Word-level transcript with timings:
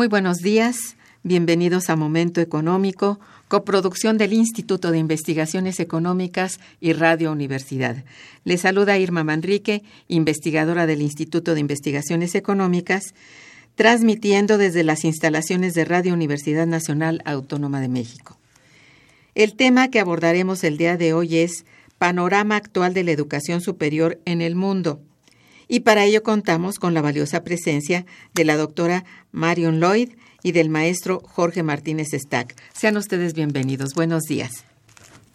Muy 0.00 0.08
buenos 0.08 0.38
días, 0.38 0.96
bienvenidos 1.24 1.90
a 1.90 1.94
Momento 1.94 2.40
Económico, 2.40 3.20
coproducción 3.48 4.16
del 4.16 4.32
Instituto 4.32 4.92
de 4.92 4.98
Investigaciones 4.98 5.78
Económicas 5.78 6.58
y 6.80 6.94
Radio 6.94 7.30
Universidad. 7.30 8.02
Les 8.44 8.62
saluda 8.62 8.96
Irma 8.96 9.24
Manrique, 9.24 9.82
investigadora 10.08 10.86
del 10.86 11.02
Instituto 11.02 11.52
de 11.52 11.60
Investigaciones 11.60 12.34
Económicas, 12.34 13.12
transmitiendo 13.74 14.56
desde 14.56 14.84
las 14.84 15.04
instalaciones 15.04 15.74
de 15.74 15.84
Radio 15.84 16.14
Universidad 16.14 16.66
Nacional 16.66 17.20
Autónoma 17.26 17.82
de 17.82 17.88
México. 17.88 18.38
El 19.34 19.54
tema 19.54 19.90
que 19.90 20.00
abordaremos 20.00 20.64
el 20.64 20.78
día 20.78 20.96
de 20.96 21.12
hoy 21.12 21.36
es 21.36 21.66
Panorama 21.98 22.56
actual 22.56 22.94
de 22.94 23.04
la 23.04 23.10
educación 23.10 23.60
superior 23.60 24.18
en 24.24 24.40
el 24.40 24.54
mundo 24.54 25.02
y 25.70 25.80
para 25.80 26.04
ello 26.04 26.22
contamos 26.24 26.80
con 26.80 26.94
la 26.94 27.00
valiosa 27.00 27.44
presencia 27.44 28.04
de 28.34 28.44
la 28.44 28.56
doctora 28.56 29.04
Marion 29.30 29.78
Lloyd 29.78 30.10
y 30.42 30.50
del 30.50 30.68
maestro 30.68 31.20
Jorge 31.20 31.62
Martínez 31.62 32.08
Stack. 32.12 32.56
Sean 32.74 32.96
ustedes 32.96 33.34
bienvenidos. 33.34 33.94
Buenos 33.94 34.24
días. 34.24 34.64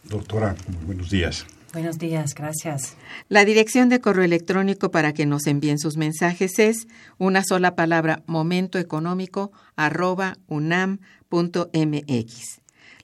Doctora, 0.03 0.57
buenos 0.85 1.09
días. 1.09 1.45
Buenos 1.71 1.99
días, 1.99 2.35
gracias. 2.35 2.95
La 3.29 3.45
dirección 3.45 3.87
de 3.87 4.01
correo 4.01 4.25
electrónico 4.25 4.91
para 4.91 5.13
que 5.13 5.25
nos 5.25 5.47
envíen 5.47 5.79
sus 5.79 5.95
mensajes 5.95 6.59
es 6.59 6.87
una 7.17 7.41
sola 7.43 7.75
palabra 7.75 8.21
momentoeconómico 8.27 9.53
arroba 9.77 10.37
unam.mx. 10.47 10.99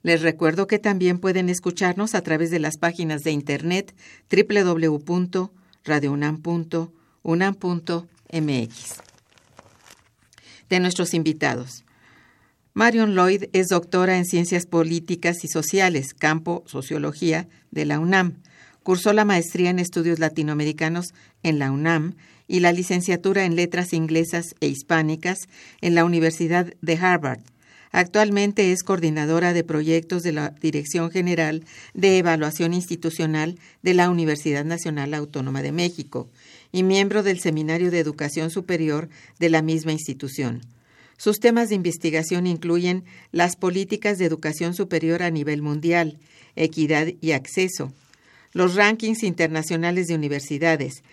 Les 0.03 0.22
recuerdo 0.22 0.68
que 0.68 0.80
también 0.80 1.18
pueden 1.18 1.48
escucharnos 1.48 2.13
a 2.13 2.24
través 2.24 2.52
de 2.52 2.59
las 2.59 2.78
páginas 2.78 3.22
de 3.22 3.31
internet 3.31 3.96
www.radiounam.mx 4.30 7.00
unam.mx. 7.24 8.96
De 10.70 10.80
nuestros 10.80 11.14
invitados. 11.14 11.84
Marion 12.74 13.16
Lloyd 13.16 13.46
es 13.52 13.68
doctora 13.68 14.18
en 14.18 14.26
Ciencias 14.26 14.66
Políticas 14.66 15.44
y 15.44 15.50
Sociales, 15.50 16.14
campo 16.14 16.64
Sociología 16.68 17.50
de 17.70 17.86
la 17.86 18.00
UNAM. 18.00 18.38
Cursó 18.84 19.12
la 19.12 19.26
maestría 19.26 19.70
en 19.70 19.80
Estudios 19.80 20.20
Latinoamericanos 20.20 21.14
en 21.44 21.60
la 21.60 21.70
UNAM 21.70 22.16
y 22.48 22.62
la 22.62 22.72
licenciatura 22.72 23.44
en 23.44 23.56
Letras 23.56 23.92
Inglesas 23.94 24.56
e 24.62 24.68
Hispánicas 24.68 25.38
en 25.81 25.96
la 25.96 26.06
Universidad 26.06 26.74
de 26.81 26.96
Harvard. 26.96 27.42
Actualmente 27.92 28.72
es 28.72 28.84
coordinadora 28.84 29.52
de 29.52 29.66
proyectos 29.66 30.24
de 30.24 30.31
la 30.31 30.52
Dirección 30.62 31.12
General 31.12 31.66
de 31.94 32.18
Evaluación 32.18 32.74
Institucional 32.74 33.60
de 33.84 33.94
la 33.94 34.10
Universidad 34.10 34.64
Nacional 34.64 35.14
Autónoma 35.14 35.62
de 35.62 35.74
México 35.74 36.30
y 36.72 36.84
miembro 36.84 37.24
del 37.24 37.40
Seminario 37.40 37.92
de 37.92 38.00
Educación 38.00 38.50
Superior 38.50 39.09
de 39.40 39.50
la 39.50 39.62
misma 39.62 39.92
institución. 39.92 40.62
Sus 41.18 41.40
temas 41.40 41.70
de 41.70 41.76
investigación 41.76 42.48
incluyen 42.48 43.04
las 43.32 43.56
políticas 43.56 44.18
de 44.18 44.26
educación 44.26 44.74
superior 44.74 45.22
a 45.22 45.30
nivel 45.30 45.62
mundial, 45.62 46.18
equidad 46.56 47.08
y 47.22 47.34
acceso, 47.34 47.94
los 48.54 48.76
rankings 48.76 49.24
internacionales 49.24 50.08
de 50.08 50.16
universidades, 50.16 51.04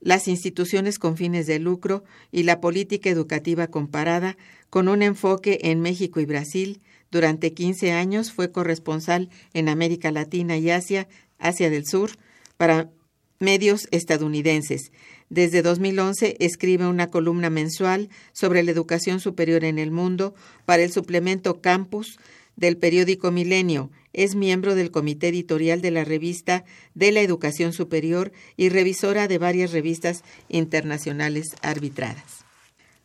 las 0.00 0.28
instituciones 0.28 0.98
con 0.98 1.16
fines 1.16 1.46
de 1.46 1.58
lucro 1.58 2.04
y 2.30 2.44
la 2.44 2.60
política 2.60 3.10
educativa 3.10 3.66
comparada 3.66 4.36
con 4.70 4.88
un 4.88 5.02
enfoque 5.02 5.58
en 5.62 5.80
México 5.80 6.20
y 6.20 6.26
Brasil. 6.26 6.80
Durante 7.10 7.52
15 7.52 7.92
años 7.92 8.32
fue 8.32 8.52
corresponsal 8.52 9.30
en 9.52 9.68
América 9.68 10.10
Latina 10.10 10.56
y 10.58 10.70
Asia, 10.70 11.08
Asia 11.38 11.70
del 11.70 11.86
Sur, 11.86 12.12
para 12.56 12.90
medios 13.38 13.88
estadounidenses. 13.90 14.92
Desde 15.28 15.62
2011 15.62 16.36
escribe 16.40 16.86
una 16.86 17.08
columna 17.08 17.50
mensual 17.50 18.08
sobre 18.32 18.62
la 18.62 18.70
educación 18.70 19.20
superior 19.20 19.64
en 19.64 19.78
el 19.78 19.90
mundo 19.90 20.34
para 20.64 20.82
el 20.82 20.92
suplemento 20.92 21.60
Campus 21.60 22.18
del 22.54 22.76
periódico 22.76 23.30
Milenio. 23.30 23.90
Es 24.12 24.34
miembro 24.34 24.74
del 24.74 24.90
comité 24.90 25.28
editorial 25.28 25.82
de 25.82 25.90
la 25.90 26.04
revista 26.04 26.64
de 26.94 27.12
la 27.12 27.20
Educación 27.20 27.72
Superior 27.72 28.32
y 28.56 28.70
revisora 28.70 29.28
de 29.28 29.38
varias 29.38 29.72
revistas 29.72 30.22
internacionales 30.48 31.54
arbitradas. 31.60 32.44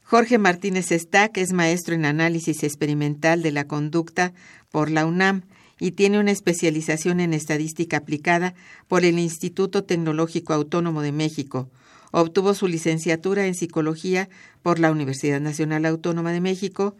Jorge 0.03 0.37
Martínez 0.37 0.89
Stack 0.89 1.37
es 1.37 1.53
maestro 1.53 1.95
en 1.95 2.05
análisis 2.05 2.63
experimental 2.63 3.41
de 3.41 3.51
la 3.51 3.65
conducta 3.65 4.33
por 4.69 4.89
la 4.91 5.05
UNAM 5.05 5.43
y 5.81 5.93
tiene 5.93 6.19
una 6.19 6.29
especialización 6.29 7.19
en 7.19 7.33
estadística 7.33 7.97
aplicada 7.97 8.53
por 8.87 9.03
el 9.03 9.17
Instituto 9.17 9.83
Tecnológico 9.83 10.53
Autónomo 10.53 11.01
de 11.01 11.11
México. 11.11 11.71
Obtuvo 12.11 12.53
su 12.53 12.67
licenciatura 12.67 13.47
en 13.47 13.55
psicología 13.55 14.29
por 14.61 14.77
la 14.77 14.91
Universidad 14.91 15.41
Nacional 15.41 15.87
Autónoma 15.87 16.31
de 16.33 16.39
México 16.39 16.95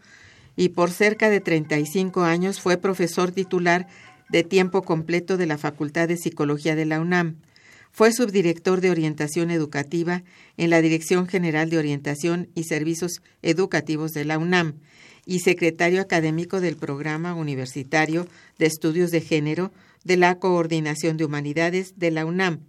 y 0.56 0.70
por 0.70 0.90
cerca 0.90 1.30
de 1.30 1.40
35 1.40 2.22
años 2.22 2.60
fue 2.60 2.76
profesor 2.76 3.30
titular 3.30 3.86
de 4.30 4.42
tiempo 4.42 4.82
completo 4.82 5.36
de 5.36 5.46
la 5.46 5.58
Facultad 5.58 6.08
de 6.08 6.16
Psicología 6.16 6.74
de 6.74 6.86
la 6.86 6.98
UNAM. 6.98 7.36
Fue 7.92 8.10
subdirector 8.10 8.80
de 8.80 8.90
orientación 8.90 9.52
educativa 9.52 10.24
en 10.56 10.70
la 10.70 10.82
Dirección 10.82 11.28
General 11.28 11.70
de 11.70 11.78
Orientación 11.78 12.48
y 12.56 12.64
Servicios 12.64 13.22
Educativos 13.42 14.10
de 14.10 14.24
la 14.24 14.38
UNAM 14.38 14.74
y 15.24 15.40
secretario 15.40 16.00
académico 16.00 16.60
del 16.60 16.76
Programa 16.76 17.34
Universitario 17.34 18.26
de 18.58 18.66
Estudios 18.66 19.10
de 19.10 19.20
Género 19.20 19.72
de 20.04 20.16
la 20.16 20.38
Coordinación 20.38 21.16
de 21.16 21.24
Humanidades 21.24 21.94
de 21.96 22.10
la 22.10 22.26
UNAM. 22.26 22.60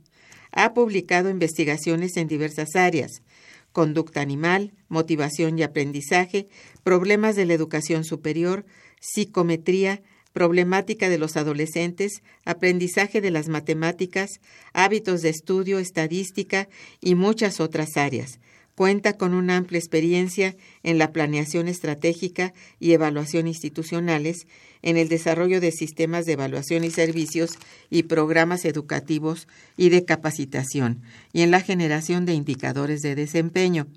Ha 0.51 0.73
publicado 0.73 1.29
investigaciones 1.29 2.15
en 2.17 2.27
diversas 2.27 2.75
áreas, 2.75 3.23
conducta 3.71 4.21
animal, 4.21 4.71
motivación 4.87 5.57
y 5.57 5.63
aprendizaje, 5.63 6.47
problemas 6.83 7.35
de 7.35 7.45
la 7.45 7.53
educación 7.53 8.03
superior, 8.03 8.65
psicometría, 9.01 10.01
problemática 10.31 11.09
de 11.09 11.17
los 11.17 11.37
adolescentes, 11.37 12.21
aprendizaje 12.45 13.21
de 13.21 13.31
las 13.31 13.49
matemáticas, 13.49 14.29
hábitos 14.73 15.21
de 15.21 15.29
estudio, 15.29 15.79
estadística 15.79 16.69
y 17.01 17.15
muchas 17.15 17.59
otras 17.59 17.97
áreas. 17.97 18.39
Cuenta 18.75 19.13
con 19.13 19.35
una 19.35 19.57
amplia 19.57 19.77
experiencia 19.77 20.55
en 20.81 20.97
la 20.97 21.11
planeación 21.11 21.67
estratégica 21.67 22.53
y 22.79 22.93
evaluación 22.93 23.47
institucionales, 23.47 24.47
en 24.81 24.97
el 24.97 25.09
desarrollo 25.09 25.61
de 25.61 25.71
sistemas 25.71 26.25
de 26.25 26.33
evaluación 26.33 26.83
y 26.83 26.89
servicios 26.89 27.59
y 27.91 28.03
programas 28.03 28.65
educativos 28.65 29.47
y 29.77 29.89
de 29.89 30.05
capacitación, 30.05 31.03
y 31.33 31.41
en 31.41 31.51
la 31.51 31.61
generación 31.61 32.25
de 32.25 32.33
indicadores 32.33 33.01
de 33.01 33.15
desempeño 33.15 33.87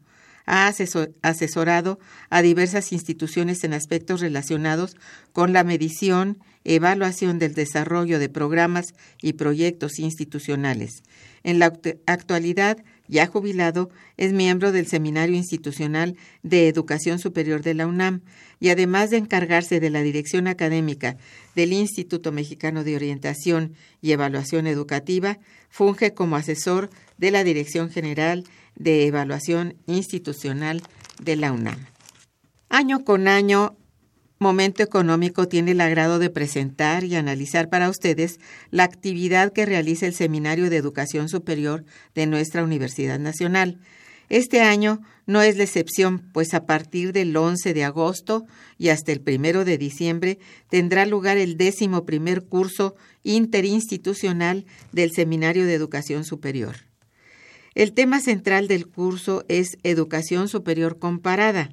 ha 0.46 0.72
asesorado 1.22 1.98
a 2.30 2.40
diversas 2.40 2.92
instituciones 2.92 3.64
en 3.64 3.72
aspectos 3.72 4.20
relacionados 4.20 4.96
con 5.32 5.52
la 5.52 5.64
medición, 5.64 6.38
evaluación 6.62 7.38
del 7.40 7.54
desarrollo 7.54 8.20
de 8.20 8.28
programas 8.28 8.94
y 9.20 9.32
proyectos 9.32 9.98
institucionales. 9.98 11.02
En 11.42 11.58
la 11.58 11.72
actualidad, 12.06 12.78
ya 13.08 13.26
jubilado, 13.26 13.90
es 14.16 14.32
miembro 14.32 14.72
del 14.72 14.86
Seminario 14.86 15.36
Institucional 15.36 16.16
de 16.42 16.68
Educación 16.68 17.18
Superior 17.18 17.62
de 17.62 17.74
la 17.74 17.86
UNAM 17.86 18.22
y 18.60 18.70
además 18.70 19.10
de 19.10 19.18
encargarse 19.18 19.80
de 19.80 19.90
la 19.90 20.02
dirección 20.02 20.46
académica 20.46 21.16
del 21.54 21.72
Instituto 21.72 22.32
Mexicano 22.32 22.84
de 22.84 22.96
Orientación 22.96 23.74
y 24.00 24.12
Evaluación 24.12 24.66
Educativa, 24.66 25.38
funge 25.68 26.14
como 26.14 26.36
asesor 26.36 26.90
de 27.18 27.30
la 27.30 27.44
Dirección 27.44 27.90
General 27.90 28.44
de 28.74 29.06
Evaluación 29.06 29.76
Institucional 29.86 30.82
de 31.22 31.36
la 31.36 31.52
UNAM. 31.52 31.86
Año 32.68 33.04
con 33.04 33.28
año, 33.28 33.76
Momento 34.38 34.82
Económico 34.82 35.48
tiene 35.48 35.70
el 35.70 35.80
agrado 35.80 36.18
de 36.18 36.28
presentar 36.28 37.04
y 37.04 37.14
analizar 37.16 37.70
para 37.70 37.88
ustedes 37.88 38.38
la 38.70 38.84
actividad 38.84 39.50
que 39.52 39.64
realiza 39.64 40.06
el 40.06 40.12
Seminario 40.12 40.68
de 40.68 40.76
Educación 40.76 41.30
Superior 41.30 41.84
de 42.14 42.26
nuestra 42.26 42.62
Universidad 42.62 43.18
Nacional. 43.18 43.78
Este 44.28 44.60
año 44.60 45.00
no 45.26 45.40
es 45.40 45.56
la 45.56 45.64
excepción, 45.64 46.28
pues 46.32 46.52
a 46.52 46.66
partir 46.66 47.12
del 47.12 47.34
11 47.34 47.72
de 47.72 47.84
agosto 47.84 48.44
y 48.76 48.88
hasta 48.90 49.12
el 49.12 49.22
1 49.26 49.64
de 49.64 49.78
diciembre 49.78 50.38
tendrá 50.68 51.06
lugar 51.06 51.38
el 51.38 51.56
décimo 51.56 52.04
primer 52.04 52.44
curso 52.44 52.94
interinstitucional 53.22 54.66
del 54.92 55.12
Seminario 55.12 55.64
de 55.64 55.74
Educación 55.74 56.24
Superior. 56.24 56.76
El 57.74 57.92
tema 57.92 58.20
central 58.20 58.68
del 58.68 58.86
curso 58.86 59.44
es 59.48 59.78
Educación 59.82 60.48
Superior 60.48 60.98
Comparada, 60.98 61.70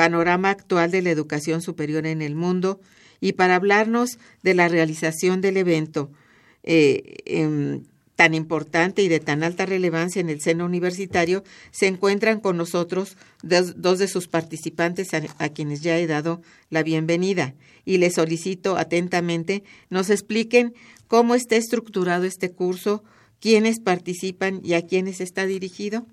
panorama 0.00 0.48
actual 0.48 0.90
de 0.90 1.02
la 1.02 1.10
educación 1.10 1.60
superior 1.60 2.06
en 2.06 2.22
el 2.22 2.34
mundo, 2.34 2.80
y 3.20 3.32
para 3.32 3.56
hablarnos 3.56 4.18
de 4.42 4.54
la 4.54 4.66
realización 4.66 5.42
del 5.42 5.58
evento 5.58 6.10
eh, 6.62 7.18
em, 7.26 7.82
tan 8.16 8.32
importante 8.32 9.02
y 9.02 9.08
de 9.08 9.20
tan 9.20 9.42
alta 9.42 9.66
relevancia 9.66 10.20
en 10.20 10.30
el 10.30 10.40
seno 10.40 10.64
universitario, 10.64 11.44
se 11.70 11.86
encuentran 11.86 12.40
con 12.40 12.56
nosotros 12.56 13.18
dos, 13.42 13.98
de 13.98 14.08
sus 14.08 14.26
participantes 14.26 15.12
a, 15.12 15.20
a, 15.36 15.50
quienes 15.50 15.82
ya 15.82 15.98
he 15.98 16.06
dado 16.06 16.40
la 16.70 16.82
bienvenida 16.82 17.54
y 17.84 17.98
les 17.98 18.14
solicito 18.14 18.78
atentamente 18.78 19.64
nos 19.90 20.08
expliquen 20.08 20.72
cómo 21.08 21.34
está 21.34 21.56
estructurado 21.56 22.24
este 22.24 22.52
curso, 22.52 23.04
quiénes 23.38 23.80
participan 23.80 24.62
y 24.64 24.72
a 24.72 24.80
quiénes 24.80 25.20
está 25.20 25.44
dirigido? 25.44 26.06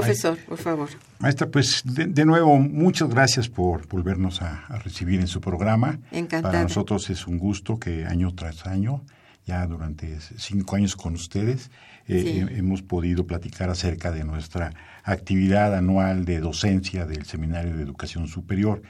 Profesor, 0.00 0.38
por 0.38 0.58
favor. 0.58 0.88
Maestra, 1.18 1.48
pues 1.48 1.82
de, 1.84 2.24
nuevo, 2.24 2.58
muchas 2.58 3.08
gracias 3.08 3.48
por 3.48 3.86
volvernos 3.88 4.42
a, 4.42 4.66
recibir 4.84 5.20
en 5.20 5.26
su 5.26 5.40
programa. 5.40 5.98
Encantada. 6.10 6.52
Para 6.52 6.62
nosotros 6.62 7.08
es 7.10 7.26
un 7.26 7.38
gusto 7.38 7.78
que 7.78 8.04
año 8.04 8.34
tras 8.34 8.66
año, 8.66 9.02
ya 9.46 9.66
durante 9.66 10.18
cinco 10.36 10.76
años 10.76 10.96
con 10.96 11.14
ustedes, 11.14 11.70
eh, 12.08 12.46
hemos 12.50 12.82
podido 12.82 13.26
platicar 13.26 13.70
acerca 13.70 14.12
de 14.12 14.24
nuestra 14.24 14.72
actividad 15.04 15.74
anual 15.74 16.24
de 16.24 16.40
docencia 16.40 17.06
del 17.06 17.24
Seminario 17.24 17.76
de 17.76 17.82
Educación 17.82 18.28
Superior, 18.28 18.82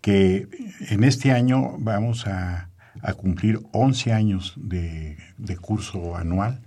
que 0.00 0.48
en 0.88 1.04
este 1.04 1.32
año 1.32 1.76
vamos 1.78 2.26
a 2.26 2.70
a 3.02 3.14
cumplir 3.14 3.60
11 3.72 4.12
años 4.12 4.54
de, 4.56 5.16
curso 5.60 6.16
anual 6.16 6.60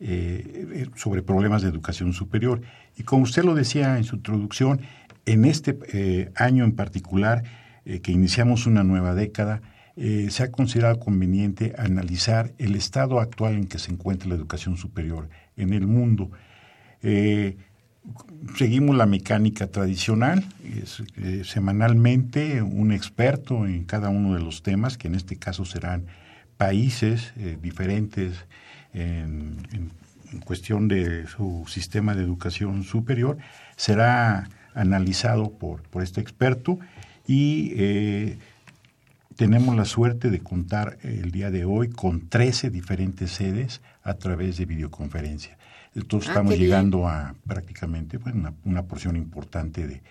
eh, 0.00 0.88
sobre 0.96 1.22
problemas 1.22 1.62
de 1.62 1.68
educación 1.68 2.12
superior. 2.12 2.62
Y 2.96 3.02
como 3.04 3.22
usted 3.22 3.44
lo 3.44 3.54
decía 3.54 3.96
en 3.96 4.04
su 4.04 4.16
introducción, 4.16 4.80
en 5.26 5.44
este 5.44 5.78
eh, 5.92 6.30
año 6.34 6.64
en 6.64 6.72
particular, 6.72 7.44
eh, 7.84 8.00
que 8.00 8.12
iniciamos 8.12 8.66
una 8.66 8.84
nueva 8.84 9.14
década, 9.14 9.62
se 9.94 10.42
ha 10.42 10.50
considerado 10.50 10.98
conveniente 10.98 11.74
analizar 11.76 12.54
el 12.56 12.76
estado 12.76 13.20
actual 13.20 13.56
en 13.56 13.66
que 13.66 13.78
se 13.78 13.92
encuentra 13.92 14.26
la 14.26 14.36
educación 14.36 14.78
superior 14.78 15.28
en 15.54 15.74
el 15.74 15.86
mundo. 15.86 16.30
Seguimos 18.56 18.96
la 18.96 19.06
mecánica 19.06 19.68
tradicional, 19.68 20.44
eh, 20.64 21.42
semanalmente 21.44 22.60
un 22.60 22.90
experto 22.90 23.66
en 23.66 23.84
cada 23.84 24.08
uno 24.08 24.34
de 24.34 24.40
los 24.40 24.62
temas, 24.62 24.98
que 24.98 25.06
en 25.06 25.14
este 25.14 25.36
caso 25.36 25.64
serán 25.64 26.06
países 26.56 27.32
eh, 27.36 27.56
diferentes 27.62 28.44
en, 28.92 29.56
cuestión 30.40 30.88
de 30.88 31.26
su 31.26 31.64
sistema 31.68 32.14
de 32.14 32.22
educación 32.22 32.84
superior, 32.84 33.38
será 33.76 34.48
analizado 34.74 35.50
por, 35.50 35.82
por 35.82 36.02
este 36.02 36.20
experto 36.20 36.78
y 37.26 37.72
eh, 37.76 38.38
tenemos 39.36 39.76
la 39.76 39.84
suerte 39.84 40.30
de 40.30 40.40
contar 40.40 40.98
el 41.02 41.30
día 41.30 41.50
de 41.50 41.64
hoy 41.64 41.88
con 41.88 42.28
13 42.28 42.70
diferentes 42.70 43.32
sedes 43.32 43.80
a 44.02 44.14
través 44.14 44.56
de 44.58 44.66
videoconferencia. 44.66 45.56
Entonces 45.94 46.28
ah, 46.28 46.32
estamos 46.32 46.58
llegando 46.58 47.08
a 47.08 47.34
prácticamente 47.46 48.18
una, 48.64 48.82
porción 48.82 49.16
importante 49.16 49.86
de 49.86 50.02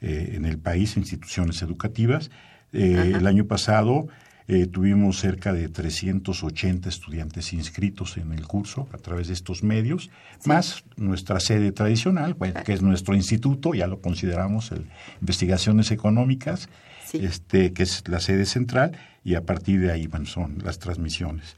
eh, 0.00 0.32
en 0.34 0.44
el 0.44 0.58
país, 0.58 0.96
instituciones 0.96 1.60
educativas. 1.62 2.30
Eh, 2.72 3.14
el 3.16 3.26
año 3.26 3.46
pasado 3.46 4.08
eh, 4.50 4.66
tuvimos 4.66 5.20
cerca 5.20 5.52
de 5.52 5.68
380 5.68 6.88
estudiantes 6.88 7.52
inscritos 7.52 8.16
en 8.16 8.32
el 8.32 8.46
curso 8.46 8.88
a 8.92 8.96
través 8.96 9.28
de 9.28 9.34
estos 9.34 9.62
medios, 9.62 10.10
más 10.46 10.84
nuestra 10.96 11.38
sede 11.38 11.70
tradicional, 11.70 12.34
que 12.64 12.72
es 12.72 12.80
nuestro 12.80 13.14
instituto, 13.14 13.74
ya 13.74 13.86
lo 13.86 14.00
consideramos, 14.00 14.72
el 14.72 14.86
Investigaciones 15.20 15.90
Económicas, 15.90 16.70
este, 17.12 17.74
que 17.74 17.82
es 17.82 18.08
la 18.08 18.20
sede 18.20 18.46
central, 18.46 18.92
y 19.22 19.34
a 19.34 19.44
partir 19.44 19.80
de 19.80 19.92
ahí 19.92 20.06
van, 20.06 20.24
son 20.24 20.56
las 20.64 20.78
transmisiones. 20.78 21.56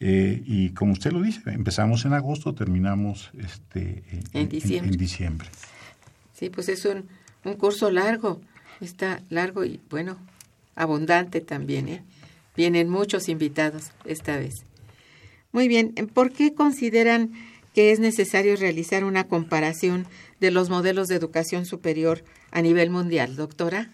Eh, 0.00 0.42
y 0.46 0.70
como 0.70 0.94
usted 0.94 1.12
lo 1.12 1.20
dice, 1.20 1.42
empezamos 1.50 2.06
en 2.06 2.14
agosto, 2.14 2.54
terminamos 2.54 3.32
este, 3.38 4.02
en, 4.32 4.48
diciembre. 4.48 5.48
Sí, 6.32 6.48
pues 6.48 6.70
es 6.70 6.86
un, 6.86 7.04
un 7.44 7.54
curso 7.56 7.90
largo, 7.90 8.40
está 8.80 9.20
largo 9.28 9.62
y 9.62 9.78
bueno, 9.90 10.16
abundante 10.74 11.42
también. 11.42 11.88
¿eh? 11.88 12.02
Vienen 12.60 12.90
muchos 12.90 13.30
invitados 13.30 13.90
esta 14.04 14.36
vez. 14.36 14.66
Muy 15.50 15.66
bien, 15.66 15.94
¿por 16.12 16.30
qué 16.30 16.52
consideran 16.52 17.32
que 17.74 17.90
es 17.90 18.00
necesario 18.00 18.54
realizar 18.54 19.04
una 19.04 19.24
comparación 19.24 20.06
de 20.40 20.50
los 20.50 20.68
modelos 20.68 21.08
de 21.08 21.14
educación 21.14 21.64
superior 21.64 22.22
a 22.50 22.60
nivel 22.60 22.90
mundial, 22.90 23.34
doctora? 23.34 23.88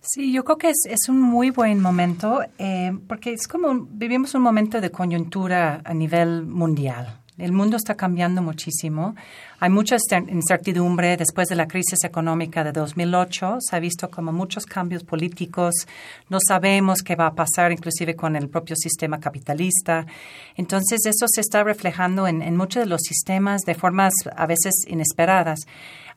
Sí, 0.00 0.32
yo 0.32 0.44
creo 0.44 0.56
que 0.56 0.70
es, 0.70 1.08
un 1.10 1.20
muy 1.20 1.50
buen 1.50 1.82
momento 1.82 2.40
eh, 2.56 2.96
porque 3.06 3.34
es 3.34 3.46
como 3.46 3.86
vivimos 3.90 4.34
un 4.34 4.40
momento 4.40 4.80
de 4.80 4.90
coyuntura 4.90 5.82
a 5.84 5.92
nivel 5.92 6.46
mundial. 6.46 7.17
El 7.38 7.52
mundo 7.52 7.76
está 7.76 7.94
cambiando 7.94 8.42
muchísimo. 8.42 9.14
Hay 9.60 9.70
mucha 9.70 9.96
incertidumbre 10.28 11.16
después 11.16 11.46
de 11.48 11.54
la 11.54 11.68
crisis 11.68 12.02
económica 12.02 12.64
de 12.64 12.72
2008. 12.72 13.58
Se 13.60 13.76
ha 13.76 13.78
visto 13.78 14.10
como 14.10 14.32
muchos 14.32 14.66
cambios 14.66 15.04
políticos. 15.04 15.86
No 16.28 16.38
sabemos 16.40 17.02
qué 17.02 17.14
va 17.14 17.28
a 17.28 17.34
pasar 17.34 17.70
inclusive 17.70 18.16
con 18.16 18.34
el 18.34 18.48
propio 18.48 18.74
sistema 18.74 19.20
capitalista. 19.20 20.04
Entonces 20.56 21.06
eso 21.06 21.26
se 21.28 21.40
está 21.40 21.62
reflejando 21.62 22.26
en, 22.26 22.42
en 22.42 22.56
muchos 22.56 22.82
de 22.82 22.88
los 22.88 23.02
sistemas 23.02 23.62
de 23.62 23.76
formas 23.76 24.12
a 24.34 24.46
veces 24.46 24.74
inesperadas. 24.88 25.60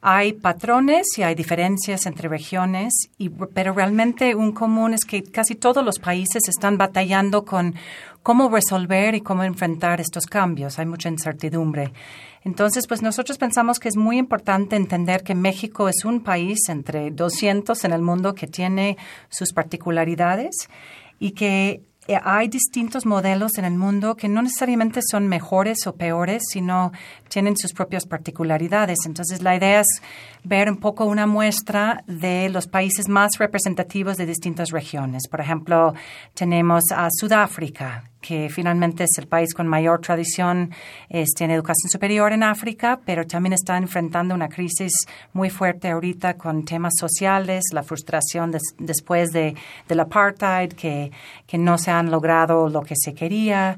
Hay 0.03 0.33
patrones 0.33 1.05
y 1.17 1.21
hay 1.21 1.35
diferencias 1.35 2.07
entre 2.07 2.27
regiones, 2.27 2.91
y, 3.19 3.29
pero 3.29 3.71
realmente 3.71 4.33
un 4.33 4.51
común 4.51 4.95
es 4.95 5.05
que 5.05 5.21
casi 5.21 5.53
todos 5.53 5.85
los 5.85 5.99
países 5.99 6.41
están 6.49 6.79
batallando 6.79 7.45
con 7.45 7.75
cómo 8.23 8.49
resolver 8.49 9.15
y 9.15 9.21
cómo 9.21 9.43
enfrentar 9.43 9.99
estos 9.99 10.25
cambios. 10.25 10.79
Hay 10.79 10.85
mucha 10.85 11.09
incertidumbre. 11.09 11.91
Entonces, 12.43 12.87
pues 12.87 13.01
nosotros 13.01 13.37
pensamos 13.37 13.79
que 13.79 13.87
es 13.87 13.97
muy 13.97 14.17
importante 14.17 14.75
entender 14.75 15.23
que 15.23 15.35
México 15.35 15.89
es 15.89 16.05
un 16.05 16.21
país 16.21 16.59
entre 16.69 17.11
200 17.11 17.83
en 17.85 17.93
el 17.93 18.01
mundo 18.01 18.33
que 18.33 18.47
tiene 18.47 18.97
sus 19.29 19.53
particularidades 19.53 20.69
y 21.19 21.31
que 21.31 21.83
eh, 22.07 22.19
hay 22.23 22.47
distintos 22.47 23.05
modelos 23.05 23.59
en 23.59 23.65
el 23.65 23.75
mundo 23.75 24.15
que 24.15 24.27
no 24.27 24.41
necesariamente 24.41 25.01
son 25.07 25.27
mejores 25.27 25.85
o 25.85 25.95
peores, 25.95 26.41
sino 26.49 26.91
tienen 27.29 27.55
sus 27.55 27.73
propias 27.73 28.07
particularidades. 28.07 28.97
Entonces, 29.05 29.43
la 29.43 29.55
idea 29.55 29.81
es 29.81 30.01
ver 30.43 30.69
un 30.69 30.77
poco 30.77 31.05
una 31.05 31.27
muestra 31.27 32.03
de 32.07 32.49
los 32.49 32.67
países 32.67 33.07
más 33.07 33.31
representativos 33.37 34.17
de 34.17 34.25
distintas 34.25 34.69
regiones. 34.71 35.27
Por 35.29 35.41
ejemplo, 35.41 35.93
tenemos 36.33 36.83
a 36.95 37.07
Sudáfrica, 37.11 38.03
que 38.21 38.49
finalmente 38.49 39.03
es 39.03 39.17
el 39.17 39.27
país 39.27 39.53
con 39.53 39.67
mayor 39.67 39.99
tradición 39.99 40.71
este, 41.09 41.43
en 41.43 41.51
educación 41.51 41.89
superior 41.89 42.31
en 42.31 42.43
África, 42.43 42.99
pero 43.05 43.25
también 43.25 43.53
está 43.53 43.77
enfrentando 43.77 44.35
una 44.35 44.47
crisis 44.47 44.91
muy 45.33 45.49
fuerte 45.49 45.89
ahorita 45.89 46.35
con 46.35 46.63
temas 46.63 46.93
sociales, 46.99 47.63
la 47.73 47.83
frustración 47.83 48.51
después 48.77 49.31
de, 49.31 49.55
del 49.87 49.99
apartheid, 49.99 50.73
que 50.73 51.11
no 51.57 51.77
se 51.77 51.91
han 51.91 52.11
logrado 52.11 52.69
lo 52.69 52.81
que 52.81 52.95
se 52.95 53.13
quería. 53.13 53.77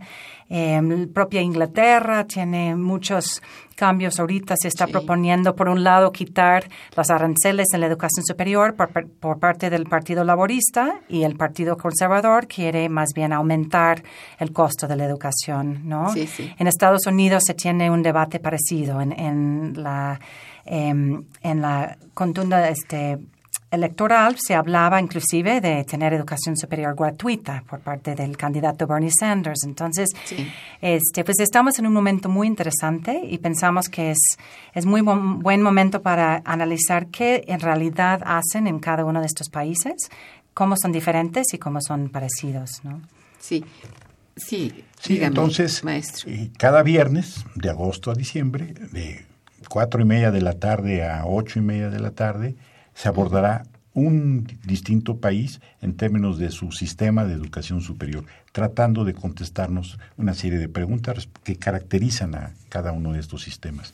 Eh, 0.56 1.08
propia 1.12 1.42
Inglaterra 1.42 2.26
tiene 2.26 2.76
muchos 2.76 3.42
cambios 3.76 4.20
ahorita. 4.20 4.54
Se 4.56 4.68
está 4.68 4.86
proponiendo, 4.86 5.56
por 5.56 5.68
un 5.68 5.84
lado, 5.84 6.12
quitar 6.12 6.70
las 6.96 7.10
aranceles 7.10 7.70
en 7.74 7.80
la 7.80 7.88
educación 7.88 8.24
superior 8.24 8.76
por, 8.76 8.92
por, 9.08 9.40
parte 9.40 9.72
del 9.72 9.86
Partido 9.86 10.24
Laborista 10.24 11.02
y 11.10 11.24
el 11.24 11.38
Partido 11.38 11.76
Conservador 11.76 12.46
quiere 12.46 12.88
más 12.88 13.10
bien 13.16 13.34
aumentar 13.34 14.04
el 14.38 14.54
costo 14.54 14.88
de 14.88 14.96
la 14.96 15.06
educación. 15.06 15.90
¿no? 15.90 16.14
En 16.14 16.68
Estados 16.68 17.08
Unidos 17.08 17.42
se 17.48 17.56
tiene 17.56 17.90
un 17.90 18.04
debate 18.04 18.40
parecido 18.40 19.02
en, 19.02 19.12
en 19.14 19.74
la 19.82 20.20
em, 20.66 21.26
en 21.42 21.62
la 21.62 21.98
contunda 22.14 22.70
este, 22.70 23.18
electoral 23.74 24.38
se 24.40 24.54
hablaba 24.54 25.02
inclusive 25.02 25.60
de 25.60 25.84
tener 25.84 26.14
educación 26.14 26.56
superior 26.56 26.96
gratuita 26.96 27.64
por 27.68 27.80
parte 27.80 28.14
del 28.14 28.38
candidato 28.38 28.86
Bernie 28.86 29.10
Sanders. 29.12 29.64
Entonces, 29.66 30.10
este, 30.80 31.24
pues 31.24 31.40
estamos 31.40 31.80
en 31.80 31.88
un 31.88 31.94
momento 31.94 32.30
muy 32.30 32.48
interesante 32.48 33.22
y 33.24 33.40
pensamos 33.40 33.90
que 33.90 34.12
es, 34.12 34.20
es 34.74 34.86
muy 34.86 35.02
buen 35.02 35.62
momento 35.62 36.04
para 36.04 36.44
analizar 36.46 37.08
qué 37.08 37.44
en 37.48 37.60
realidad 37.60 38.22
hacen 38.26 38.68
en 38.68 38.80
cada 38.80 39.06
uno 39.06 39.20
de 39.20 39.26
estos 39.26 39.50
países, 39.50 39.96
cómo 40.54 40.76
son 40.80 40.92
diferentes 40.92 41.54
y 41.54 41.58
cómo 41.58 41.80
son 41.82 42.10
parecidos, 42.10 42.82
¿no? 42.84 43.02
Sí. 43.40 43.66
Sí, 44.36 44.84
sí 45.00 45.20
entonces, 45.22 45.84
maestro. 45.84 46.32
Eh, 46.32 46.50
cada 46.58 46.82
viernes, 46.82 47.46
de 47.54 47.70
agosto 47.70 48.10
a 48.10 48.16
diciembre, 48.16 48.74
de 48.92 49.24
cuatro 49.70 50.02
y 50.02 50.06
media 50.06 50.32
de 50.32 50.42
la 50.42 50.54
tarde 50.54 51.06
a 51.06 51.26
ocho 51.26 51.60
y 51.60 51.62
media 51.62 51.92
de 51.92 52.00
la 52.00 52.12
tarde, 52.12 52.56
se 52.94 53.08
abordará 53.08 53.64
un 53.94 54.48
distinto 54.66 55.18
país 55.18 55.62
en 55.82 55.96
términos 55.96 56.40
de 56.40 56.50
su 56.50 56.72
sistema 56.72 57.26
de 57.26 57.34
educación 57.34 57.82
superior, 57.82 58.26
tratando 58.52 59.06
de 59.06 59.14
contestarnos 59.14 60.00
una 60.18 60.34
serie 60.34 60.58
de 60.58 60.68
preguntas 60.68 61.30
que 61.44 61.58
caracterizan 61.58 62.36
a 62.36 62.54
cada 62.70 62.92
uno 62.92 63.14
de 63.14 63.20
estos 63.20 63.44
sistemas. 63.44 63.94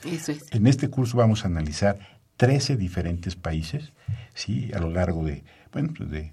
En 0.51 0.67
este 0.67 0.89
curso 0.89 1.17
vamos 1.17 1.43
a 1.43 1.47
analizar 1.47 1.99
13 2.37 2.77
diferentes 2.77 3.35
países, 3.35 3.91
¿sí? 4.33 4.71
a 4.73 4.79
lo 4.79 4.89
largo 4.89 5.25
de, 5.25 5.43
bueno, 5.73 5.93
pues 5.95 6.09
de, 6.09 6.31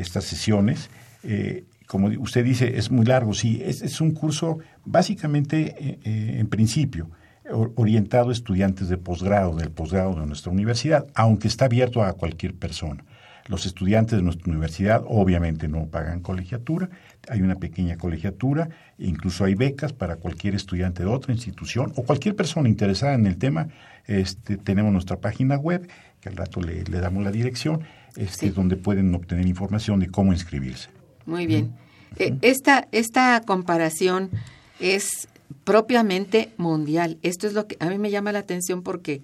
estas 0.00 0.24
sesiones. 0.24 0.90
Eh, 1.24 1.64
como 1.86 2.08
usted 2.08 2.44
dice, 2.44 2.78
es 2.78 2.90
muy 2.90 3.06
largo, 3.06 3.34
sí, 3.34 3.60
es, 3.64 4.00
un 4.00 4.12
curso 4.12 4.58
básicamente, 4.84 5.74
eh, 5.78 5.98
eh, 6.04 6.36
en 6.38 6.48
principio, 6.48 7.10
orientado 7.52 8.30
a 8.30 8.32
estudiantes 8.32 8.88
de 8.88 8.98
posgrado, 8.98 9.56
del 9.56 9.70
posgrado 9.70 10.14
de 10.14 10.26
nuestra 10.26 10.52
universidad, 10.52 11.06
aunque 11.14 11.48
está 11.48 11.66
abierto 11.66 12.02
a 12.02 12.12
cualquier 12.12 12.54
persona. 12.54 13.04
Los 13.48 13.64
estudiantes 13.64 14.18
de 14.18 14.22
nuestra 14.22 14.50
universidad 14.50 15.02
obviamente 15.06 15.68
no 15.68 15.86
pagan 15.86 16.20
colegiatura, 16.20 16.90
hay 17.28 17.40
una 17.40 17.54
pequeña 17.54 17.96
colegiatura, 17.96 18.68
incluso 18.98 19.44
hay 19.44 19.54
becas 19.54 19.94
para 19.94 20.16
cualquier 20.16 20.54
estudiante 20.54 21.02
de 21.02 21.08
otra 21.08 21.32
institución 21.32 21.92
o 21.96 22.02
cualquier 22.02 22.36
persona 22.36 22.68
interesada 22.68 23.14
en 23.14 23.26
el 23.26 23.38
tema. 23.38 23.68
Este, 24.06 24.58
tenemos 24.58 24.92
nuestra 24.92 25.16
página 25.16 25.56
web, 25.56 25.88
que 26.20 26.28
al 26.28 26.36
rato 26.36 26.60
le, 26.60 26.82
damos 26.84 27.24
la 27.24 27.30
dirección, 27.30 27.80
este, 28.16 28.50
donde 28.50 28.76
pueden 28.76 29.14
obtener 29.14 29.46
información 29.46 29.98
de 30.00 30.08
cómo 30.08 30.34
inscribirse. 30.34 30.90
Muy 31.24 31.46
bien. 31.46 31.72
Eh, 32.16 32.36
esta, 32.42 32.86
esta 32.92 33.40
comparación 33.46 34.30
es 34.78 35.26
propiamente 35.64 36.52
mundial. 36.56 37.18
Esto 37.22 37.46
es 37.46 37.52
lo 37.52 37.66
que 37.66 37.76
a 37.80 37.86
mí 37.86 37.98
me 37.98 38.10
llama 38.10 38.32
la 38.32 38.40
atención 38.40 38.82
porque 38.82 39.22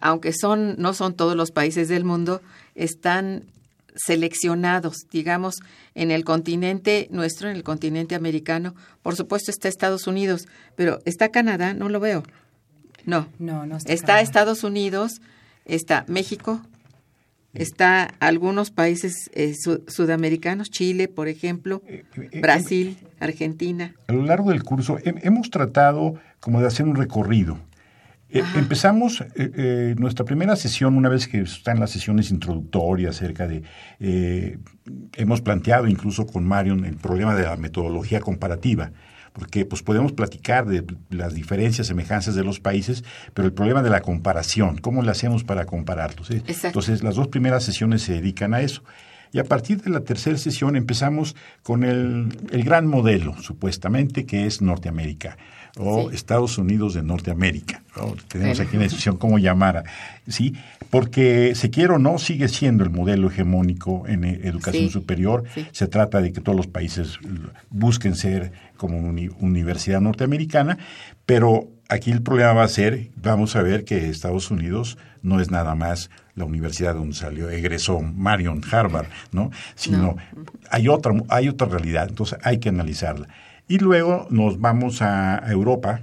aunque 0.00 0.32
son 0.32 0.76
no 0.78 0.94
son 0.94 1.14
todos 1.14 1.36
los 1.36 1.50
países 1.50 1.88
del 1.88 2.04
mundo, 2.04 2.42
están 2.74 3.44
seleccionados, 3.94 5.06
digamos, 5.10 5.56
en 5.94 6.10
el 6.10 6.24
continente 6.24 7.06
nuestro, 7.10 7.48
en 7.48 7.56
el 7.56 7.62
continente 7.62 8.14
americano. 8.14 8.74
Por 9.02 9.16
supuesto 9.16 9.50
está 9.50 9.68
Estados 9.68 10.06
Unidos, 10.06 10.46
pero 10.74 10.98
está 11.04 11.28
Canadá, 11.28 11.74
no 11.74 11.88
lo 11.88 12.00
veo. 12.00 12.24
No. 13.04 13.28
No, 13.38 13.66
no 13.66 13.76
está. 13.76 13.92
Está 13.92 14.20
Estados 14.20 14.64
Unidos, 14.64 15.20
está 15.64 16.04
México, 16.08 16.60
Está 17.54 18.04
algunos 18.20 18.70
países 18.70 19.30
eh, 19.34 19.54
sudamericanos, 19.86 20.70
Chile, 20.70 21.08
por 21.08 21.28
ejemplo, 21.28 21.82
eh, 21.86 22.04
eh, 22.32 22.40
Brasil, 22.40 22.98
Argentina. 23.20 23.94
A 24.08 24.12
lo 24.12 24.24
largo 24.24 24.50
del 24.50 24.64
curso 24.64 24.98
hemos 25.04 25.50
tratado 25.50 26.14
como 26.40 26.60
de 26.60 26.66
hacer 26.66 26.86
un 26.86 26.96
recorrido. 26.96 27.58
empezamos 28.28 29.24
nuestra 29.96 30.24
primera 30.24 30.56
sesión, 30.56 30.96
una 30.96 31.08
vez 31.08 31.28
que 31.28 31.40
están 31.42 31.78
las 31.78 31.90
sesiones 31.90 32.32
introductorias 32.32 33.16
acerca 33.16 33.46
de, 33.46 33.62
hemos 35.16 35.40
planteado 35.40 35.86
incluso 35.86 36.26
con 36.26 36.44
Marion 36.44 36.84
el 36.84 36.96
problema 36.96 37.36
de 37.36 37.44
la 37.44 37.56
metodología 37.56 38.20
comparativa 38.20 38.90
porque 39.34 39.64
pues 39.64 39.82
podemos 39.82 40.12
platicar 40.12 40.64
de 40.64 40.84
las 41.10 41.34
diferencias, 41.34 41.88
semejanzas 41.88 42.36
de 42.36 42.44
los 42.44 42.60
países, 42.60 43.02
pero 43.34 43.46
el 43.46 43.52
problema 43.52 43.82
de 43.82 43.90
la 43.90 44.00
comparación, 44.00 44.78
¿cómo 44.78 45.02
le 45.02 45.10
hacemos 45.10 45.42
para 45.42 45.66
compararlos? 45.66 46.30
Entonces, 46.30 47.02
las 47.02 47.16
dos 47.16 47.26
primeras 47.26 47.64
sesiones 47.64 48.02
se 48.02 48.12
dedican 48.12 48.54
a 48.54 48.60
eso. 48.60 48.84
Y 49.32 49.40
a 49.40 49.44
partir 49.44 49.82
de 49.82 49.90
la 49.90 50.00
tercera 50.00 50.38
sesión 50.38 50.76
empezamos 50.76 51.34
con 51.64 51.82
el, 51.82 52.28
gran 52.62 52.86
modelo, 52.86 53.34
supuestamente, 53.42 54.24
que 54.24 54.46
es 54.46 54.62
Norteamérica 54.62 55.36
o 55.78 56.10
Estados 56.10 56.58
Unidos 56.58 56.94
de 56.94 57.02
Norteamérica. 57.02 57.82
Tenemos 58.28 58.60
aquí 58.60 58.74
en 58.74 58.80
la 58.80 58.84
discusión 58.84 59.16
cómo 59.16 59.38
llamar, 59.38 59.84
¿sí? 60.26 60.54
Porque 60.90 61.54
se 61.54 61.70
quiere 61.70 61.94
o 61.94 61.98
no, 61.98 62.18
sigue 62.18 62.48
siendo 62.48 62.84
el 62.84 62.90
modelo 62.90 63.28
hegemónico 63.28 64.06
en 64.06 64.24
eh, 64.24 64.40
educación 64.44 64.90
superior. 64.90 65.44
Se 65.72 65.88
trata 65.88 66.20
de 66.20 66.32
que 66.32 66.40
todos 66.40 66.56
los 66.56 66.66
países 66.66 67.18
busquen 67.70 68.14
ser 68.14 68.52
como 68.76 68.98
universidad 68.98 70.00
norteamericana, 70.00 70.78
pero 71.26 71.68
aquí 71.88 72.10
el 72.10 72.22
problema 72.22 72.52
va 72.52 72.64
a 72.64 72.68
ser, 72.68 73.10
vamos 73.16 73.56
a 73.56 73.62
ver 73.62 73.84
que 73.84 74.08
Estados 74.08 74.50
Unidos 74.50 74.98
no 75.22 75.40
es 75.40 75.50
nada 75.50 75.74
más 75.74 76.10
la 76.34 76.44
universidad 76.44 76.94
donde 76.94 77.14
salió, 77.14 77.48
egresó 77.48 78.00
Marion, 78.00 78.60
Harvard, 78.70 79.06
¿no? 79.32 79.50
Sino 79.74 80.16
hay 80.70 80.88
otra, 80.88 81.14
hay 81.28 81.48
otra 81.48 81.68
realidad, 81.68 82.08
entonces 82.08 82.38
hay 82.42 82.58
que 82.58 82.68
analizarla. 82.68 83.28
Y 83.66 83.78
luego 83.78 84.26
nos 84.30 84.60
vamos 84.60 85.00
a 85.02 85.42
Europa, 85.50 86.02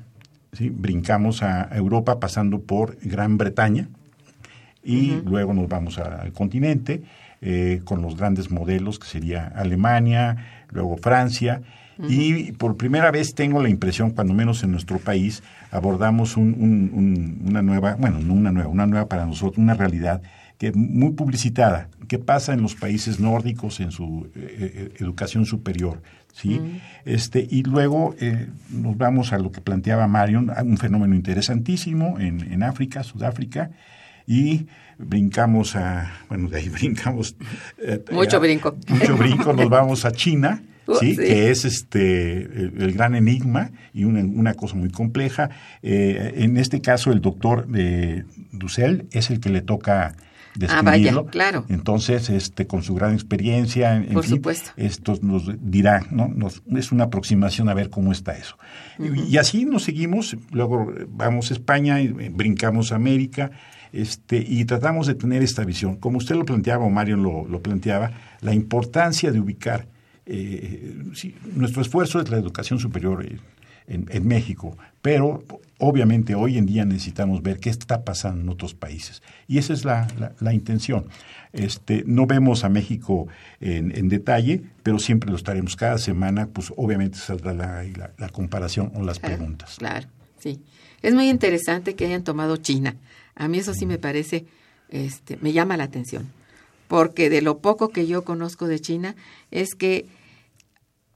¿sí? 0.54 0.70
brincamos 0.70 1.44
a 1.44 1.70
Europa 1.76 2.20
pasando 2.20 2.62
por 2.62 2.98
Gran 3.02 3.38
Bretaña 3.38 3.90
y 4.84 5.22
luego 5.26 5.54
nos 5.54 5.70
vamos 5.70 6.00
al 6.00 6.34
continente 6.34 7.04
eh, 7.42 7.82
con 7.84 8.02
los 8.02 8.18
grandes 8.18 8.50
modelos 8.50 8.98
que 8.98 9.08
sería 9.08 9.48
Alemania, 9.56 10.66
luego 10.72 10.98
Francia 10.98 11.62
y 12.10 12.54
por 12.54 12.78
primera 12.78 13.12
vez 13.12 13.36
tengo 13.36 13.62
la 13.62 13.70
impresión, 13.70 14.12
cuando 14.12 14.34
menos 14.34 14.64
en 14.64 14.72
nuestro 14.72 14.98
país, 14.98 15.44
abordamos 15.70 16.36
una 16.38 17.62
nueva, 17.62 17.96
bueno, 17.96 18.20
no 18.20 18.34
una 18.34 18.52
nueva, 18.52 18.70
una 18.70 18.88
nueva 18.88 19.08
para 19.08 19.26
nosotros, 19.26 19.58
una 19.58 19.76
realidad 19.76 20.22
que 20.58 20.72
muy 20.74 21.12
publicitada, 21.12 21.90
que 22.08 22.20
pasa 22.20 22.54
en 22.54 22.62
los 22.62 22.76
países 22.76 23.20
nórdicos 23.20 23.80
en 23.80 23.92
su 23.92 24.30
eh, 24.36 24.40
eh, 24.60 24.94
educación 25.00 25.46
superior. 25.46 26.02
¿Sí? 26.34 26.82
este, 27.06 27.46
y 27.50 27.64
luego 27.64 28.16
eh, 28.20 28.48
nos 28.70 28.98
vamos 28.98 29.34
a 29.34 29.40
lo 29.40 29.52
que 29.52 29.62
planteaba 29.62 30.08
Marion, 30.08 30.52
un 30.64 30.78
fenómeno 30.78 31.16
interesantísimo 31.16 32.20
en, 32.20 32.52
en 32.52 32.64
África, 32.64 33.04
Sudáfrica, 33.04 33.72
y 34.28 34.68
brincamos 34.98 35.76
a, 35.76 36.12
bueno, 36.30 36.50
de 36.50 36.58
ahí 36.58 36.70
brincamos. 36.70 37.36
mucho 38.12 38.40
brinco. 38.40 38.76
Mucho 38.88 39.18
brinco, 39.18 39.54
nos 39.54 39.70
vamos 39.70 40.06
a 40.06 40.12
China 40.12 40.62
Uh, 40.88 40.96
¿sí? 40.96 41.16
que 41.16 41.52
es 41.52 41.66
este 41.66 42.42
el, 42.42 42.94
gran 42.94 43.16
enigma 43.16 43.72
y 43.94 44.04
una, 44.04 44.22
una 44.22 44.54
cosa 44.56 44.76
muy 44.76 44.90
compleja. 44.90 45.50
Eh, 45.84 46.34
en 46.38 46.58
este 46.58 46.82
caso, 46.82 47.12
el 47.12 47.22
doctor 47.22 47.68
de 47.68 48.26
Dussel 48.52 49.08
es 49.12 49.30
el 49.30 49.40
que 49.40 49.50
le 49.50 49.62
toca 49.62 50.16
describirlo. 50.56 51.26
Ah, 51.28 51.32
claro. 51.32 51.66
Entonces, 51.70 52.30
este, 52.30 52.68
con 52.68 52.84
su 52.84 52.96
gran 52.96 53.14
experiencia, 53.14 53.96
en, 53.96 54.14
Por 54.14 54.26
supuesto. 54.26 54.72
esto 54.78 55.18
nos 55.22 55.50
dirá, 55.60 56.06
¿no? 56.12 56.28
Nos, 56.28 56.64
es 56.76 56.92
una 56.92 57.06
aproximación 57.06 57.70
a 57.70 57.74
ver 57.74 57.90
cómo 57.90 58.12
está 58.12 58.36
eso. 58.38 58.58
y, 59.00 59.38
así 59.38 59.66
nos 59.66 59.84
seguimos, 59.84 60.36
luego 60.52 60.94
vamos 61.10 61.52
a 61.52 61.54
España, 61.54 62.02
y 62.02 62.08
brincamos 62.10 62.92
a 62.92 62.96
América, 62.96 63.52
este, 63.94 64.38
y 64.38 64.66
tratamos 64.66 65.08
de 65.08 65.16
tener 65.16 65.44
esta 65.44 65.64
visión. 65.66 65.96
Como 65.98 66.18
usted 66.18 66.36
lo 66.36 66.46
planteaba, 66.46 66.86
o 66.86 66.90
Mario 66.90 67.18
lo, 67.18 67.46
lo 67.48 67.62
planteaba, 67.62 68.12
la 68.42 68.54
importancia 68.54 69.32
de 69.32 69.40
ubicar 69.40 69.88
nuestro 71.56 71.82
esfuerzo 71.82 72.20
es 72.20 72.30
la 72.30 72.38
educación 72.38 72.80
superior 72.80 73.26
en, 73.88 74.28
México, 74.28 74.78
pero 75.02 75.44
obviamente 75.82 76.36
hoy 76.36 76.58
en 76.58 76.66
día 76.66 76.86
necesitamos 76.86 77.42
ver 77.42 77.60
qué 77.60 77.70
está 77.70 78.06
pasando 78.06 78.42
en 78.42 78.50
otros 78.50 78.74
países. 78.74 79.22
Y 79.48 79.58
esa 79.58 79.74
es 79.74 79.84
la, 79.84 80.08
la, 80.40 80.54
intención. 80.54 81.08
Este, 81.52 82.04
no 82.06 82.28
vemos 82.28 82.64
a 82.64 82.70
México 82.70 83.28
en, 83.60 83.96
en, 83.98 84.08
detalle, 84.08 84.64
pero 84.84 85.00
siempre 85.00 85.30
lo 85.30 85.36
estaremos. 85.36 85.76
Cada 85.76 85.98
semana, 85.98 86.48
pues 86.48 86.72
obviamente 86.78 87.18
saldrá 87.18 87.54
la, 87.54 87.84
la 88.18 88.30
comparación 88.30 88.92
o 88.96 89.04
las 89.04 89.20
preguntas. 89.20 89.76
Claro, 89.80 90.08
sí. 90.40 90.62
Es 91.02 91.14
muy 91.14 91.30
interesante 91.30 91.96
que 91.96 92.06
hayan 92.06 92.24
tomado 92.24 92.58
China. 92.58 92.96
A 93.36 93.48
mí 93.48 93.58
eso 93.58 93.74
sí 93.74 93.86
me 93.86 93.98
parece, 93.98 94.46
este, 94.90 95.38
me 95.42 95.52
llama 95.52 95.78
la 95.78 95.86
atención, 95.86 96.32
porque 96.88 97.30
de 97.30 97.42
lo 97.42 97.60
poco 97.60 97.90
que 97.90 98.06
yo 98.06 98.24
conozco 98.24 98.68
de 98.68 98.80
China 98.80 99.16
es 99.50 99.74
que 99.74 100.06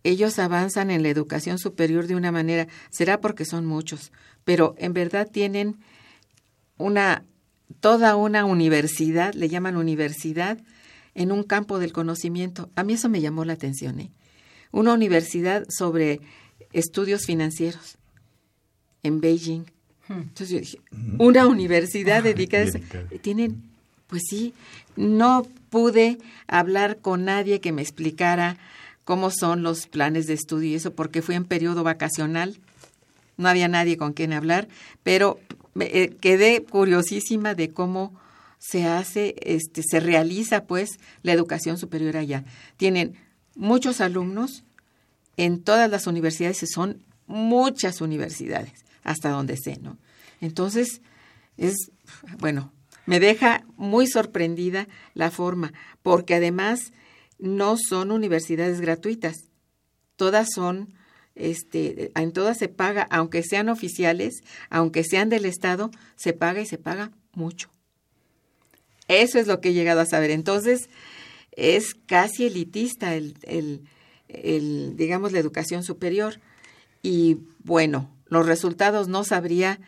ellos 0.03 0.37
avanzan 0.39 0.91
en 0.91 1.03
la 1.03 1.09
educación 1.09 1.57
superior 1.57 2.07
de 2.07 2.15
una 2.15 2.31
manera, 2.31 2.67
será 2.89 3.21
porque 3.21 3.43
son 3.43 3.65
muchos, 3.65 4.11
pero 4.45 4.75
en 4.77 4.93
verdad 4.93 5.29
tienen 5.29 5.75
una 6.77 7.23
toda 7.79 8.15
una 8.15 8.45
universidad, 8.45 9.33
le 9.33 9.49
llaman 9.49 9.75
universidad, 9.75 10.57
en 11.13 11.31
un 11.31 11.43
campo 11.43 11.79
del 11.79 11.93
conocimiento. 11.93 12.69
A 12.75 12.83
mí 12.83 12.93
eso 12.93 13.09
me 13.09 13.21
llamó 13.21 13.45
la 13.45 13.53
atención, 13.53 13.99
¿eh? 13.99 14.11
Una 14.71 14.93
universidad 14.93 15.65
sobre 15.69 16.19
estudios 16.73 17.25
financieros 17.25 17.97
en 19.03 19.21
Beijing. 19.21 19.63
Hmm. 20.07 20.21
Entonces 20.21 20.49
yo 20.49 20.59
dije, 20.59 20.79
una 21.17 21.47
universidad 21.47 22.23
dedicada 22.23 22.65
a 22.65 22.67
eso. 22.67 22.79
Tienen, 23.21 23.63
pues 24.07 24.23
sí, 24.29 24.53
no 24.95 25.47
pude 25.69 26.17
hablar 26.47 26.97
con 26.97 27.25
nadie 27.25 27.61
que 27.61 27.71
me 27.71 27.81
explicara 27.81 28.57
cómo 29.05 29.29
son 29.31 29.63
los 29.63 29.87
planes 29.87 30.27
de 30.27 30.33
estudio 30.33 30.69
y 30.69 30.75
eso, 30.75 30.93
porque 30.93 31.21
fui 31.21 31.35
en 31.35 31.45
periodo 31.45 31.83
vacacional, 31.83 32.57
no 33.37 33.49
había 33.49 33.67
nadie 33.67 33.97
con 33.97 34.13
quien 34.13 34.33
hablar, 34.33 34.67
pero 35.03 35.39
eh, 35.79 36.15
quedé 36.21 36.63
curiosísima 36.63 37.53
de 37.53 37.71
cómo 37.71 38.19
se 38.59 38.85
hace, 38.85 39.35
este, 39.41 39.83
se 39.83 39.99
realiza 39.99 40.65
pues 40.65 40.99
la 41.21 41.33
educación 41.33 41.77
superior 41.77 42.17
allá. 42.17 42.43
Tienen 42.77 43.15
muchos 43.55 44.01
alumnos 44.01 44.63
en 45.37 45.61
todas 45.61 45.89
las 45.89 46.07
universidades, 46.07 46.63
son 46.73 47.03
muchas 47.27 48.01
universidades, 48.01 48.85
hasta 49.03 49.29
donde 49.29 49.57
sé, 49.57 49.77
¿no? 49.81 49.97
Entonces, 50.41 51.01
es, 51.57 51.75
bueno, 52.39 52.71
me 53.05 53.19
deja 53.19 53.65
muy 53.77 54.07
sorprendida 54.07 54.87
la 55.13 55.31
forma, 55.31 55.73
porque 56.01 56.35
además 56.35 56.91
no 57.37 57.75
son 57.77 58.11
universidades 58.11 58.81
gratuitas. 58.81 59.49
Todas 60.15 60.49
son, 60.53 60.94
este, 61.35 62.11
en 62.15 62.31
todas 62.31 62.57
se 62.57 62.67
paga, 62.67 63.07
aunque 63.09 63.43
sean 63.43 63.69
oficiales, 63.69 64.43
aunque 64.69 65.03
sean 65.03 65.29
del 65.29 65.45
Estado, 65.45 65.91
se 66.15 66.33
paga 66.33 66.61
y 66.61 66.65
se 66.65 66.77
paga 66.77 67.11
mucho. 67.33 67.69
Eso 69.07 69.37
es 69.37 69.47
lo 69.47 69.61
que 69.61 69.69
he 69.69 69.73
llegado 69.73 70.01
a 70.01 70.05
saber. 70.05 70.31
Entonces, 70.31 70.89
es 71.51 71.93
casi 71.93 72.47
elitista 72.47 73.15
el, 73.15 73.35
el, 73.43 73.81
el 74.27 74.95
digamos, 74.95 75.31
la 75.31 75.39
educación 75.39 75.83
superior. 75.83 76.39
Y 77.01 77.37
bueno, 77.63 78.09
los 78.27 78.45
resultados 78.45 79.07
no 79.07 79.23
sabría 79.23 79.79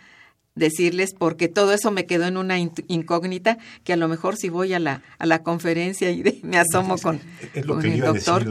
decirles 0.57 1.13
porque 1.17 1.47
todo 1.47 1.73
eso 1.73 1.91
me 1.91 2.05
quedó 2.05 2.25
en 2.25 2.37
una 2.37 2.59
incógnita 2.59 3.57
que 3.83 3.93
a 3.93 3.97
lo 3.97 4.07
mejor 4.07 4.35
si 4.35 4.49
voy 4.49 4.73
a 4.73 4.79
la, 4.79 5.01
a 5.19 5.25
la 5.25 5.43
conferencia 5.43 6.11
y 6.11 6.41
me 6.43 6.57
asomo 6.57 6.97
con, 6.97 7.19
es 7.53 7.65
lo 7.65 7.79
que 7.79 7.93
el 7.93 8.01
doctor. 8.01 8.45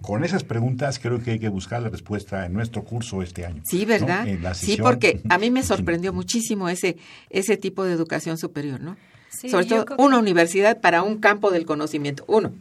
Con 0.00 0.24
esas 0.24 0.44
preguntas 0.44 0.98
creo 0.98 1.22
que 1.22 1.32
hay 1.32 1.38
que 1.38 1.48
buscar 1.48 1.82
la 1.82 1.88
respuesta 1.88 2.44
en 2.46 2.52
nuestro 2.52 2.84
curso 2.84 3.22
este 3.22 3.46
año. 3.46 3.62
Sí, 3.64 3.84
¿verdad? 3.84 4.26
sí, 4.54 4.76
porque 4.80 5.20
a 5.28 5.38
mí 5.38 5.50
me 5.50 5.62
sorprendió 5.62 6.12
muchísimo 6.12 6.68
ese, 6.68 6.96
ese 7.30 7.56
tipo 7.56 7.84
de 7.84 7.92
educación 7.92 8.36
superior, 8.38 8.80
¿no? 8.80 8.96
Sobre 9.30 9.66
todo 9.66 9.86
una 9.98 10.18
universidad 10.18 10.80
para 10.80 11.02
un 11.02 11.18
campo 11.18 11.50
del 11.50 11.66
conocimiento, 11.66 12.24
uno. 12.28 12.52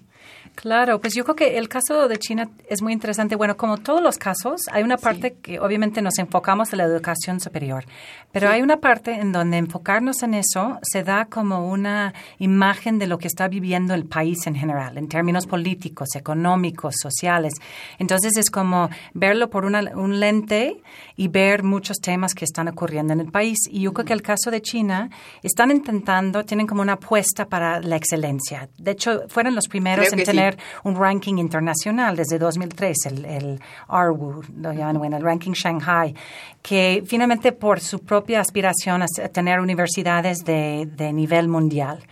Claro, 0.55 1.01
pues 1.01 1.15
yo 1.15 1.23
creo 1.23 1.35
que 1.35 1.57
el 1.57 1.67
caso 1.67 2.07
de 2.07 2.17
China 2.17 2.47
es 2.69 2.81
muy 2.81 2.93
interesante. 2.93 3.35
Bueno, 3.35 3.57
como 3.57 3.77
todos 3.77 4.01
los 4.01 4.17
casos, 4.17 4.61
hay 4.71 4.83
una 4.83 4.97
parte 4.97 5.33
que 5.41 5.59
obviamente 5.59 6.01
nos 6.01 6.19
enfocamos 6.19 6.71
en 6.71 6.77
la 6.77 6.83
educación 6.83 7.39
superior, 7.39 7.85
pero 8.31 8.49
hay 8.49 8.61
una 8.61 8.77
parte 8.77 9.13
en 9.13 9.31
donde 9.31 9.57
enfocarnos 9.57 10.21
en 10.21 10.35
eso 10.35 10.79
se 10.83 11.03
da 11.03 11.25
como 11.25 11.67
una 11.67 12.13
imagen 12.37 12.99
de 12.99 13.07
lo 13.07 13.17
que 13.17 13.27
está 13.27 13.47
viviendo 13.47 13.93
el 13.93 14.05
país 14.05 14.45
en 14.45 14.55
general, 14.55 14.97
en 14.97 15.07
términos 15.07 15.47
políticos, 15.47 16.09
económicos, 16.15 16.95
sociales. 17.01 17.53
Entonces 17.97 18.37
es 18.37 18.49
como 18.49 18.89
verlo 19.13 19.49
por 19.49 19.65
una, 19.65 19.81
un 19.95 20.19
lente 20.19 20.81
y 21.15 21.27
ver 21.29 21.63
muchos 21.63 21.97
temas 21.97 22.33
que 22.35 22.45
están 22.45 22.67
ocurriendo 22.67 23.11
en 23.13 23.21
el 23.21 23.31
país. 23.31 23.57
Y 23.69 23.81
yo 23.81 23.93
creo 23.93 24.05
que 24.05 24.13
el 24.13 24.21
caso 24.21 24.51
de 24.51 24.61
China 24.61 25.09
están 25.41 25.71
intentando, 25.71 26.45
tienen 26.45 26.67
como 26.67 26.81
una 26.81 26.93
apuesta 26.93 27.45
para 27.45 27.79
la 27.81 27.95
excelencia. 27.95 28.69
De 28.77 28.91
hecho, 28.91 29.23
fueron 29.29 29.55
los 29.55 29.67
primeros 29.67 30.11
en 30.13 30.23
tener 30.23 30.42
un 30.83 30.95
ranking 30.95 31.37
internacional 31.37 32.15
desde 32.15 32.37
2003, 32.37 32.97
el, 33.05 33.25
el 33.25 33.59
RWU, 33.87 34.43
lo 34.57 34.73
llaman, 34.73 34.97
bueno, 34.97 35.17
el 35.17 35.23
ranking 35.23 35.51
Shanghai, 35.51 36.13
que 36.61 37.03
finalmente 37.05 37.51
por 37.51 37.79
su 37.79 37.99
propia 37.99 38.39
aspiración 38.39 39.01
a 39.01 39.07
tener 39.29 39.59
universidades 39.59 40.39
de, 40.39 40.87
de 40.95 41.13
nivel 41.13 41.47
mundial, 41.47 42.03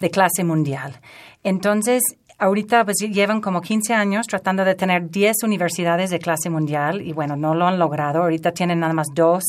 de 0.00 0.10
clase 0.10 0.44
mundial. 0.44 1.00
Entonces, 1.42 2.02
ahorita 2.38 2.84
pues 2.84 2.98
llevan 2.98 3.40
como 3.40 3.60
15 3.60 3.94
años 3.94 4.26
tratando 4.26 4.64
de 4.64 4.74
tener 4.74 5.10
10 5.10 5.42
universidades 5.44 6.10
de 6.10 6.18
clase 6.18 6.50
mundial 6.50 7.00
y 7.00 7.12
bueno, 7.12 7.36
no 7.36 7.54
lo 7.54 7.66
han 7.66 7.78
logrado. 7.78 8.22
Ahorita 8.22 8.52
tienen 8.52 8.80
nada 8.80 8.92
más 8.92 9.08
dos 9.14 9.44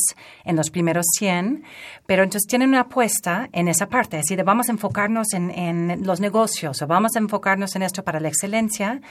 en 0.45 0.55
los 0.55 0.69
primeros 0.69 1.05
100, 1.17 1.63
pero 2.05 2.23
entonces 2.23 2.47
tienen 2.47 2.69
una 2.69 2.81
apuesta 2.81 3.49
en 3.51 3.67
esa 3.67 3.87
parte, 3.87 4.17
así 4.17 4.35
de 4.35 4.43
vamos 4.43 4.69
a 4.69 4.71
enfocarnos 4.71 5.33
en, 5.33 6.05
los 6.05 6.19
negocios 6.19 6.81
o 6.81 6.87
vamos 6.87 7.15
a 7.15 7.19
enfocarnos 7.19 7.75
en 7.75 7.83
esto 7.83 8.03
para 8.03 8.19
la 8.19 8.29
excelencia, 8.29 9.01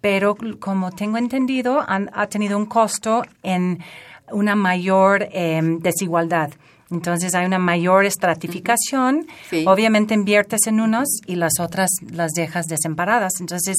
pero 0.00 0.36
como 0.60 0.92
tengo 0.92 1.18
entendido, 1.18 1.82
han, 1.86 2.10
ha 2.12 2.26
tenido 2.28 2.56
un 2.56 2.66
costo 2.66 3.22
en 3.42 3.82
una 4.30 4.54
mayor 4.54 5.28
em, 5.32 5.78
desigualdad. 5.80 6.50
Entonces 6.90 7.34
hay 7.34 7.46
una 7.46 7.58
mayor 7.58 8.04
estratificación. 8.04 9.26
Obviamente 9.66 10.14
inviertes 10.14 10.66
en 10.66 10.80
unos 10.80 11.08
y 11.26 11.34
las 11.34 11.58
otras 11.58 11.90
las 12.10 12.32
dejas 12.32 12.66
desamparadas. 12.66 13.32
Entonces 13.40 13.74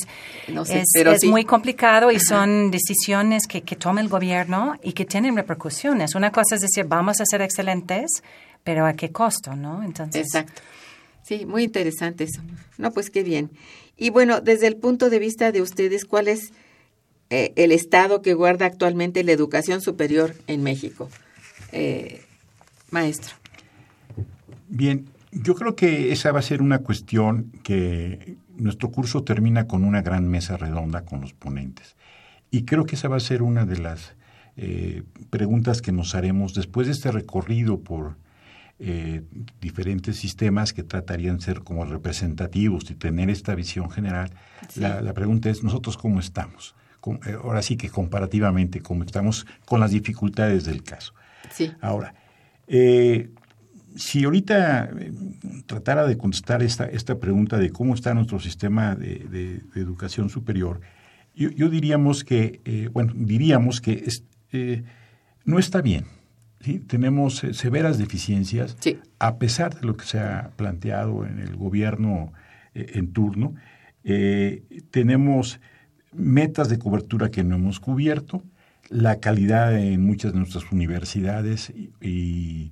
es, 0.48 1.26
muy 1.26 1.46
complicado 1.46 2.12
y 2.12 2.20
son 2.20 2.70
decisiones 2.70 3.48
que, 3.48 3.62
que 3.62 3.76
toma 3.78 4.02
el 4.02 4.10
gobierno 4.10 4.76
y 4.84 4.92
que 4.92 5.06
tienen 5.06 5.36
repercusiones. 5.36 6.16
Una 6.16 6.32
cosa 6.32 6.56
es 6.56 6.62
decir, 6.62 6.86
vamos 6.86 7.22
a 7.22 7.26
ser 7.26 7.42
excelentes, 7.42 8.12
pero 8.64 8.86
¿a 8.86 8.94
qué 8.94 9.10
costo? 9.12 9.56
¿no? 9.56 9.84
Entonces, 9.84 10.26
Exacto. 10.26 10.62
Sí, 11.24 11.46
muy 11.46 11.64
interesante 11.64 12.24
eso. 12.24 12.42
No, 12.78 12.92
pues 12.92 13.10
qué 13.10 13.24
bien. 13.24 13.52
Y 13.98 14.12
bueno, 14.12 14.40
desde 14.40 14.68
el 14.68 14.78
punto 14.78 15.10
de 15.10 15.20
vista 15.20 15.52
de 15.52 15.62
ustedes, 15.62 16.06
¿cuál 16.06 16.28
es 16.28 16.52
eh, 17.30 17.52
el 17.56 17.72
estado 17.72 18.22
que 18.22 18.34
guarda 18.34 18.66
actualmente 18.66 19.24
la 19.24 19.34
educación 19.34 19.82
superior 19.82 20.36
en 20.48 20.64
México? 20.64 21.10
Eh, 21.74 22.22
maestro. 22.92 23.36
Bien, 24.68 25.10
yo 25.32 25.56
creo 25.56 25.76
que 25.76 26.12
esa 26.12 26.32
va 26.32 26.40
a 26.40 26.44
ser 26.44 26.62
una 26.62 26.80
cuestión 26.80 27.52
que 27.64 28.38
nuestro 28.58 28.92
curso 28.92 29.24
termina 29.24 29.68
con 29.68 29.84
una 29.84 30.02
gran 30.02 30.28
mesa 30.28 30.58
redonda 30.58 31.06
con 31.06 31.22
los 31.22 31.34
ponentes. 31.34 31.96
Y 32.52 32.64
creo 32.64 32.86
que 32.86 32.96
esa 32.96 33.08
va 33.08 33.18
a 33.18 33.22
ser 33.22 33.42
una 33.42 33.66
de 33.66 33.78
las 33.78 34.16
eh, 34.56 35.04
preguntas 35.30 35.82
que 35.82 35.92
nos 35.92 36.16
haremos 36.16 36.54
después 36.54 36.88
de 36.88 36.94
este 36.94 37.12
recorrido 37.12 37.82
por 37.82 38.18
eh, 38.80 39.24
diferentes 39.60 40.18
sistemas 40.18 40.74
que 40.74 40.84
tratarían 40.84 41.38
de 41.38 41.44
ser 41.44 41.62
como 41.62 41.86
representativos 41.86 42.90
y 42.90 42.96
tener 42.96 43.30
esta 43.30 43.56
visión 43.56 43.90
general. 43.90 44.32
La, 44.76 45.14
pregunta 45.14 45.50
es, 45.50 45.64
¿nosotros 45.64 45.98
cómo 45.98 46.20
estamos? 46.20 46.76
Eh, 47.26 47.38
ahora 47.42 47.62
sí 47.62 47.78
que 47.78 47.90
comparativamente, 47.90 48.82
¿cómo 48.82 49.04
estamos 49.04 49.46
con 49.66 49.80
las 49.80 49.92
dificultades 49.92 50.66
del 50.66 50.84
caso? 50.84 51.14
Sí. 51.52 51.72
Ahora, 51.82 52.14
eh, 52.68 53.30
si 53.96 54.26
ahorita 54.26 54.92
eh, 55.00 55.12
tratara 55.66 56.06
de 56.06 56.18
contestar 56.18 56.62
esta, 56.62 56.86
esta 56.86 57.20
pregunta 57.20 57.58
de 57.58 57.72
cómo 57.72 57.96
está 57.96 58.14
nuestro 58.14 58.40
sistema 58.40 58.96
de, 58.96 59.62
educación 59.76 60.30
superior, 60.30 60.82
yo, 61.34 61.70
diríamos 61.70 62.24
que, 62.24 62.62
eh, 62.66 62.90
bueno, 62.92 63.14
diríamos 63.16 63.80
que 63.80 64.04
no 65.46 65.60
está 65.60 65.82
bien. 65.82 66.06
¿sí? 66.62 66.80
Tenemos 66.80 67.46
severas 67.52 68.00
deficiencias, 68.00 68.76
a 69.20 69.38
pesar 69.38 69.80
de 69.80 69.86
lo 69.86 69.96
que 69.96 70.06
se 70.06 70.20
ha 70.20 70.50
planteado 70.56 71.28
en 71.28 71.38
el 71.38 71.56
gobierno 71.56 72.34
en 72.74 73.14
turno. 73.14 73.54
tenemos 74.90 75.60
metas 76.12 76.70
de 76.70 76.80
cobertura 76.80 77.30
que 77.30 77.44
no 77.44 77.56
hemos 77.56 77.80
cubierto 77.80 78.44
la 78.90 79.20
calidad 79.20 79.78
en 79.78 80.06
muchas 80.06 80.34
de 80.34 80.40
nuestras 80.40 80.72
universidades 80.72 81.74
y, 82.02 82.72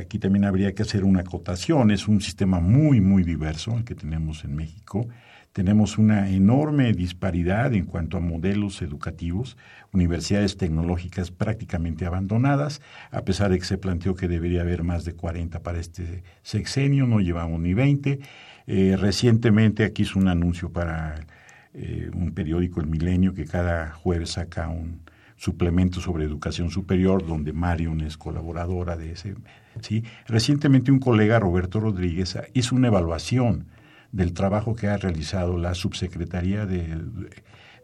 aquí 0.00 0.20
también 0.20 0.44
habría 0.44 0.74
que 0.74 0.82
hacer 0.82 1.04
una 1.04 1.20
acotación. 1.20 1.90
Es 1.90 2.06
un 2.06 2.20
sistema 2.20 2.60
muy, 2.60 3.00
muy 3.00 3.24
diverso 3.24 3.76
el 3.76 3.84
que 3.84 3.94
tenemos 3.94 4.44
en 4.44 4.54
México. 4.54 5.08
Tenemos 5.52 5.98
una 5.98 6.30
enorme 6.30 6.92
disparidad 6.92 7.74
en 7.74 7.84
cuanto 7.84 8.16
a 8.16 8.20
modelos 8.20 8.80
educativos, 8.80 9.58
universidades 9.92 10.56
tecnológicas 10.56 11.30
prácticamente 11.30 12.06
abandonadas, 12.06 12.80
a 13.10 13.22
pesar 13.22 13.50
de 13.50 13.58
que 13.58 13.66
se 13.66 13.76
planteó 13.76 14.14
que 14.14 14.28
debería 14.28 14.62
haber 14.62 14.82
más 14.82 15.04
de 15.04 15.12
40 15.12 15.62
para 15.62 15.78
este 15.78 16.22
sexenio, 16.42 17.06
no 17.06 17.20
llevamos 17.20 17.60
ni 17.60 17.74
20. 17.74 18.20
Eh, 18.66 18.96
recientemente 18.98 19.84
aquí 19.84 20.02
hizo 20.02 20.18
un 20.18 20.28
anuncio 20.28 20.72
para 20.72 21.26
eh, 21.74 22.10
un 22.14 22.32
periódico, 22.32 22.80
El 22.80 22.86
Milenio, 22.86 23.34
que 23.34 23.44
cada 23.44 23.90
jueves 23.90 24.30
saca 24.30 24.68
un 24.68 25.02
suplemento 25.42 26.00
sobre 26.00 26.24
educación 26.24 26.70
superior, 26.70 27.26
donde 27.26 27.52
Marion 27.52 28.00
es 28.02 28.16
colaboradora 28.16 28.96
de 28.96 29.10
ese. 29.10 29.34
¿sí? 29.80 30.04
Recientemente 30.28 30.92
un 30.92 31.00
colega, 31.00 31.40
Roberto 31.40 31.80
Rodríguez, 31.80 32.38
hizo 32.54 32.76
una 32.76 32.86
evaluación 32.86 33.66
del 34.12 34.34
trabajo 34.34 34.76
que 34.76 34.86
ha 34.86 34.96
realizado 34.98 35.58
la 35.58 35.74
Subsecretaría 35.74 36.64
de, 36.64 36.96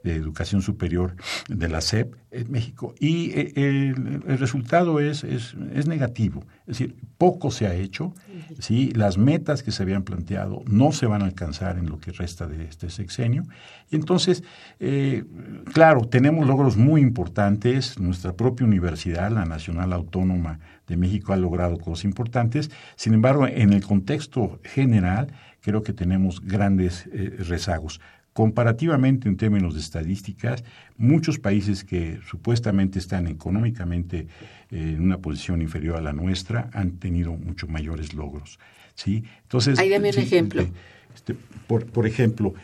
Educación 0.04 0.62
Superior 0.62 1.14
de 1.48 1.68
la 1.68 1.80
SEP 1.80 2.14
en 2.30 2.50
México 2.50 2.94
y 2.98 3.30
eh, 3.30 3.52
el, 3.56 4.38
resultado 4.38 5.00
es, 5.00 5.24
es, 5.24 5.54
negativo. 5.86 6.44
Es 6.60 6.78
decir, 6.78 6.96
poco 7.16 7.50
se 7.50 7.66
ha 7.66 7.74
hecho, 7.74 8.14
¿sí? 8.58 8.92
las 8.94 9.16
metas 9.18 9.62
que 9.62 9.72
se 9.72 9.82
habían 9.82 10.02
planteado 10.02 10.62
no 10.66 10.92
se 10.92 11.06
van 11.06 11.22
a 11.22 11.24
alcanzar 11.24 11.78
en 11.78 11.88
lo 11.88 11.98
que 11.98 12.12
resta 12.12 12.46
de 12.46 12.64
este 12.64 12.90
sexenio. 12.90 13.44
Y 13.90 13.96
entonces, 13.96 14.44
eh, 14.78 15.24
claro, 15.72 16.02
tenemos 16.02 16.46
logros 16.46 16.76
muy 16.76 17.00
importantes. 17.00 17.98
Nuestra 17.98 18.34
propia 18.34 18.66
universidad, 18.66 19.30
la 19.30 19.46
Nacional 19.46 19.92
Autónoma 19.92 20.60
de 20.86 20.96
México, 20.96 21.32
ha 21.32 21.36
logrado 21.36 21.78
cosas 21.78 22.04
importantes. 22.04 22.70
Sin 22.96 23.14
embargo, 23.14 23.46
en 23.46 23.72
el 23.72 23.82
contexto 23.82 24.60
general, 24.62 25.32
creo 25.60 25.82
que 25.82 25.92
tenemos 25.92 26.40
grandes 26.40 27.08
eh, 27.12 27.36
rezagos. 27.40 28.00
Comparativamente 28.38 29.28
en 29.28 29.36
términos 29.36 29.74
de 29.74 29.80
estadísticas, 29.80 30.62
muchos 30.96 31.40
países 31.40 31.82
que 31.82 32.20
supuestamente 32.30 33.00
están 33.00 33.26
económicamente 33.26 34.28
eh, 34.70 34.94
en 34.94 35.02
una 35.02 35.18
posición 35.18 35.60
inferior 35.60 35.96
a 35.96 36.00
la 36.00 36.12
nuestra 36.12 36.70
han 36.72 37.00
tenido 37.00 37.32
mucho 37.32 37.66
mayores 37.66 38.14
logros. 38.14 38.60
¿sí? 38.94 39.24
Entonces, 39.42 39.76
Ahí 39.80 39.88
dame 39.88 40.10
un 40.10 40.18
ejemplo. 40.20 40.62
Este, 40.62 41.32
este, 41.32 41.36
por, 41.66 41.86
por, 41.86 42.06
ejemplo, 42.06 42.54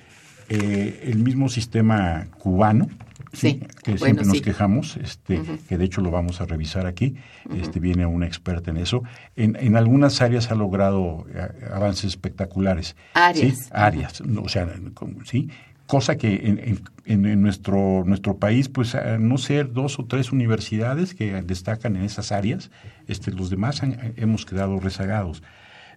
eh, 0.48 1.00
el 1.06 1.18
mismo 1.18 1.48
sistema 1.48 2.28
cubano, 2.38 2.88
Sí, 3.34 3.60
que 3.82 3.98
siempre 3.98 4.24
nos 4.24 4.40
quejamos, 4.40 4.96
este, 4.96 5.40
que 5.68 5.78
de 5.78 5.84
hecho 5.84 6.00
lo 6.00 6.10
vamos 6.10 6.40
a 6.40 6.46
revisar 6.46 6.86
aquí, 6.86 7.16
este, 7.54 7.80
viene 7.80 8.06
un 8.06 8.22
experto 8.22 8.70
en 8.70 8.76
eso. 8.76 9.02
En, 9.36 9.56
en 9.56 9.76
algunas 9.76 10.22
áreas 10.22 10.50
ha 10.50 10.54
logrado 10.54 11.26
eh, 11.34 11.48
avances 11.72 12.04
espectaculares. 12.04 12.96
Áreas. 13.14 13.68
Áreas, 13.72 14.20
o 14.20 14.48
sea, 14.48 14.68
sí, 15.24 15.50
cosa 15.86 16.16
que 16.16 16.34
en, 17.04 17.24
en, 17.24 17.42
nuestro, 17.42 18.04
nuestro 18.04 18.38
país, 18.38 18.68
pues 18.68 18.94
a 18.94 19.18
no 19.18 19.38
ser 19.38 19.72
dos 19.72 19.98
o 19.98 20.04
tres 20.06 20.32
universidades 20.32 21.14
que 21.14 21.42
destacan 21.42 21.96
en 21.96 22.04
esas 22.04 22.32
áreas, 22.32 22.70
este, 23.06 23.32
los 23.32 23.50
demás 23.50 23.82
hemos 24.16 24.46
quedado 24.46 24.80
rezagados. 24.80 25.42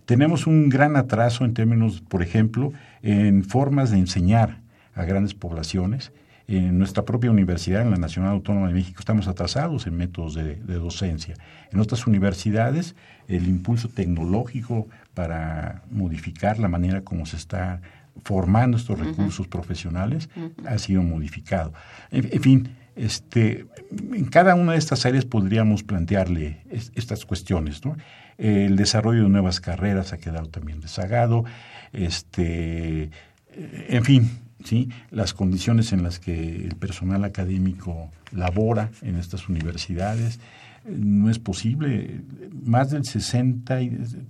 Tenemos 0.06 0.47
un 0.47 0.69
gran 0.69 0.95
atraso 0.95 1.45
en 1.45 1.54
términos, 1.54 2.02
por 2.02 2.23
ejemplo, 2.23 2.71
en 3.02 3.43
formas 3.43 3.91
de 3.91 3.97
enseñar 3.97 4.60
a 4.95 5.04
grandes 5.04 5.34
poblaciones 5.34 6.12
en 6.48 6.80
nuestra 6.80 7.04
propia 7.04 7.30
universidad, 7.30 7.82
en 7.82 7.92
la 7.92 7.98
Nacional 7.98 8.32
Autónoma 8.32 8.70
de 8.70 8.74
México, 8.74 9.00
estamos 9.00 9.28
atrasados 9.28 9.86
en 9.86 9.98
métodos 9.98 10.34
de, 10.34 10.56
docencia. 10.56 11.36
En 11.72 11.80
otras 11.80 12.08
universidades, 12.08 12.96
el 13.28 13.48
impulso 13.48 13.90
tecnológico 13.90 14.88
para 15.14 15.84
modificar 15.92 16.58
la 16.58 16.70
manera 16.70 17.02
como 17.02 17.26
se 17.26 17.36
está 17.36 17.82
formando 18.24 18.78
estos 18.78 18.98
recursos 18.98 19.48
profesionales 19.48 20.30
ha 20.66 20.78
sido 20.78 21.04
modificado. 21.04 21.74
En, 22.12 22.42
fin, 22.42 22.70
este, 22.96 23.66
en 23.92 24.26
cada 24.26 24.56
una 24.56 24.72
de 24.72 24.78
estas 24.78 25.06
áreas 25.06 25.26
podríamos 25.26 25.84
plantearle 25.84 26.62
estas 26.96 27.26
cuestiones. 27.26 27.86
¿no? 27.86 27.98
El 28.38 28.78
desarrollo 28.78 29.24
de 29.24 29.30
nuevas 29.30 29.60
carreras 29.60 30.14
ha 30.14 30.18
quedado 30.18 30.48
también 30.48 30.82
rezagado. 30.82 31.44
Este, 31.92 33.12
en 33.54 34.04
fin, 34.04 34.30
¿sí? 34.63 34.89
las 35.12 35.34
condiciones 35.34 35.93
en 35.93 36.04
las 36.04 36.20
que 36.20 36.65
el 36.65 36.76
personal 36.76 37.24
académico 37.24 38.12
labora 38.32 38.91
en 39.02 39.15
estas 39.15 39.50
universidades. 39.50 40.39
No 40.86 41.30
es 41.30 41.39
posible. 41.39 42.22
Más 42.63 42.91
del 42.91 43.06
60, 43.06 43.80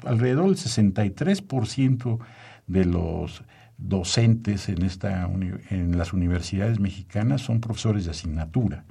alrededor 0.05 0.45
del 0.45 0.57
63% 0.57 2.19
de 2.65 2.85
los 2.85 3.43
docentes 3.77 4.69
en, 4.69 4.83
esta, 4.83 5.29
en 5.69 5.97
las 5.97 6.13
universidades 6.13 6.79
mexicanas 6.79 7.41
son 7.41 7.61
profesores 7.61 8.05
de 8.05 8.11
asignatura. 8.11 8.85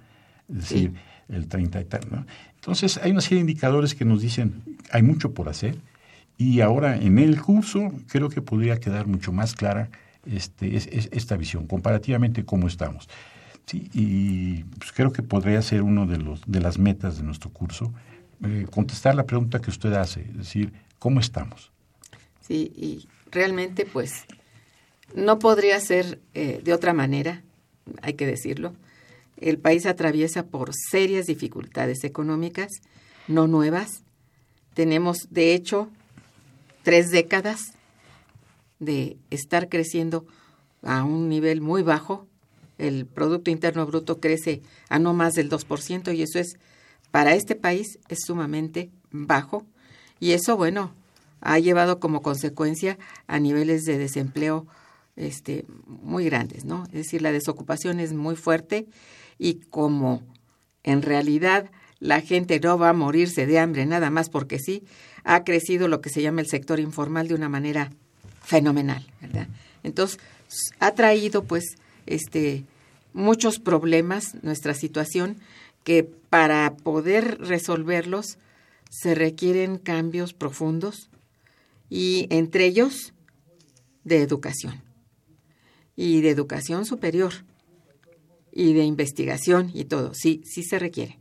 Es 0.49 0.57
decir, 0.57 0.93
el 1.29 1.49
30 1.49 1.81
y 1.81 1.85
tal. 1.87 2.27
Entonces, 2.55 3.01
hay 3.03 3.11
una 3.11 3.21
serie 3.21 3.39
de 3.39 3.51
indicadores 3.51 3.95
que 3.95 4.05
nos 4.05 4.23
dicen 4.23 4.63
hay 4.93 5.03
mucho 5.03 5.35
por 5.35 5.49
hacer 5.49 5.77
y 6.39 6.61
ahora 6.61 6.97
en 6.97 7.19
el 7.19 7.41
curso 7.41 7.93
creo 8.09 8.29
que 8.29 8.43
podría 8.43 8.79
quedar 8.79 9.07
mucho 9.07 9.33
más 9.33 9.55
clara 9.55 9.89
este, 10.31 10.77
es, 10.77 10.89
esta 11.13 11.37
visión, 11.37 11.67
comparativamente 11.67 12.45
cómo 12.45 12.67
estamos. 12.67 13.09
Sí, 13.67 13.91
y 13.93 14.65
pues, 14.79 14.93
creo 14.93 15.13
que 15.13 15.23
podría 15.23 15.61
ser 15.63 15.83
uno 15.83 16.07
de, 16.07 16.19
los, 16.19 16.41
de 16.47 16.61
las 16.61 16.79
metas 16.79 17.17
de 17.17 17.25
nuestro 17.25 17.51
curso, 17.51 17.93
eh, 18.45 18.67
contestar 18.71 19.15
la 19.15 19.25
pregunta 19.27 19.61
que 19.61 19.71
usted 19.71 19.93
hace, 19.95 20.21
es 20.21 20.37
decir, 20.37 20.73
¿cómo 20.99 21.21
estamos? 21.21 21.73
Sí, 22.41 22.73
y 22.77 23.09
realmente 23.31 23.87
pues 23.87 24.25
no 25.15 25.39
podría 25.39 25.81
ser 25.81 26.21
eh, 26.35 26.61
de 26.63 26.73
otra 26.73 26.93
manera, 26.93 27.43
hay 28.03 28.15
que 28.15 28.27
decirlo. 28.27 28.75
El 29.37 29.59
país 29.59 29.87
atraviesa 29.87 30.47
por 30.47 30.71
serias 30.75 31.27
dificultades 31.27 32.05
económicas, 32.05 32.71
no 33.29 33.47
nuevas. 33.47 34.03
Tenemos, 34.75 35.29
de 35.31 35.55
hecho, 35.55 35.89
tres 36.83 37.11
décadas 37.11 37.76
de 38.79 39.17
estar 39.31 39.69
creciendo 39.69 40.27
a 40.83 41.05
un 41.05 41.29
nivel 41.29 41.61
muy 41.61 41.83
bajo. 41.83 42.27
El 42.79 43.07
Producto 43.07 43.51
Interno 43.51 43.87
Bruto 43.87 44.21
crece 44.21 44.63
a 44.89 44.99
no 44.99 45.15
más 45.15 45.35
del 45.35 45.51
2% 45.51 46.15
y 46.15 46.23
eso 46.23 46.39
es, 46.39 46.59
para 47.11 47.35
este 47.35 47.55
país, 47.55 47.99
es 48.09 48.19
sumamente 48.27 48.91
bajo. 49.11 49.65
Y 50.21 50.33
eso, 50.33 50.57
bueno, 50.57 50.93
ha 51.41 51.59
llevado 51.59 52.01
como 52.01 52.23
consecuencia 52.23 52.99
a 53.27 53.39
niveles 53.39 53.85
de 53.85 53.99
desempleo 53.99 54.67
este, 55.17 55.65
muy 55.87 56.27
grandes, 56.27 56.65
¿no? 56.65 56.85
Es 56.87 56.93
decir, 56.93 57.23
la 57.23 57.33
desocupación 57.33 58.01
es 58.01 58.13
muy 58.13 58.37
fuerte 58.37 58.87
y 59.39 59.55
como 59.71 60.23
en 60.83 61.03
realidad 61.03 61.71
la 61.99 62.21
gente 62.21 62.61
no 62.61 62.79
va 62.79 62.91
a 62.91 62.95
morirse 62.95 63.47
de 63.47 63.59
hambre 63.59 63.87
nada 63.87 64.11
más 64.11 64.29
porque 64.29 64.59
sí, 64.59 64.85
ha 65.25 65.45
crecido 65.45 65.89
lo 65.89 66.01
que 66.01 66.11
se 66.11 66.23
llama 66.23 66.43
el 66.43 66.49
sector 66.49 66.81
informal 66.81 67.29
de 67.29 67.35
una 67.35 67.49
manera 67.49 67.91
fenomenal, 68.47 69.05
¿verdad? 69.21 69.49
Entonces, 69.83 70.19
ha 70.79 70.95
traído 70.95 71.45
pues 71.45 71.65
este 72.07 72.65
muchos 73.13 73.59
problemas 73.59 74.37
nuestra 74.43 74.73
situación 74.73 75.39
que 75.83 76.05
para 76.05 76.77
poder 76.77 77.39
resolverlos 77.41 78.39
se 78.89 79.17
requieren 79.17 79.79
cambios 79.79 80.33
profundos 80.33 81.11
y 81.91 82.29
entre 82.31 82.67
ellos 82.67 83.15
de 84.05 84.23
educación 84.23 84.83
y 85.97 86.21
de 86.21 86.31
educación 86.31 86.85
superior 86.85 87.33
y 88.53 88.75
de 88.75 88.85
investigación 88.85 89.73
y 89.75 89.87
todo, 89.87 90.15
sí, 90.15 90.43
sí 90.45 90.63
se 90.63 90.79
requiere 90.79 91.19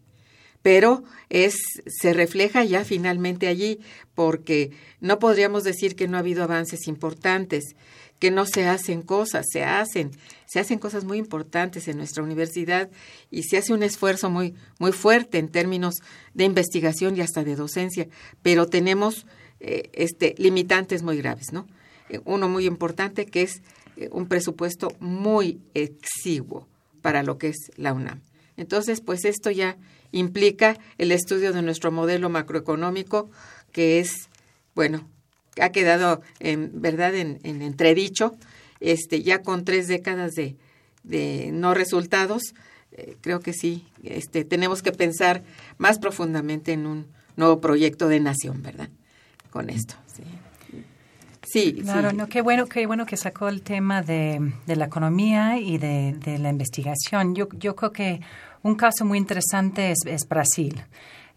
pero 0.65 1.03
es 1.29 1.53
se 1.85 2.11
refleja 2.11 2.63
ya 2.63 2.83
finalmente 2.83 3.45
allí 3.45 3.81
porque 4.15 4.71
no 4.99 5.19
podríamos 5.19 5.63
decir 5.63 5.95
que 5.95 6.07
no 6.07 6.17
ha 6.17 6.21
habido 6.21 6.43
avances 6.43 6.87
importantes, 6.87 7.75
que 8.17 8.31
no 8.31 8.47
se 8.47 8.65
hacen 8.67 9.03
cosas, 9.03 9.45
se 9.47 9.63
hacen, 9.63 10.09
se 10.47 10.59
hacen 10.59 10.79
cosas 10.79 11.03
muy 11.03 11.19
importantes 11.19 11.87
en 11.87 11.97
nuestra 11.97 12.23
universidad 12.23 12.89
y 13.29 13.43
se 13.43 13.57
hace 13.57 13.73
un 13.73 13.83
esfuerzo 13.83 14.31
muy 14.31 14.55
muy 14.79 14.91
fuerte 14.91 15.37
en 15.37 15.49
términos 15.49 15.97
de 16.33 16.45
investigación 16.45 17.15
y 17.15 17.21
hasta 17.21 17.43
de 17.43 17.55
docencia, 17.55 18.07
pero 18.41 18.65
tenemos 18.65 19.27
eh, 19.59 19.91
este 19.93 20.33
limitantes 20.39 21.03
muy 21.03 21.17
graves, 21.17 21.53
¿no? 21.53 21.67
Eh, 22.09 22.21
uno 22.25 22.49
muy 22.49 22.65
importante 22.65 23.27
que 23.27 23.43
es 23.43 23.61
eh, 23.97 24.09
un 24.11 24.27
presupuesto 24.27 24.91
muy 24.99 25.61
exiguo 25.75 26.67
para 27.03 27.21
lo 27.21 27.37
que 27.37 27.49
es 27.49 27.69
la 27.75 27.93
UNAM. 27.93 28.21
Entonces, 28.57 29.01
pues 29.01 29.25
esto 29.25 29.51
ya 29.51 29.77
implica 30.15 30.77
el 30.97 31.11
estudio 31.11 31.51
de 31.51 31.61
nuestro 31.61 31.91
modelo 31.91 32.29
macroeconómico, 32.29 33.29
que 33.71 33.99
es, 33.99 34.29
bueno, 34.73 35.07
ha 35.61 35.69
quedado 35.69 36.21
en 36.39 36.81
verdad 36.81 37.13
en, 37.15 37.39
entredicho, 37.43 38.35
este, 38.79 39.23
ya 39.23 39.41
con 39.41 39.65
tres 39.65 39.87
décadas 39.87 40.31
de, 40.31 40.55
de 41.03 41.49
no 41.51 41.73
resultados, 41.73 42.53
eh, 42.93 43.17
creo 43.19 43.41
que 43.41 43.51
sí, 43.51 43.85
este, 44.03 44.45
tenemos 44.45 44.81
que 44.81 44.93
pensar 44.93 45.43
más 45.77 45.99
profundamente 45.99 46.71
en 46.71 46.85
un 46.85 47.07
nuevo 47.35 47.59
proyecto 47.59 48.07
de 48.07 48.21
nación, 48.21 48.61
¿verdad? 48.63 48.89
Con 49.49 49.69
esto. 49.69 49.95
Sí, 51.43 51.73
claro, 51.73 52.11
No, 52.11 52.27
qué 52.27 52.41
bueno, 52.41 52.65
qué 52.65 52.85
bueno 52.87 53.05
que 53.05 53.17
sacó 53.17 53.47
el 53.49 53.61
tema 53.61 54.01
de, 54.01 54.53
de 54.65 54.75
la 54.75 54.85
economía 54.85 55.59
y 55.59 55.77
de, 55.77 56.15
de, 56.19 56.39
la 56.39 56.49
investigación. 56.49 57.35
Yo, 57.35 57.47
yo 57.53 57.75
creo 57.75 57.91
que 57.91 58.21
un 58.65 58.75
caso 58.75 59.05
muy 59.05 59.19
interesante 59.19 59.91
es, 59.91 59.99
es 60.05 60.27
Brasil 60.27 60.83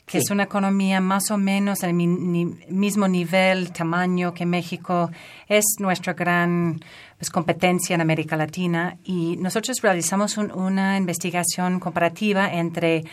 que 0.06 0.18
es 0.18 0.30
una 0.30 0.44
economía 0.44 1.00
más 1.00 1.30
o 1.30 1.36
menos 1.36 1.84
al 1.84 1.92
mismo 1.92 3.08
nivel, 3.08 3.72
tamaño 3.72 4.32
que 4.32 4.46
México, 4.46 5.10
es 5.46 5.64
nuestra 5.80 6.14
gran 6.14 6.80
pues, 7.18 7.28
competencia 7.28 7.94
en 7.94 8.00
América 8.00 8.34
Latina 8.34 8.96
y 9.04 9.36
nosotros 9.36 9.76
realizamos 9.82 10.38
una 10.38 10.96
investigación 10.96 11.78
comparativa 11.78 12.50
entre 12.50 13.04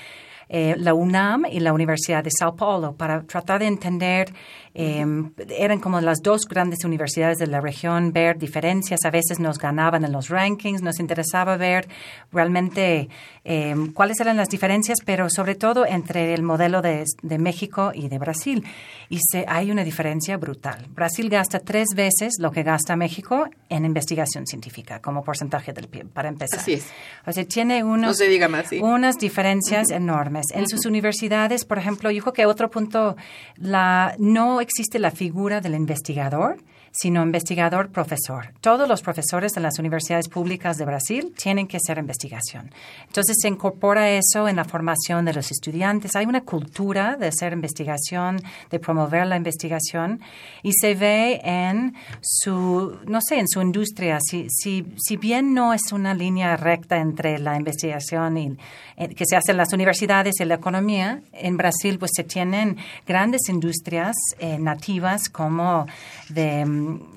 eh, 0.49 0.75
la 0.77 0.93
UNAM 0.93 1.45
y 1.49 1.59
la 1.59 1.73
Universidad 1.73 2.23
de 2.23 2.31
Sao 2.31 2.55
Paulo 2.55 2.95
para 2.95 3.23
tratar 3.23 3.59
de 3.59 3.67
entender 3.67 4.33
Em, 4.77 5.31
eran 5.57 5.79
como 5.79 6.01
las 6.01 6.21
dos 6.21 6.41
grandes 6.49 6.83
universidades 6.83 7.37
de 7.37 7.47
la 7.47 7.61
región, 7.61 8.11
ver 8.11 8.37
diferencias, 8.37 8.99
a 9.05 9.09
veces 9.09 9.39
nos 9.39 9.57
ganaban 9.57 10.03
en 10.03 10.11
los 10.11 10.27
rankings, 10.27 10.81
nos 10.81 10.99
interesaba 10.99 11.55
ver 11.55 11.87
realmente 12.29 13.07
em, 13.45 13.93
cuáles 13.93 14.19
eran 14.19 14.35
las 14.35 14.49
diferencias, 14.49 14.97
pero 15.05 15.29
sobre 15.29 15.55
todo 15.55 15.85
entre 15.85 16.33
el 16.33 16.43
modelo 16.43 16.81
de, 16.81 17.05
de 17.21 17.37
México 17.37 17.93
y 17.95 18.09
de 18.09 18.17
Brasil. 18.17 18.65
Y 19.07 19.19
se, 19.19 19.45
hay 19.47 19.71
una 19.71 19.85
diferencia 19.85 20.35
brutal. 20.35 20.85
Brasil 20.89 21.29
gasta 21.29 21.59
tres 21.59 21.87
veces 21.95 22.33
lo 22.39 22.51
que 22.51 22.63
gasta 22.63 22.97
México 22.97 23.47
en 23.69 23.85
investigación 23.85 24.45
científica, 24.45 24.99
como 24.99 25.23
porcentaje 25.23 25.71
del 25.71 25.87
PIB, 25.87 26.09
para 26.09 26.27
empezar. 26.27 26.59
Así 26.59 26.73
es. 26.73 26.87
O 27.25 27.31
sea, 27.31 27.45
tiene 27.45 27.81
unos, 27.81 28.17
diga 28.17 28.49
más, 28.49 28.73
unas 28.73 29.17
diferencias 29.19 29.89
enormes. 29.91 30.34
En 30.53 30.67
sus 30.67 30.85
universidades, 30.85 31.65
por 31.65 31.77
ejemplo, 31.77 32.11
yo 32.11 32.21
creo 32.21 32.33
que 32.33 32.45
otro 32.45 32.69
punto, 32.69 33.15
la 33.57 34.15
no 34.19 34.61
existe 34.61 34.99
la 34.99 35.11
figura 35.11 35.61
del 35.61 35.75
investigador 35.75 36.57
sino 36.95 37.21
investigador 37.21 37.89
profesor. 37.89 38.53
Todos 38.61 38.87
los 38.87 39.01
profesores 39.01 39.51
de 39.51 39.61
las 39.61 39.77
universidades 39.79 40.29
públicas 40.29 40.77
de 40.77 40.85
Brasil 40.85 41.33
tienen 41.37 41.67
que 41.67 41.77
hacer 41.77 41.97
investigación. 41.97 42.71
Entonces 43.07 43.35
se 43.39 43.49
incorpora 43.49 44.09
eso 44.11 44.47
en 44.47 44.55
la 44.55 44.63
formación 44.63 45.25
de 45.25 45.33
los 45.33 45.51
estudiantes. 45.51 46.15
Hay 46.15 46.25
una 46.25 46.41
cultura 46.41 47.17
de 47.17 47.27
hacer 47.27 47.51
investigación, 47.51 48.41
de 48.69 48.79
promover 48.79 49.27
la 49.27 49.35
investigación 49.35 50.21
y 50.63 50.71
se 50.71 50.95
ve 50.95 51.41
en 51.43 51.95
su, 52.21 52.97
no 53.05 53.19
sé, 53.21 53.39
en 53.39 53.49
su 53.49 53.61
industria. 53.61 54.19
Si, 54.21 54.47
si, 54.49 54.85
si 54.97 55.17
bien 55.17 55.53
no 55.53 55.73
es 55.73 55.91
una 55.91 56.13
línea 56.13 56.55
recta 56.55 56.97
entre 56.97 57.39
la 57.39 57.57
investigación 57.57 58.37
y, 58.37 58.57
que 58.95 59.25
se 59.25 59.35
hace 59.35 59.51
en 59.51 59.57
las 59.57 59.73
universidades 59.73 60.39
y 60.39 60.45
la 60.45 60.55
economía, 60.55 61.21
en 61.33 61.57
Brasil 61.57 61.99
pues 61.99 62.11
se 62.15 62.23
tienen 62.23 62.77
grandes 63.05 63.49
industrias 63.49 64.15
eh, 64.39 64.57
nativas 64.57 65.29
como 65.29 65.85
de 66.29 66.65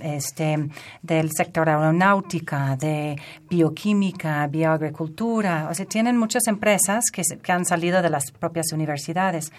este, 0.01 0.69
del 1.03 1.31
sector 1.33 1.69
aeronáutica, 1.69 2.77
de 2.77 3.17
bioquímica, 3.49 4.47
bioagricultura. 4.49 5.69
O 5.71 5.75
sea, 5.75 5.87
tienen 5.87 6.17
muchas 6.17 6.47
empresas 6.49 7.05
que, 7.13 7.23
que 7.43 7.53
han 7.53 7.65
salido 7.65 8.03
de 8.03 8.11
las 8.11 8.31
propias 8.33 8.73
universidades. 8.73 9.53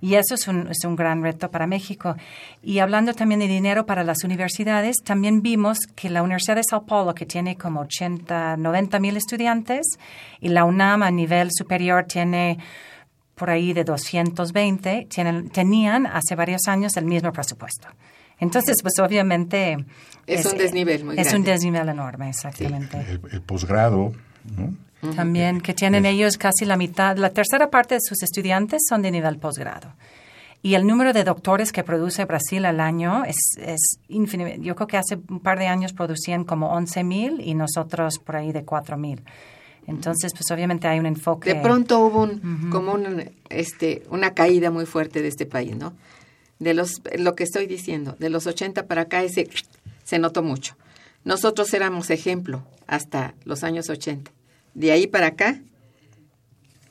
Y 0.00 0.14
eso 0.14 0.34
es 0.34 0.46
un, 0.48 0.68
es 0.68 0.84
un, 0.84 0.96
gran 0.96 1.22
reto 1.22 1.50
para 1.50 1.66
México. 1.66 2.16
Y 2.62 2.78
hablando 2.78 3.14
también 3.14 3.40
de 3.40 3.48
dinero 3.48 3.86
para 3.86 4.04
las 4.04 4.24
universidades, 4.24 4.96
también 5.04 5.42
vimos 5.42 5.78
que 5.94 6.10
la 6.10 6.22
Universidad 6.22 6.56
de 6.56 6.62
Sao 6.68 6.86
Paulo, 6.86 7.14
que 7.14 7.26
tiene 7.26 7.56
como 7.56 7.80
80, 7.80 8.56
90 8.56 8.98
mil 9.00 9.16
estudiantes, 9.16 9.86
y 10.40 10.48
la 10.48 10.64
UNAM 10.64 11.02
a 11.02 11.10
nivel 11.10 11.48
superior 11.52 12.04
tiene 12.04 12.58
por 13.34 13.50
ahí 13.50 13.72
de 13.72 13.84
220, 13.84 15.06
tienen, 15.10 15.50
tenían 15.50 16.06
hace 16.06 16.34
varios 16.34 16.62
años 16.68 16.96
el 16.96 17.04
mismo 17.04 17.32
presupuesto. 17.32 17.88
Entonces, 18.38 18.76
pues 18.82 18.94
obviamente... 18.98 19.76
Es, 20.26 20.44
un 20.46 20.58
desnivel 20.58 21.04
muy 21.04 21.18
Es 21.18 21.32
un 21.32 21.44
desnivel 21.44 21.88
enorme, 21.88 22.30
exactamente. 22.30 22.98
el, 23.30 23.40
posgrado, 23.42 24.12
¿no? 24.56 24.74
También, 25.14 25.60
que 25.60 25.74
tienen 25.74 26.06
ellos 26.06 26.38
casi 26.38 26.64
la 26.64 26.76
mitad, 26.76 27.16
la 27.16 27.30
tercera 27.30 27.70
parte 27.70 27.94
de 27.94 28.00
sus 28.00 28.22
estudiantes 28.22 28.82
son 28.88 29.02
de 29.02 29.10
nivel 29.10 29.38
posgrado. 29.38 29.92
Y 30.62 30.74
el 30.74 30.86
número 30.86 31.12
de 31.12 31.22
doctores 31.22 31.70
que 31.70 31.84
produce 31.84 32.24
Brasil 32.24 32.64
al 32.64 32.80
año 32.80 33.24
es, 33.24 33.36
es 33.58 34.00
infinito. 34.08 34.60
Yo 34.62 34.74
creo 34.74 34.88
que 34.88 34.96
hace 34.96 35.18
un 35.28 35.40
par 35.40 35.58
de 35.58 35.66
años 35.66 35.92
producían 35.92 36.44
como 36.44 36.72
11 36.72 37.04
mil 37.04 37.40
y 37.40 37.54
nosotros 37.54 38.18
por 38.18 38.36
ahí 38.36 38.52
de 38.52 38.64
4 38.64 38.96
mil. 38.96 39.22
Entonces, 39.86 40.32
pues 40.32 40.50
obviamente 40.50 40.88
hay 40.88 40.98
un 40.98 41.06
enfoque. 41.06 41.54
De 41.54 41.60
pronto 41.60 42.00
hubo 42.00 42.22
un, 42.24 42.70
como 42.72 42.92
un, 42.92 43.30
este, 43.48 44.02
una 44.10 44.34
caída 44.34 44.70
muy 44.72 44.86
fuerte 44.86 45.22
de 45.22 45.28
este 45.28 45.46
país, 45.46 45.76
¿no? 45.76 45.92
de 46.58 46.74
los, 46.74 47.02
lo 47.18 47.34
que 47.34 47.44
estoy 47.44 47.66
diciendo, 47.66 48.16
de 48.18 48.30
los 48.30 48.46
80 48.46 48.86
para 48.86 49.02
acá 49.02 49.22
ese, 49.22 49.48
se 50.04 50.18
notó 50.18 50.42
mucho. 50.42 50.76
Nosotros 51.24 51.72
éramos 51.74 52.10
ejemplo 52.10 52.62
hasta 52.86 53.34
los 53.44 53.64
años 53.64 53.90
80. 53.90 54.30
De 54.76 54.92
ahí 54.92 55.06
para 55.06 55.28
acá 55.28 55.58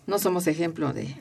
no 0.08 0.18
somos 0.18 0.48
ejemplo 0.48 0.92
de, 0.92 1.16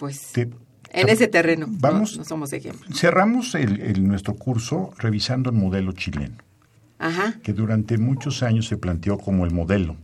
pues, 0.00 0.32
en 0.36 1.08
ese 1.08 1.28
terreno 1.28 1.66
vamos, 1.70 2.18
no, 2.18 2.24
somos 2.24 2.52
ejemplo. 2.52 2.84
Cerramos 2.92 3.54
el, 3.54 4.06
nuestro 4.08 4.34
curso 4.34 4.90
revisando 4.98 5.50
el 5.50 5.56
modelo 5.56 5.92
chileno, 5.92 6.34
Ajá. 6.98 7.38
que 7.44 7.52
durante 7.52 7.96
muchos 7.96 8.42
años 8.42 8.66
se 8.66 8.76
planteó 8.76 9.18
como 9.18 9.44
el 9.44 9.52
modelo 9.52 9.96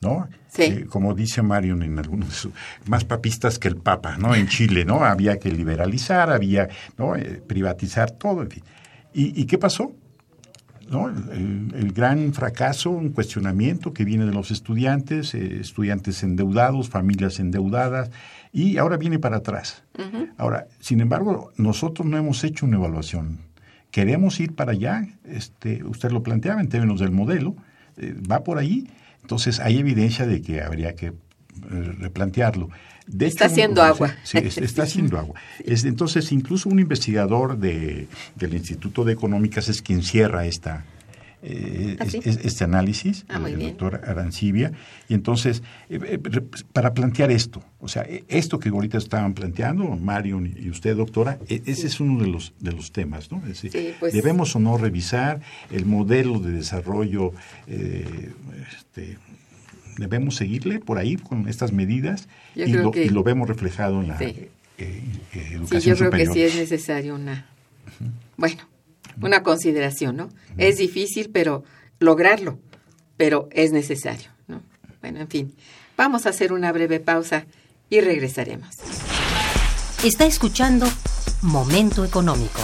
¿no? 0.00 0.28
Sí. 0.48 0.62
Eh, 0.62 0.86
como 0.88 1.14
dice 1.14 1.42
Marion 1.42 1.82
en 1.82 1.98
algunos, 1.98 2.48
más 2.86 3.04
papistas 3.04 3.58
que 3.58 3.68
el 3.68 3.76
Papa, 3.76 4.16
¿no? 4.18 4.34
En 4.34 4.48
Chile, 4.48 4.84
¿no? 4.84 5.04
Había 5.04 5.38
que 5.38 5.50
liberalizar, 5.50 6.30
había, 6.30 6.68
¿no? 6.98 7.16
Eh, 7.16 7.40
privatizar 7.46 8.10
todo, 8.10 8.42
en 8.42 8.50
fin. 8.50 8.64
¿Y, 9.18 9.46
qué 9.46 9.56
pasó? 9.56 9.94
¿No? 10.88 11.08
El, 11.08 11.92
gran 11.92 12.32
fracaso, 12.32 12.90
un 12.90 13.08
cuestionamiento 13.08 13.92
que 13.92 14.04
viene 14.04 14.24
de 14.24 14.32
los 14.32 14.50
estudiantes, 14.52 15.34
eh, 15.34 15.58
estudiantes 15.60 16.22
endeudados, 16.22 16.88
familias 16.88 17.40
endeudadas, 17.40 18.10
y 18.52 18.76
ahora 18.76 18.96
viene 18.96 19.18
para 19.18 19.38
atrás. 19.38 19.82
Ahora, 20.36 20.68
sin 20.78 21.00
embargo, 21.00 21.52
nosotros 21.56 22.06
no 22.06 22.16
hemos 22.16 22.44
hecho 22.44 22.66
una 22.66 22.76
evaluación. 22.76 23.40
Queremos 23.90 24.38
ir 24.38 24.54
para 24.54 24.72
allá, 24.72 25.08
este, 25.24 25.82
usted 25.84 26.10
lo 26.12 26.22
planteaba 26.22 26.60
en 26.60 26.68
términos 26.68 27.00
del 27.00 27.10
modelo, 27.10 27.56
va 28.30 28.44
por 28.44 28.58
ahí, 28.58 28.88
entonces 29.22 29.58
hay 29.58 29.78
evidencia 29.78 30.26
de 30.26 30.40
que 30.40 30.62
habría 30.62 30.94
que 30.94 31.12
eh, 31.70 32.10
está 33.18 33.46
haciendo 33.46 33.82
agua. 33.82 34.14
Sí, 34.24 34.38
está 34.38 34.82
haciendo 34.82 35.18
agua. 35.18 35.40
entonces, 35.64 36.32
incluso 36.32 36.68
un 36.68 36.78
investigador 36.78 37.58
de, 37.58 38.08
del 38.34 38.54
Instituto 38.54 39.04
de 39.04 39.12
Económicas 39.12 39.68
es 39.68 39.82
quien 39.82 40.02
cierra 40.02 40.46
esta, 40.46 40.84
eh, 41.48 41.96
¿Ah, 42.00 42.06
este 42.24 42.64
análisis, 42.64 43.24
ah, 43.28 43.40
el, 43.46 43.60
doctor 43.60 44.00
Arancibia. 44.04 44.72
Y 45.08 45.14
entonces, 45.14 45.62
eh, 45.88 46.18
para 46.72 46.92
plantear 46.92 47.30
esto, 47.30 47.62
o 47.78 47.86
sea, 47.86 48.04
esto 48.26 48.58
que 48.58 48.70
ahorita 48.70 48.98
estaban 48.98 49.32
planteando, 49.34 49.84
Mario 49.84 50.42
y 50.44 50.68
usted, 50.70 50.96
doctora, 50.96 51.38
e, 51.48 51.62
ese 51.66 51.86
es 51.86 52.00
uno 52.00 52.20
de 52.20 52.28
los, 52.28 52.52
de 52.58 52.72
los 52.72 52.90
temas, 52.90 53.30
¿no? 53.30 53.40
Pues 54.00 54.12
debemos 54.12 54.56
o 54.56 54.58
no 54.58 54.76
revisar 54.76 55.40
el 55.70 55.86
modelo 55.86 56.40
de 56.40 56.50
desarrollo 56.52 57.32
este, 57.66 59.18
debemos 59.96 60.36
seguirle 60.36 60.78
por 60.78 60.98
ahí 60.98 61.16
con 61.16 61.48
estas 61.48 61.72
medidas 61.72 62.28
y 62.54 62.66
lo, 62.72 63.22
vemos 63.22 63.48
reflejado 63.48 64.00
en 64.00 64.08
la 64.08 64.16
eh, 64.20 64.50
eh, 64.78 65.48
educación 65.52 65.80
sí, 65.80 65.88
yo 65.88 65.96
creo 65.96 66.10
que 66.10 66.26
sí 66.26 66.42
es 66.42 66.54
necesario 66.56 67.14
una, 67.14 67.46
bueno, 68.36 68.62
una 69.20 69.42
consideración, 69.42 70.16
¿no? 70.16 70.28
Es 70.58 70.78
difícil, 70.78 71.30
pero 71.32 71.64
lograrlo, 71.98 72.58
pero 73.16 73.48
es 73.52 73.72
necesario, 73.72 74.28
¿no? 74.48 74.62
Bueno, 75.00 75.20
en 75.20 75.28
fin, 75.28 75.54
vamos 75.96 76.26
a 76.26 76.30
hacer 76.30 76.52
una 76.52 76.72
breve 76.72 77.00
pausa 77.00 77.46
y 77.88 78.00
regresaremos. 78.00 78.68
Está 80.04 80.26
escuchando 80.26 80.86
Momento 81.42 82.04
Económico. 82.04 82.60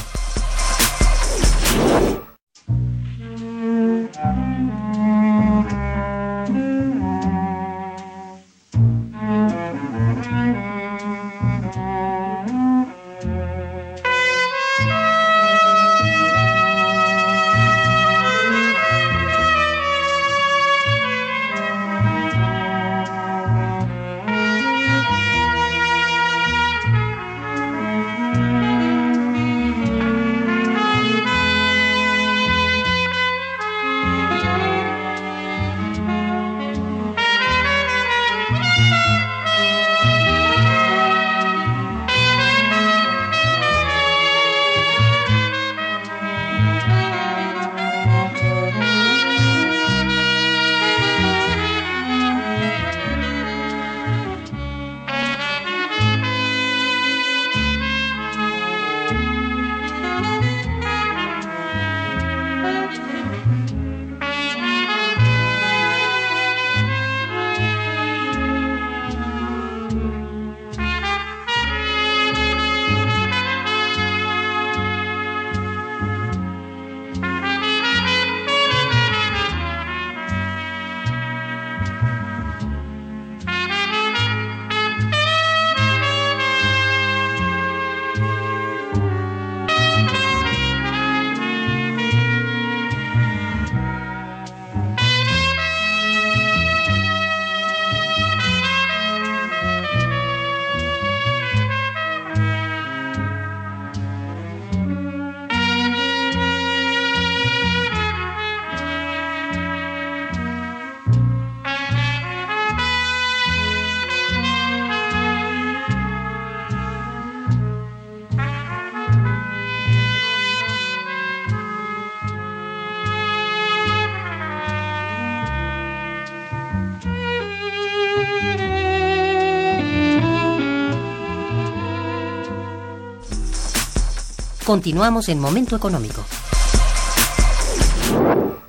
Continuamos 134.72 135.28
en 135.28 135.38
Momento 135.38 135.76
Económico. 135.76 136.24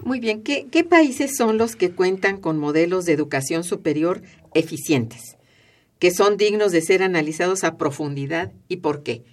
Muy 0.04 0.20
bien, 0.20 0.44
¿Qué, 0.44 0.68
¿qué 0.70 0.84
países 0.84 1.38
son 1.38 1.58
los 1.58 1.78
que 1.78 1.92
cuentan 1.92 2.42
con 2.42 2.58
modelos 2.58 3.06
de 3.06 3.14
educación 3.14 3.64
superior 3.64 4.22
eficientes, 4.54 5.38
que 6.00 6.12
son 6.12 6.36
dignos 6.36 6.74
de 6.74 6.82
ser 6.82 7.04
analizados 7.04 7.64
a 7.64 7.78
profundidad 7.78 8.52
y 8.68 8.78
por 8.82 9.02
qué? 9.02 9.24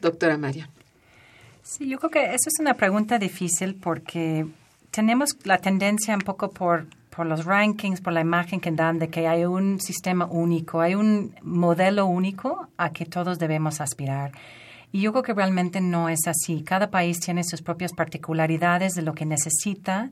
Doctora 0.00 0.38
María. 0.38 0.70
Sí, 1.62 1.86
yo 1.86 1.98
creo 1.98 2.10
que 2.10 2.24
eso 2.24 2.48
es 2.48 2.58
una 2.58 2.72
pregunta 2.72 3.18
difícil 3.18 3.74
porque 3.74 4.46
tenemos 4.90 5.36
la 5.44 5.58
tendencia 5.58 6.14
un 6.14 6.22
poco 6.22 6.52
por, 6.52 6.86
por 7.14 7.26
los 7.26 7.44
rankings, 7.44 8.00
por 8.00 8.14
la 8.14 8.22
imagen 8.22 8.60
que 8.60 8.70
dan 8.70 8.98
de 8.98 9.10
que 9.10 9.28
hay 9.28 9.44
un 9.44 9.78
sistema 9.78 10.24
único, 10.24 10.80
hay 10.80 10.94
un 10.94 11.34
modelo 11.42 12.06
único 12.06 12.66
a 12.78 12.94
que 12.94 13.04
todos 13.04 13.38
debemos 13.38 13.82
aspirar. 13.82 14.32
Y 14.92 15.00
yo 15.00 15.12
creo 15.12 15.22
que 15.22 15.32
realmente 15.32 15.80
no 15.80 16.10
es 16.10 16.28
así. 16.28 16.62
Cada 16.62 16.90
país 16.90 17.18
tiene 17.18 17.42
sus 17.44 17.62
propias 17.62 17.92
particularidades 17.94 18.92
de 18.92 19.02
lo 19.02 19.14
que 19.14 19.24
necesita 19.24 20.10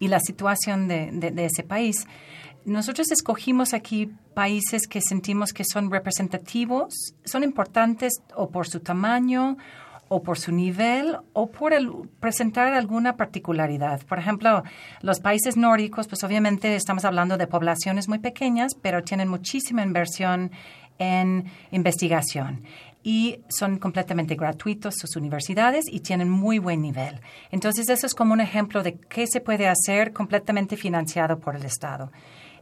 y 0.00 0.08
la 0.08 0.18
situación 0.18 0.88
de, 0.88 1.32
ese 1.38 1.62
país. 1.62 2.06
Nosotros 2.64 3.12
escogimos 3.12 3.72
aquí 3.72 4.10
países 4.34 4.88
que 4.88 5.00
sentimos 5.00 5.52
que 5.52 5.62
son 5.64 5.90
representativos, 5.90 7.14
son 7.24 7.44
importantes 7.44 8.14
o 8.34 8.50
por 8.50 8.66
su 8.66 8.80
tamaño 8.80 9.56
o 10.08 10.22
por 10.22 10.38
su 10.38 10.50
nivel 10.50 11.16
o 11.32 11.50
por 11.50 11.72
el, 11.72 11.90
presentar 12.18 12.72
alguna 12.72 13.16
particularidad. 13.16 14.02
Por 14.06 14.18
ejemplo, 14.18 14.64
los 15.02 15.20
países 15.20 15.56
nórdicos, 15.56 16.08
pues 16.08 16.24
obviamente 16.24 16.74
estamos 16.74 17.04
hablando 17.04 17.36
de 17.36 17.46
poblaciones 17.46 18.08
muy 18.08 18.18
pequeñas, 18.18 18.74
pero 18.74 19.04
tienen 19.04 19.28
muchísima 19.28 19.82
inversión 19.82 20.50
en 20.98 21.44
investigación 21.70 22.64
y 23.06 23.38
son 23.48 23.78
completamente 23.78 24.34
gratuitos 24.34 24.96
sus 24.96 25.14
universidades 25.14 25.84
y 25.88 26.00
tienen 26.00 26.28
muy 26.28 26.58
buen 26.58 26.82
nivel. 26.82 27.20
Entonces, 27.52 27.88
eso 27.88 28.04
es 28.04 28.14
como 28.16 28.32
un 28.32 28.40
ejemplo 28.40 28.82
de 28.82 28.98
qué 28.98 29.28
se 29.28 29.40
puede 29.40 29.68
hacer 29.68 30.12
completamente 30.12 30.76
financiado 30.76 31.38
por 31.38 31.54
el 31.54 31.64
Estado. 31.64 32.10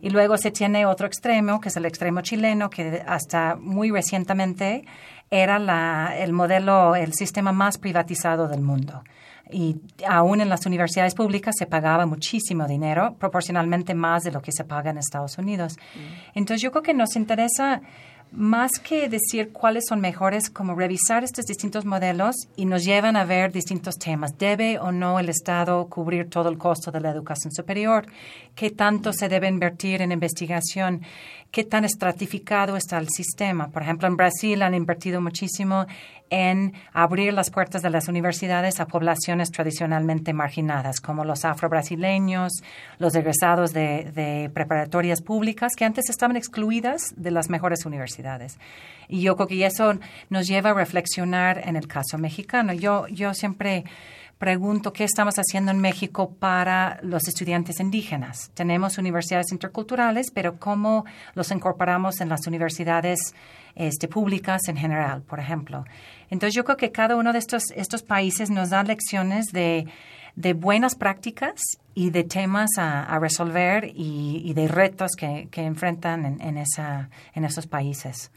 Y 0.02 0.10
luego 0.10 0.36
se 0.36 0.50
tiene 0.50 0.84
otro 0.84 1.06
extremo, 1.06 1.62
que 1.62 1.70
es 1.70 1.76
el 1.78 1.86
extremo 1.86 2.20
chileno, 2.20 2.68
que 2.68 3.02
hasta 3.06 3.56
muy 3.56 3.90
recientemente 3.90 4.84
era 5.30 5.58
la, 5.58 6.14
el 6.18 6.34
modelo, 6.34 6.94
el 6.94 7.14
sistema 7.14 7.52
más 7.52 7.78
privatizado 7.78 8.46
del 8.46 8.60
mundo. 8.60 9.02
Y 9.50 9.76
aún 10.06 10.42
en 10.42 10.50
las 10.50 10.66
universidades 10.66 11.14
públicas 11.14 11.54
se 11.58 11.64
pagaba 11.64 12.04
muchísimo 12.04 12.66
dinero, 12.66 13.16
proporcionalmente 13.18 13.94
más 13.94 14.24
de 14.24 14.32
lo 14.32 14.42
que 14.42 14.52
se 14.52 14.64
paga 14.64 14.90
en 14.90 14.98
Estados 14.98 15.38
Unidos. 15.38 15.78
Mm. 15.94 16.38
Entonces 16.38 16.60
yo 16.60 16.70
creo 16.70 16.82
que 16.82 16.92
nos 16.92 17.16
interesa 17.16 17.80
más 18.36 18.72
que 18.82 19.08
decir 19.08 19.52
cuáles 19.52 19.84
son 19.88 20.00
mejores, 20.00 20.50
como 20.50 20.74
revisar 20.74 21.22
estos 21.22 21.44
distintos 21.44 21.84
modelos 21.84 22.34
y 22.56 22.66
nos 22.66 22.84
llevan 22.84 23.16
a 23.16 23.24
ver 23.24 23.52
distintos 23.52 23.96
temas. 23.96 24.36
¿Debe 24.36 24.78
o 24.78 24.90
no 24.90 25.20
el 25.20 25.28
Estado 25.28 25.86
cubrir 25.88 26.28
todo 26.28 26.48
el 26.48 26.58
costo 26.58 26.90
de 26.90 27.00
la 27.00 27.10
educación 27.10 27.52
superior? 27.52 28.06
¿Qué 28.54 28.70
tanto 28.70 29.12
se 29.12 29.28
debe 29.28 29.48
invertir 29.48 30.02
en 30.02 30.12
investigación? 30.12 31.02
¿Qué 31.54 31.62
tan 31.62 31.84
estratificado 31.84 32.76
está 32.76 32.98
el 32.98 33.06
sistema? 33.08 33.68
Por 33.68 33.82
ejemplo, 33.82 34.08
en 34.08 34.16
Brasil 34.16 34.60
han 34.60 34.74
invertido 34.74 35.20
muchísimo 35.20 35.86
en 36.28 36.72
abrir 36.92 37.32
las 37.32 37.50
puertas 37.50 37.80
de 37.80 37.90
las 37.90 38.08
universidades 38.08 38.80
a 38.80 38.86
poblaciones 38.88 39.52
tradicionalmente 39.52 40.32
marginadas, 40.32 41.00
como 41.00 41.24
los 41.24 41.44
afro-brasileños, 41.44 42.54
los 42.98 43.14
egresados 43.14 43.72
de, 43.72 44.50
preparatorias 44.52 45.22
públicas, 45.22 45.76
que 45.76 45.84
antes 45.84 46.10
estaban 46.10 46.36
excluidas 46.36 47.14
de 47.14 47.30
las 47.30 47.48
mejores 47.48 47.86
universidades. 47.86 48.58
Y 49.06 49.20
yo 49.20 49.36
creo 49.36 49.46
que 49.46 49.64
eso 49.64 49.94
nos 50.30 50.48
lleva 50.48 50.70
a 50.70 50.74
reflexionar 50.74 51.62
en 51.68 51.76
el 51.76 51.86
caso 51.86 52.18
mexicano. 52.18 52.72
Yo, 52.72 53.06
yo 53.06 53.32
siempre 53.32 53.84
pregunto 54.38 54.92
qué 54.92 55.04
estamos 55.04 55.36
haciendo 55.36 55.70
en 55.70 55.78
México 55.78 56.34
para 56.38 56.98
los 57.02 57.28
estudiantes 57.28 57.80
indígenas. 57.80 58.50
Tenemos 58.54 58.98
universidades 58.98 59.52
interculturales, 59.52 60.30
pero 60.32 60.58
cómo 60.58 61.04
los 61.34 61.50
incorporamos 61.50 62.20
en 62.20 62.28
las 62.28 62.46
universidades 62.46 63.34
este, 63.74 64.08
públicas 64.08 64.62
en 64.68 64.76
general, 64.76 65.22
por 65.22 65.40
ejemplo. 65.40 65.84
Entonces 66.30 66.54
yo 66.54 66.64
creo 66.64 66.76
que 66.76 66.92
cada 66.92 67.16
uno 67.16 67.32
de 67.32 67.38
estos, 67.38 67.64
estos 67.74 68.02
países 68.02 68.50
nos 68.50 68.70
da 68.70 68.82
lecciones 68.82 69.46
de, 69.46 69.86
de 70.36 70.52
buenas 70.52 70.94
prácticas 70.94 71.60
y 71.94 72.10
de 72.10 72.24
temas 72.24 72.70
a, 72.76 73.18
resolver 73.18 73.92
y, 73.94 74.52
de 74.54 74.68
retos 74.68 75.12
que, 75.16 75.48
que 75.50 75.62
enfrentan 75.62 76.24
en, 76.26 76.40
en, 76.40 76.58
esa, 76.58 77.08
en 77.34 77.44
esos 77.44 77.66
países. 77.66 78.30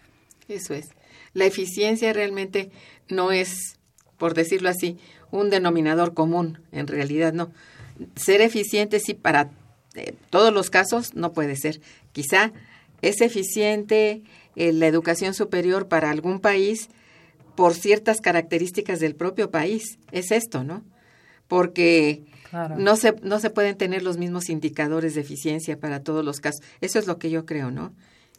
Eso 0.48 0.74
es. 0.74 0.90
La 1.34 1.46
eficiencia 1.46 2.14
realmente 2.14 2.72
no 3.10 3.32
es, 3.32 3.78
por 4.18 4.34
decirlo 4.34 4.70
así, 4.70 4.98
un 5.32 5.50
denominador 5.50 6.13
común, 6.13 6.60
en 6.72 6.88
realidad 6.88 7.34
no. 7.34 7.52
Ser 8.16 8.42
eficiente 8.42 9.00
sí 9.00 9.13
para 9.13 9.50
eh, 9.96 10.13
todos 10.30 10.54
los 10.54 10.70
casos 10.70 11.16
no 11.16 11.34
puede 11.34 11.56
ser. 11.56 11.82
Quizá 12.12 12.52
es 13.02 13.22
eficiente 13.22 14.24
eh, 14.56 14.74
la 14.74 14.88
educación 14.88 15.34
superior 15.34 15.88
para 15.88 16.12
algún 16.12 16.40
país 16.40 16.90
por 17.56 17.74
ciertas 17.74 18.22
características 18.22 19.00
del 19.00 19.16
propio 19.16 19.50
país. 19.50 19.98
Es 20.12 20.32
esto, 20.32 20.63
¿no? 20.63 20.84
Porque 21.48 22.26
no, 22.78 22.96
se, 22.96 23.15
no 23.23 23.40
se 23.40 23.50
pueden 23.50 23.78
tener 23.78 24.04
los 24.04 24.17
mismos 24.17 24.50
indicadores 24.50 25.15
de 25.15 25.21
eficiencia 25.21 25.80
para 25.80 26.04
todos 26.04 26.23
los 26.23 26.40
casos. 26.40 26.62
Eso 26.82 27.00
es 27.00 27.08
lo 27.08 27.17
que 27.17 27.30
yo 27.30 27.46
creo, 27.46 27.71
¿no? 27.71 27.94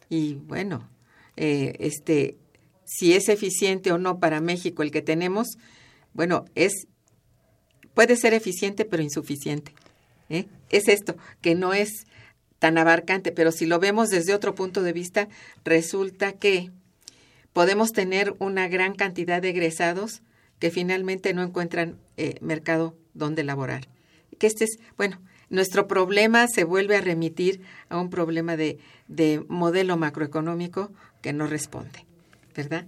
Y 0.09 0.35
bueno, 0.35 0.89
eh, 1.35 1.73
este, 1.79 2.37
si 2.85 3.13
es 3.13 3.29
eficiente 3.29 3.91
o 3.91 3.97
no 3.97 4.19
para 4.19 4.41
México 4.41 4.83
el 4.83 4.91
que 4.91 5.01
tenemos, 5.01 5.57
bueno, 6.13 6.45
es 6.55 6.87
puede 7.93 8.15
ser 8.15 8.33
eficiente 8.33 8.85
pero 8.85 9.03
insuficiente. 9.03 9.73
¿eh? 10.29 10.45
Es 10.69 10.87
esto, 10.87 11.17
que 11.41 11.55
no 11.55 11.73
es 11.73 12.05
tan 12.59 12.77
abarcante, 12.77 13.31
pero 13.31 13.51
si 13.51 13.65
lo 13.65 13.79
vemos 13.79 14.09
desde 14.09 14.33
otro 14.33 14.55
punto 14.55 14.83
de 14.83 14.93
vista, 14.93 15.27
resulta 15.63 16.33
que 16.33 16.71
podemos 17.53 17.91
tener 17.91 18.35
una 18.39 18.67
gran 18.67 18.93
cantidad 18.95 19.41
de 19.41 19.49
egresados 19.49 20.21
que 20.59 20.71
finalmente 20.71 21.33
no 21.33 21.41
encuentran 21.41 21.97
eh, 22.17 22.35
mercado 22.41 22.95
donde 23.13 23.43
laborar. 23.43 23.87
Que 24.37 24.47
este 24.47 24.65
es, 24.65 24.79
bueno, 24.97 25.19
nuestro 25.49 25.87
problema 25.87 26.47
se 26.47 26.63
vuelve 26.63 26.95
a 26.95 27.01
remitir 27.01 27.61
a 27.87 27.97
un 27.97 28.09
problema 28.09 28.55
de, 28.55 28.77
de 29.07 29.43
modelo 29.47 29.97
macroeconómico 29.97 30.91
que 31.21 31.33
no 31.33 31.47
responde, 31.47 32.05
¿verdad? 32.55 32.85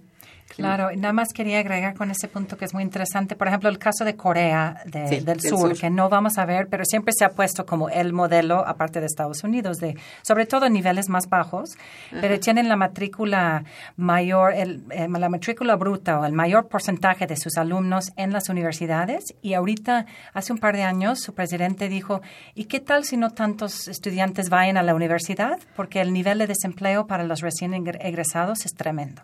Claro, 0.56 0.90
nada 0.96 1.12
más 1.12 1.32
quería 1.32 1.58
agregar 1.58 1.94
con 1.94 2.10
ese 2.10 2.28
punto 2.28 2.56
que 2.56 2.64
es 2.64 2.74
muy 2.74 2.82
interesante, 2.82 3.36
por 3.36 3.48
ejemplo, 3.48 3.68
el 3.68 3.78
caso 3.78 4.04
de 4.04 4.16
Corea 4.16 4.82
del, 4.84 5.40
sur, 5.40 5.76
que 5.76 5.90
no 5.90 6.08
vamos 6.08 6.38
a 6.38 6.44
ver, 6.44 6.68
pero 6.68 6.84
siempre 6.84 7.12
se 7.16 7.24
ha 7.24 7.30
puesto 7.30 7.64
como 7.64 7.88
el 7.88 8.12
modelo, 8.12 8.66
aparte 8.66 9.00
de 9.00 9.06
Estados 9.06 9.44
Unidos, 9.44 9.78
de 9.78 9.96
sobre 10.22 10.46
todo 10.46 10.68
niveles 10.68 11.08
más 11.08 11.28
bajos, 11.28 11.76
pero 12.10 12.38
tienen 12.38 12.68
la 12.68 12.76
matrícula 12.76 13.64
mayor, 13.96 14.52
el, 14.54 14.84
la 14.88 15.28
matrícula 15.28 15.76
bruta 15.76 16.20
o 16.20 16.24
el 16.24 16.32
mayor 16.32 16.68
porcentaje 16.68 17.26
de 17.26 17.36
sus 17.36 17.56
alumnos 17.56 18.12
en 18.16 18.32
las 18.32 18.48
universidades. 18.48 19.34
Y 19.42 19.54
ahorita, 19.54 20.06
hace 20.34 20.52
un 20.52 20.58
par 20.58 20.76
de 20.76 20.82
años, 20.82 21.20
su 21.20 21.34
presidente 21.34 21.88
dijo, 21.88 22.20
¿y 22.54 22.64
qué 22.64 22.80
tal 22.80 23.04
si 23.04 23.16
no 23.16 23.30
tantos 23.30 23.88
estudiantes 23.88 24.50
vayan 24.50 24.76
a 24.76 24.82
la 24.82 24.94
universidad? 24.94 25.58
Porque 25.76 26.00
el 26.00 26.12
nivel 26.12 26.38
de 26.38 26.46
desempleo 26.46 27.06
para 27.06 27.24
los 27.24 27.40
recién 27.40 27.74
egresados 27.74 28.66
es 28.66 28.74
tremendo. 28.74 29.22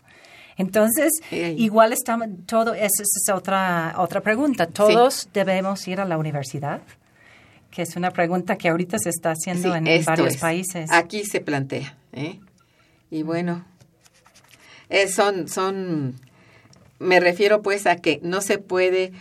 Entonces, 0.58 1.12
igual 1.30 1.92
estamos, 1.92 2.28
todo, 2.46 2.74
esa 2.74 3.02
es 3.02 3.32
otra, 3.32 3.94
otra 3.96 4.20
pregunta. 4.20 4.66
¿Todos 4.66 5.28
debemos 5.32 5.86
ir 5.86 6.00
a 6.00 6.04
la 6.04 6.18
universidad? 6.18 6.82
Que 7.70 7.82
es 7.82 7.94
una 7.94 8.10
pregunta 8.10 8.56
que 8.56 8.68
ahorita 8.68 8.98
se 8.98 9.10
está 9.10 9.30
haciendo 9.30 9.74
en 9.74 10.04
varios 10.04 10.36
países. 10.36 10.90
Aquí 10.90 11.24
se 11.24 11.40
plantea. 11.40 11.96
¿eh? 12.12 12.40
Y 13.08 13.22
bueno, 13.22 13.64
eh, 14.88 15.06
son, 15.06 15.48
son, 15.48 16.16
me 16.98 17.20
refiero 17.20 17.62
pues 17.62 17.86
a 17.86 17.96
que 17.96 18.18
no 18.24 18.40
se 18.40 18.58
puede 18.58 19.12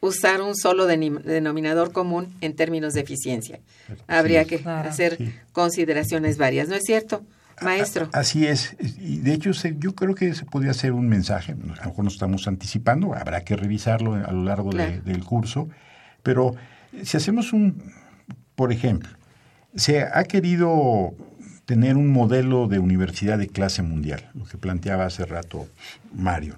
usar 0.00 0.40
un 0.40 0.56
solo 0.56 0.86
denominador 0.86 1.92
común 1.92 2.34
en 2.40 2.54
términos 2.56 2.94
de 2.94 3.02
eficiencia. 3.02 3.60
Habría 4.06 4.46
que 4.46 4.56
hacer 4.66 5.18
consideraciones 5.52 6.38
varias, 6.38 6.68
¿no 6.68 6.74
es 6.74 6.82
cierto? 6.84 7.22
Maestro. 7.62 8.08
Así 8.12 8.46
es. 8.46 8.76
Y 8.98 9.18
de 9.18 9.34
hecho, 9.34 9.52
yo 9.52 9.94
creo 9.94 10.14
que 10.14 10.34
se 10.34 10.44
podría 10.44 10.74
ser 10.74 10.92
un 10.92 11.08
mensaje. 11.08 11.52
A 11.52 11.56
lo 11.56 11.90
mejor 11.90 12.04
nos 12.04 12.14
estamos 12.14 12.48
anticipando, 12.48 13.14
habrá 13.14 13.42
que 13.44 13.56
revisarlo 13.56 14.14
a 14.14 14.32
lo 14.32 14.44
largo 14.44 14.70
del 14.70 15.24
curso. 15.24 15.68
Pero 16.22 16.54
si 17.02 17.16
hacemos 17.16 17.52
un, 17.52 17.92
por 18.54 18.72
ejemplo, 18.72 19.10
se 19.74 20.02
ha 20.02 20.24
querido 20.24 21.14
tener 21.64 21.96
un 21.96 22.12
modelo 22.12 22.68
de 22.68 22.78
universidad 22.78 23.38
de 23.38 23.48
clase 23.48 23.82
mundial, 23.82 24.30
lo 24.34 24.44
que 24.44 24.58
planteaba 24.58 25.06
hace 25.06 25.24
rato 25.24 25.66
Mario. 26.12 26.56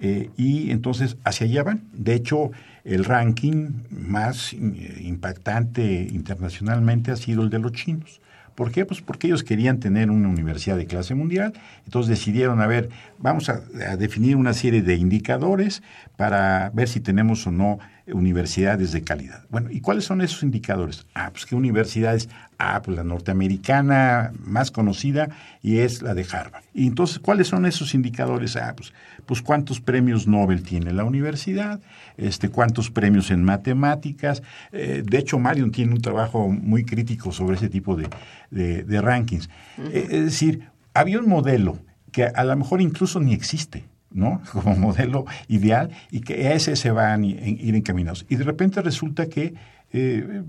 Eh, 0.00 0.30
y 0.36 0.70
entonces 0.70 1.16
hacia 1.24 1.46
allá 1.46 1.64
van. 1.64 1.82
De 1.92 2.14
hecho, 2.14 2.50
el 2.84 3.04
ranking 3.04 3.82
más 3.90 4.52
impactante 4.52 6.08
internacionalmente 6.10 7.10
ha 7.10 7.16
sido 7.16 7.42
el 7.42 7.50
de 7.50 7.58
los 7.58 7.72
chinos 7.72 8.20
¿Por 8.58 8.72
qué? 8.72 8.84
Pues 8.84 9.00
porque 9.00 9.28
ellos 9.28 9.44
querían 9.44 9.78
tener 9.78 10.10
una 10.10 10.28
universidad 10.28 10.76
de 10.76 10.84
clase 10.84 11.14
mundial, 11.14 11.52
entonces 11.84 12.10
decidieron, 12.10 12.60
a 12.60 12.66
ver, 12.66 12.88
vamos 13.16 13.48
a, 13.50 13.62
a 13.88 13.96
definir 13.96 14.34
una 14.34 14.52
serie 14.52 14.82
de 14.82 14.96
indicadores 14.96 15.80
para 16.16 16.72
ver 16.74 16.88
si 16.88 16.98
tenemos 16.98 17.46
o 17.46 17.52
no 17.52 17.78
universidades 18.12 18.92
de 18.92 19.02
calidad. 19.02 19.44
Bueno, 19.50 19.70
¿y 19.70 19.80
cuáles 19.80 20.04
son 20.04 20.20
esos 20.20 20.42
indicadores? 20.42 21.06
Ah, 21.14 21.30
pues 21.30 21.46
qué 21.46 21.54
universidades, 21.54 22.28
ah, 22.58 22.80
pues 22.82 22.96
la 22.96 23.04
norteamericana 23.04 24.32
más 24.44 24.70
conocida 24.70 25.28
y 25.62 25.78
es 25.78 26.02
la 26.02 26.14
de 26.14 26.26
Harvard. 26.30 26.64
Y 26.74 26.86
entonces, 26.86 27.18
¿cuáles 27.18 27.48
son 27.48 27.66
esos 27.66 27.94
indicadores? 27.94 28.56
Ah, 28.56 28.74
pues, 28.76 28.92
pues 29.26 29.42
cuántos 29.42 29.80
premios 29.80 30.26
Nobel 30.26 30.62
tiene 30.62 30.92
la 30.92 31.04
universidad, 31.04 31.80
este, 32.16 32.48
cuántos 32.48 32.90
premios 32.90 33.30
en 33.30 33.44
matemáticas. 33.44 34.42
Eh, 34.72 35.02
de 35.04 35.18
hecho, 35.18 35.38
Marion 35.38 35.70
tiene 35.70 35.92
un 35.92 36.00
trabajo 36.00 36.48
muy 36.48 36.84
crítico 36.84 37.32
sobre 37.32 37.56
ese 37.56 37.68
tipo 37.68 37.96
de, 37.96 38.08
de, 38.50 39.00
rankings. 39.00 39.48
Eh, 39.78 40.08
es 40.10 40.24
decir, 40.24 40.68
había 40.94 41.18
un 41.18 41.28
modelo 41.28 41.78
que 42.12 42.24
a 42.24 42.44
lo 42.44 42.56
mejor 42.56 42.80
incluso 42.80 43.20
ni 43.20 43.34
existe 43.34 43.84
¿no? 44.10 44.40
Como 44.52 44.76
modelo 44.76 45.24
ideal 45.48 45.90
y 46.10 46.20
que 46.20 46.48
a 46.48 46.54
ese 46.54 46.76
se 46.76 46.90
van 46.90 47.22
a 47.22 47.26
ir 47.26 47.74
encaminados. 47.74 48.26
Y 48.28 48.36
de 48.36 48.44
repente 48.44 48.82
resulta 48.82 49.28
que, 49.28 49.54
eh, 49.92 50.42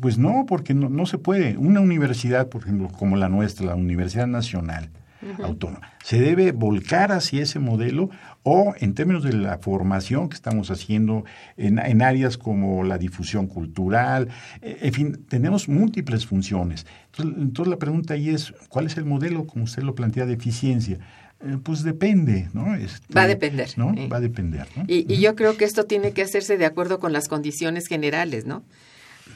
pues 0.00 0.18
no, 0.18 0.46
porque 0.46 0.74
no, 0.74 1.06
se 1.06 1.18
puede. 1.18 1.56
Una 1.56 1.80
universidad, 1.80 2.48
por 2.48 2.62
ejemplo, 2.62 2.88
como 2.88 3.16
la 3.16 3.28
nuestra, 3.28 3.66
la 3.66 3.74
Universidad 3.74 4.26
Nacional 4.26 4.90
Autónoma, 5.42 5.92
se 6.02 6.18
debe 6.18 6.52
volcar 6.52 7.12
hacia 7.12 7.42
ese 7.42 7.58
modelo 7.58 8.08
o 8.42 8.74
en 8.78 8.94
términos 8.94 9.22
de 9.22 9.34
la 9.34 9.58
formación 9.58 10.30
que 10.30 10.34
estamos 10.34 10.70
haciendo 10.70 11.24
en, 11.58 11.78
en 11.78 12.00
áreas 12.00 12.38
como 12.38 12.84
la 12.84 12.96
difusión 12.96 13.46
cultural, 13.46 14.28
eh, 14.62 14.78
en 14.80 14.92
fin, 14.94 15.26
tenemos 15.28 15.68
múltiples 15.68 16.24
funciones. 16.24 16.86
Entonces, 17.06 17.34
entonces 17.38 17.70
la 17.70 17.78
pregunta 17.78 18.14
ahí 18.14 18.30
es, 18.30 18.54
¿cuál 18.70 18.86
es 18.86 18.96
el 18.96 19.04
modelo, 19.04 19.46
como 19.46 19.64
usted 19.64 19.82
lo 19.82 19.94
plantea, 19.94 20.24
de 20.24 20.32
eficiencia? 20.32 20.98
Eh, 21.42 21.56
pues 21.62 21.82
depende, 21.82 22.50
¿no? 22.52 22.74
Este, 22.74 23.14
va 23.14 23.22
a 23.22 23.26
depender. 23.26 23.70
¿no? 23.76 23.94
Va 24.08 24.18
a 24.18 24.20
depender. 24.20 24.66
¿no? 24.76 24.84
Y, 24.86 25.10
y, 25.12 25.20
yo 25.20 25.34
creo 25.34 25.56
que 25.56 25.64
esto 25.64 25.84
tiene 25.84 26.12
que 26.12 26.22
hacerse 26.22 26.58
de 26.58 26.66
acuerdo 26.66 27.00
con 27.00 27.12
las 27.12 27.28
condiciones 27.28 27.86
generales, 27.86 28.44
¿no? 28.44 28.62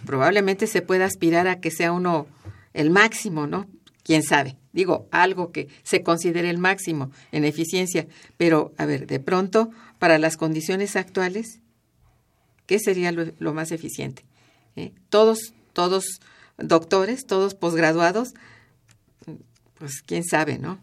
Probablemente 0.05 0.67
se 0.67 0.83
pueda 0.83 1.07
aspirar 1.07 1.49
a 1.49 1.61
que 1.61 1.71
sea 1.71 1.93
uno 1.93 2.27
el 2.75 2.91
máximo, 2.91 3.47
¿no? 3.47 3.67
Quién 4.03 4.23
sabe. 4.23 4.57
Digo, 4.73 5.09
algo 5.13 5.51
que 5.51 5.69
se 5.83 6.03
considere 6.03 6.51
el 6.51 6.59
máximo 6.59 7.11
en 7.33 7.45
eficiencia. 7.45 8.07
Pero, 8.37 8.75
a 8.77 8.85
ver, 8.85 9.07
de 9.07 9.21
pronto, 9.21 9.71
para 9.99 10.19
las 10.19 10.37
condiciones 10.37 10.97
actuales, 10.97 11.61
¿qué 12.67 12.79
sería 12.79 13.13
lo, 13.13 13.55
más 13.55 13.73
eficiente? 13.73 14.25
¿Eh? 14.77 14.93
Todos, 15.09 15.55
todos 15.73 16.05
doctores, 16.59 17.25
todos 17.25 17.55
posgraduados, 17.55 18.35
pues 19.79 20.03
quién 20.05 20.25
sabe, 20.25 20.59
¿no? 20.59 20.79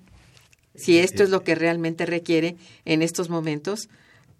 Si 0.76 1.00
esto 1.00 1.24
es 1.24 1.30
lo 1.30 1.44
que 1.44 1.56
realmente 1.56 2.06
requiere 2.06 2.56
en 2.86 3.02
estos 3.02 3.30
momentos 3.30 3.90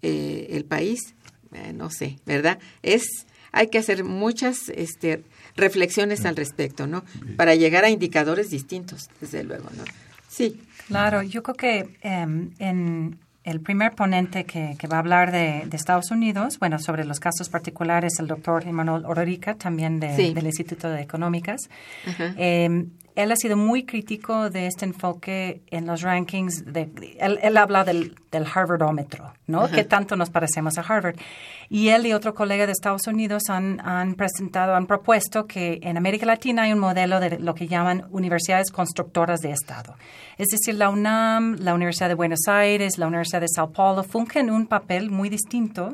eh, 0.02 0.48
el 0.50 0.64
país, 0.64 1.14
eh, 1.52 1.72
no 1.72 1.90
sé, 1.90 2.18
¿verdad? 2.26 2.58
Es 2.82 3.26
hay 3.52 3.68
que 3.68 3.78
hacer 3.78 4.02
muchas 4.02 4.70
este, 4.70 5.24
reflexiones 5.56 6.24
al 6.24 6.36
respecto, 6.36 6.86
¿no? 6.86 7.04
Para 7.36 7.54
llegar 7.54 7.84
a 7.84 7.90
indicadores 7.90 8.48
distintos, 8.50 9.10
desde 9.20 9.44
luego, 9.44 9.68
¿no? 9.76 9.84
Sí. 10.28 10.60
Claro, 10.88 11.22
yo 11.22 11.42
creo 11.42 11.54
que 11.54 11.98
em, 12.00 12.50
en 12.58 13.18
el 13.44 13.60
primer 13.60 13.92
ponente 13.92 14.44
que, 14.44 14.76
va 14.90 14.96
a 14.96 15.00
hablar 15.00 15.32
de, 15.32 15.68
Estados 15.72 16.10
Unidos, 16.10 16.58
bueno, 16.58 16.78
sobre 16.78 17.04
los 17.04 17.20
casos 17.20 17.48
particulares, 17.48 18.14
el 18.18 18.26
doctor 18.26 18.66
Emanuel 18.66 19.04
Ororica, 19.04 19.54
también 19.54 20.00
del 20.00 20.44
Instituto 20.44 20.88
de 20.88 21.02
Económicas, 21.02 21.68
él 23.14 23.30
ha 23.30 23.36
sido 23.36 23.56
muy 23.56 23.84
crítico 23.84 24.48
de 24.48 24.66
este 24.66 24.84
enfoque 24.84 25.62
en 25.70 25.86
los 25.86 26.02
rankings. 26.02 26.64
De, 26.64 26.90
él, 27.18 27.56
habla 27.56 27.84
del, 27.84 28.16
del 28.30 28.46
Harvardómetro, 28.46 29.32
¿no? 29.46 29.70
Que 29.70 29.84
tanto 29.84 30.16
nos 30.16 30.30
parecemos 30.30 30.78
a 30.78 30.80
Harvard. 30.80 31.16
Y 31.68 31.88
él 31.88 32.06
y 32.06 32.14
otro 32.14 32.34
colega 32.34 32.66
de 32.66 32.72
Estados 32.72 33.06
Unidos 33.06 33.44
han, 33.48 33.80
han 33.80 34.14
presentado, 34.14 34.74
han 34.74 34.86
propuesto 34.86 35.46
que 35.46 35.80
en 35.82 35.96
América 35.96 36.26
Latina 36.26 36.62
hay 36.62 36.72
un 36.72 36.78
modelo 36.78 37.20
de 37.20 37.38
lo 37.38 37.54
que 37.54 37.68
llaman 37.68 38.06
universidades 38.10 38.70
constructoras 38.70 39.40
de 39.40 39.50
Estado. 39.50 39.94
Es 40.38 40.48
decir, 40.48 40.74
la 40.74 40.88
UNAM, 40.88 41.56
la 41.58 41.74
Universidad 41.74 42.08
de 42.08 42.14
Buenos 42.14 42.48
Aires, 42.48 42.98
la 42.98 43.06
Universidad 43.06 43.42
de 43.42 43.48
Sao 43.48 43.72
Paulo 43.72 44.04
fungen 44.04 44.50
un 44.50 44.66
papel 44.66 45.10
muy 45.10 45.28
distinto 45.28 45.92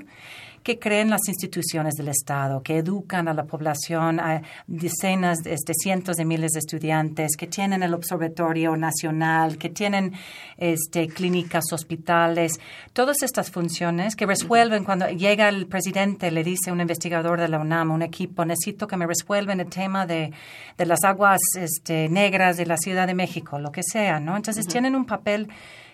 que 0.63 0.79
creen 0.79 1.11
las 1.11 1.29
instituciones 1.29 1.95
del 1.95 2.09
Estado, 2.09 2.63
que 2.63 2.79
educan 2.79 3.29
a 3.29 3.35
la 3.35 3.45
población, 3.45 4.21
a 4.21 4.43
decenas, 4.67 5.39
este, 5.45 5.73
cientos 5.75 6.17
de 6.17 6.25
miles 6.25 6.53
de 6.53 6.61
estudiantes, 6.61 7.37
que 7.37 7.47
tienen 7.47 7.83
el 7.83 7.95
Observatorio 7.95 8.77
Nacional, 8.77 9.59
que 9.59 9.71
tienen 9.71 10.13
este, 10.57 11.09
clínicas, 11.09 11.73
hospitales, 11.73 12.53
todas 12.93 13.23
estas 13.23 13.51
funciones 13.51 14.17
que 14.17 14.27
resuelven 14.27 14.85
cuando 14.85 15.09
llega 15.09 15.49
el 15.49 15.67
presidente, 15.67 16.31
le 16.31 16.45
dice 16.45 16.71
a 16.71 16.73
un 16.73 16.81
investigador 16.81 17.41
de 17.41 17.49
la 17.49 17.59
UNAM, 17.59 17.91
un 17.91 18.03
equipo, 18.03 18.45
necesito 18.45 18.87
que 18.87 18.97
me 18.97 19.07
resuelvan 19.07 19.61
el 19.61 19.69
tema 19.69 20.07
de, 20.07 20.33
de 20.77 20.87
las 20.87 21.05
aguas 21.05 21.41
este, 21.57 22.09
negras 22.09 22.57
de 22.57 22.67
la 22.67 22.77
Ciudad 22.77 23.07
de 23.07 23.15
México, 23.15 23.59
lo 23.59 23.73
que 23.73 23.83
sea, 23.83 24.21
¿no? 24.21 24.37
Entonces 24.37 24.67
tienen 24.67 24.95
un 24.95 25.05
papel, 25.05 25.49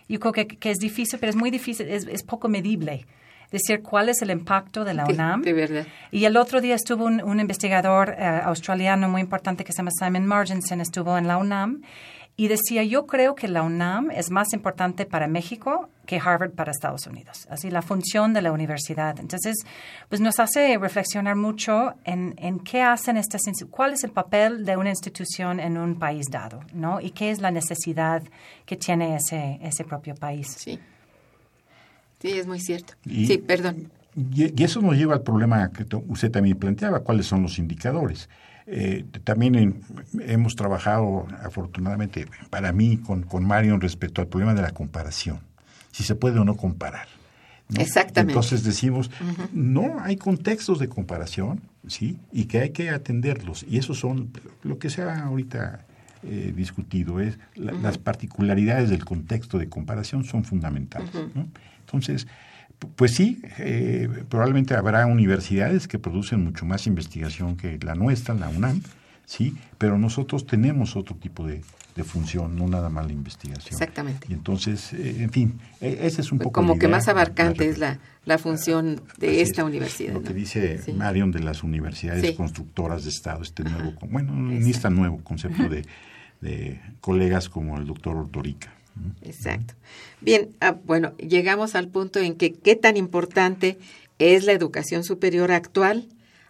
yo 0.08 0.20
creo 0.20 0.32
que, 0.32 0.46
que, 0.46 0.70
es 0.70 0.78
difícil, 0.78 1.18
pero 1.18 1.30
es 1.30 1.36
muy 1.36 1.50
difícil, 1.50 1.88
es, 1.88 2.06
es 2.06 2.22
poco 2.22 2.48
medible 2.48 3.06
decir 3.50 3.82
cuál 3.82 4.08
es 4.08 4.22
el 4.22 4.30
impacto 4.30 4.84
de 4.84 4.94
la 4.94 5.06
UNAM. 5.06 5.42
De, 5.42 5.52
verdad. 5.52 5.86
Y 6.10 6.24
el 6.24 6.36
otro 6.36 6.60
día 6.60 6.74
estuvo 6.74 7.04
un, 7.04 7.40
investigador 7.40 8.16
eh, 8.18 8.40
australiano 8.44 9.08
muy 9.08 9.20
importante 9.20 9.64
que 9.64 9.72
se 9.72 9.78
llama 9.78 9.90
Simon 9.98 10.26
Marginson, 10.26 10.80
estuvo 10.80 11.16
en 11.18 11.26
la 11.26 11.36
UNAM 11.36 11.82
y 12.36 12.48
decía, 12.48 12.82
yo 12.82 13.06
creo 13.06 13.36
que 13.36 13.46
la 13.46 13.62
UNAM 13.62 14.10
es 14.10 14.30
más 14.30 14.52
importante 14.52 15.06
para 15.06 15.28
México 15.28 15.88
que 16.04 16.18
Harvard 16.18 16.50
para 16.50 16.72
Estados 16.72 17.06
Unidos. 17.06 17.46
Así, 17.48 17.70
la 17.70 17.80
función 17.80 18.32
de 18.32 18.42
la 18.42 18.50
universidad. 18.50 19.20
Entonces, 19.20 19.54
pues 20.08 20.20
nos 20.20 20.40
hace 20.40 20.76
reflexionar 20.76 21.36
mucho 21.36 21.94
en, 22.04 22.34
en 22.38 22.58
qué 22.58 22.82
hacen 22.82 23.16
estas, 23.16 23.42
cuál 23.70 23.92
es 23.92 24.02
el 24.02 24.10
papel 24.10 24.64
de 24.64 24.76
una 24.76 24.90
institución 24.90 25.60
en 25.60 25.78
un 25.78 25.96
país 25.98 26.26
dado, 26.28 26.60
¿no? 26.72 27.00
Y 27.00 27.10
qué 27.10 27.30
es 27.30 27.40
la 27.40 27.52
necesidad 27.52 28.22
que 28.66 28.76
tiene 28.76 29.14
ese, 29.14 29.60
ese 29.62 29.84
propio 29.84 30.16
país. 30.16 30.48
Sí. 30.58 30.80
Sí, 32.20 32.30
es 32.32 32.46
muy 32.46 32.60
cierto. 32.60 32.94
sí, 33.04 33.38
perdón. 33.38 33.90
Y, 34.16 34.62
eso 34.62 34.80
nos 34.80 34.96
lleva 34.96 35.14
al 35.14 35.22
problema 35.22 35.70
que 35.70 35.84
usted 36.08 36.30
también 36.30 36.56
planteaba, 36.56 37.00
cuáles 37.00 37.26
son 37.26 37.42
los 37.42 37.58
indicadores. 37.58 38.28
Eh, 38.66 39.04
también 39.24 39.82
hemos 40.20 40.56
trabajado, 40.56 41.26
afortunadamente, 41.42 42.26
para 42.48 42.72
mí, 42.72 42.96
con, 42.98 43.22
con 43.24 43.44
Marion 43.44 43.80
respecto 43.80 44.22
al 44.22 44.28
problema 44.28 44.54
de 44.54 44.62
la 44.62 44.70
comparación, 44.70 45.40
si 45.90 46.02
se 46.02 46.14
puede 46.14 46.38
o 46.38 46.44
no 46.44 46.56
comparar. 46.56 47.08
Exactamente. 47.78 48.32
Entonces 48.32 48.62
decimos, 48.62 49.10
no 49.52 50.00
hay 50.00 50.16
contextos 50.16 50.78
de 50.78 50.88
comparación, 50.88 51.60
¿sí? 51.86 52.18
Y 52.30 52.44
que 52.44 52.60
hay 52.60 52.70
que 52.70 52.90
atenderlos. 52.90 53.64
Y 53.68 53.78
esos 53.78 53.98
son 53.98 54.30
lo 54.62 54.78
que 54.78 54.90
se 54.90 55.02
ha 55.02 55.24
ahorita 55.24 55.84
eh, 56.22 56.52
discutido, 56.54 57.20
es 57.20 57.38
las 57.56 57.98
particularidades 57.98 58.90
del 58.90 59.04
contexto 59.04 59.58
de 59.58 59.68
comparación 59.68 60.24
son 60.24 60.44
fundamentales. 60.44 61.10
¿no? 61.34 61.48
Entonces, 61.84 62.26
pues 62.96 63.14
sí, 63.14 63.40
eh, 63.58 64.08
probablemente 64.28 64.74
habrá 64.74 65.06
universidades 65.06 65.88
que 65.88 65.98
producen 65.98 66.44
mucho 66.44 66.64
más 66.64 66.86
investigación 66.86 67.56
que 67.56 67.78
la 67.82 67.94
nuestra, 67.94 68.34
la 68.34 68.48
UNAM, 68.48 68.82
sí, 69.24 69.56
pero 69.78 69.98
nosotros 69.98 70.46
tenemos 70.46 70.96
otro 70.96 71.16
tipo 71.16 71.46
de, 71.46 71.62
función, 72.04 72.56
no 72.56 72.66
nada 72.66 72.88
más 72.88 73.06
la 73.06 73.12
investigación. 73.12 73.72
Exactamente. 73.72 74.26
Y 74.28 74.32
entonces, 74.32 74.92
eh, 74.94 75.22
en 75.22 75.30
fin, 75.30 75.60
e, 75.80 76.00
ese 76.02 76.22
es 76.22 76.32
un 76.32 76.38
poco. 76.38 76.50
Como 76.50 76.76
que 76.76 76.88
más 76.88 77.06
abarcante 77.06 77.68
es 77.68 77.78
la, 77.78 78.00
la 78.24 78.36
función 78.36 79.00
de 79.18 79.42
esta 79.42 79.62
universidad. 79.64 80.12
Lo 80.12 80.22
que 80.22 80.34
dice 80.34 80.80
Marion 80.92 81.30
de 81.30 81.38
las 81.38 81.62
universidades 81.62 82.32
constructoras 82.32 83.04
de 83.04 83.10
Estado, 83.10 83.42
este 83.42 83.62
nuevo, 83.62 83.94
bueno, 84.10 84.34
ni 84.34 84.70
este 84.70 84.90
nuevo 84.90 85.18
concepto 85.22 85.68
de, 85.68 85.84
de 86.40 86.80
colegas 87.00 87.48
como 87.48 87.78
el 87.78 87.86
doctor 87.86 88.16
Ortorica. 88.16 88.72
Exacto. 89.22 89.74
Bien, 90.20 90.54
ah, 90.60 90.76
bueno, 90.84 91.16
llegamos 91.16 91.74
al 91.74 91.88
punto 91.88 92.20
en 92.20 92.36
que 92.36 92.52
qué 92.52 92.76
tan 92.76 92.96
importante 92.96 93.78
es 94.18 94.44
la 94.44 94.52
educación 94.52 95.04
superior 95.04 95.52
actual 95.52 96.08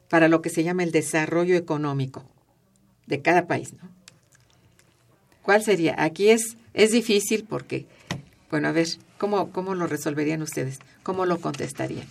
para 0.08 0.28
lo 0.28 0.42
que 0.42 0.50
se 0.50 0.62
llama 0.62 0.82
el 0.82 0.92
desarrollo 0.92 1.56
económico 1.56 2.24
de 3.06 3.20
cada 3.22 3.46
país, 3.46 3.72
¿no? 3.74 3.88
¿Cuál 5.42 5.62
sería? 5.62 5.94
Aquí 5.98 6.30
es, 6.30 6.56
es 6.72 6.92
difícil 6.92 7.44
porque, 7.48 7.86
bueno, 8.50 8.68
a 8.68 8.72
ver, 8.72 8.88
¿cómo, 9.18 9.50
¿cómo 9.52 9.74
lo 9.74 9.86
resolverían 9.86 10.40
ustedes? 10.40 10.78
¿Cómo 11.02 11.26
lo 11.26 11.38
contestarían? 11.38 12.06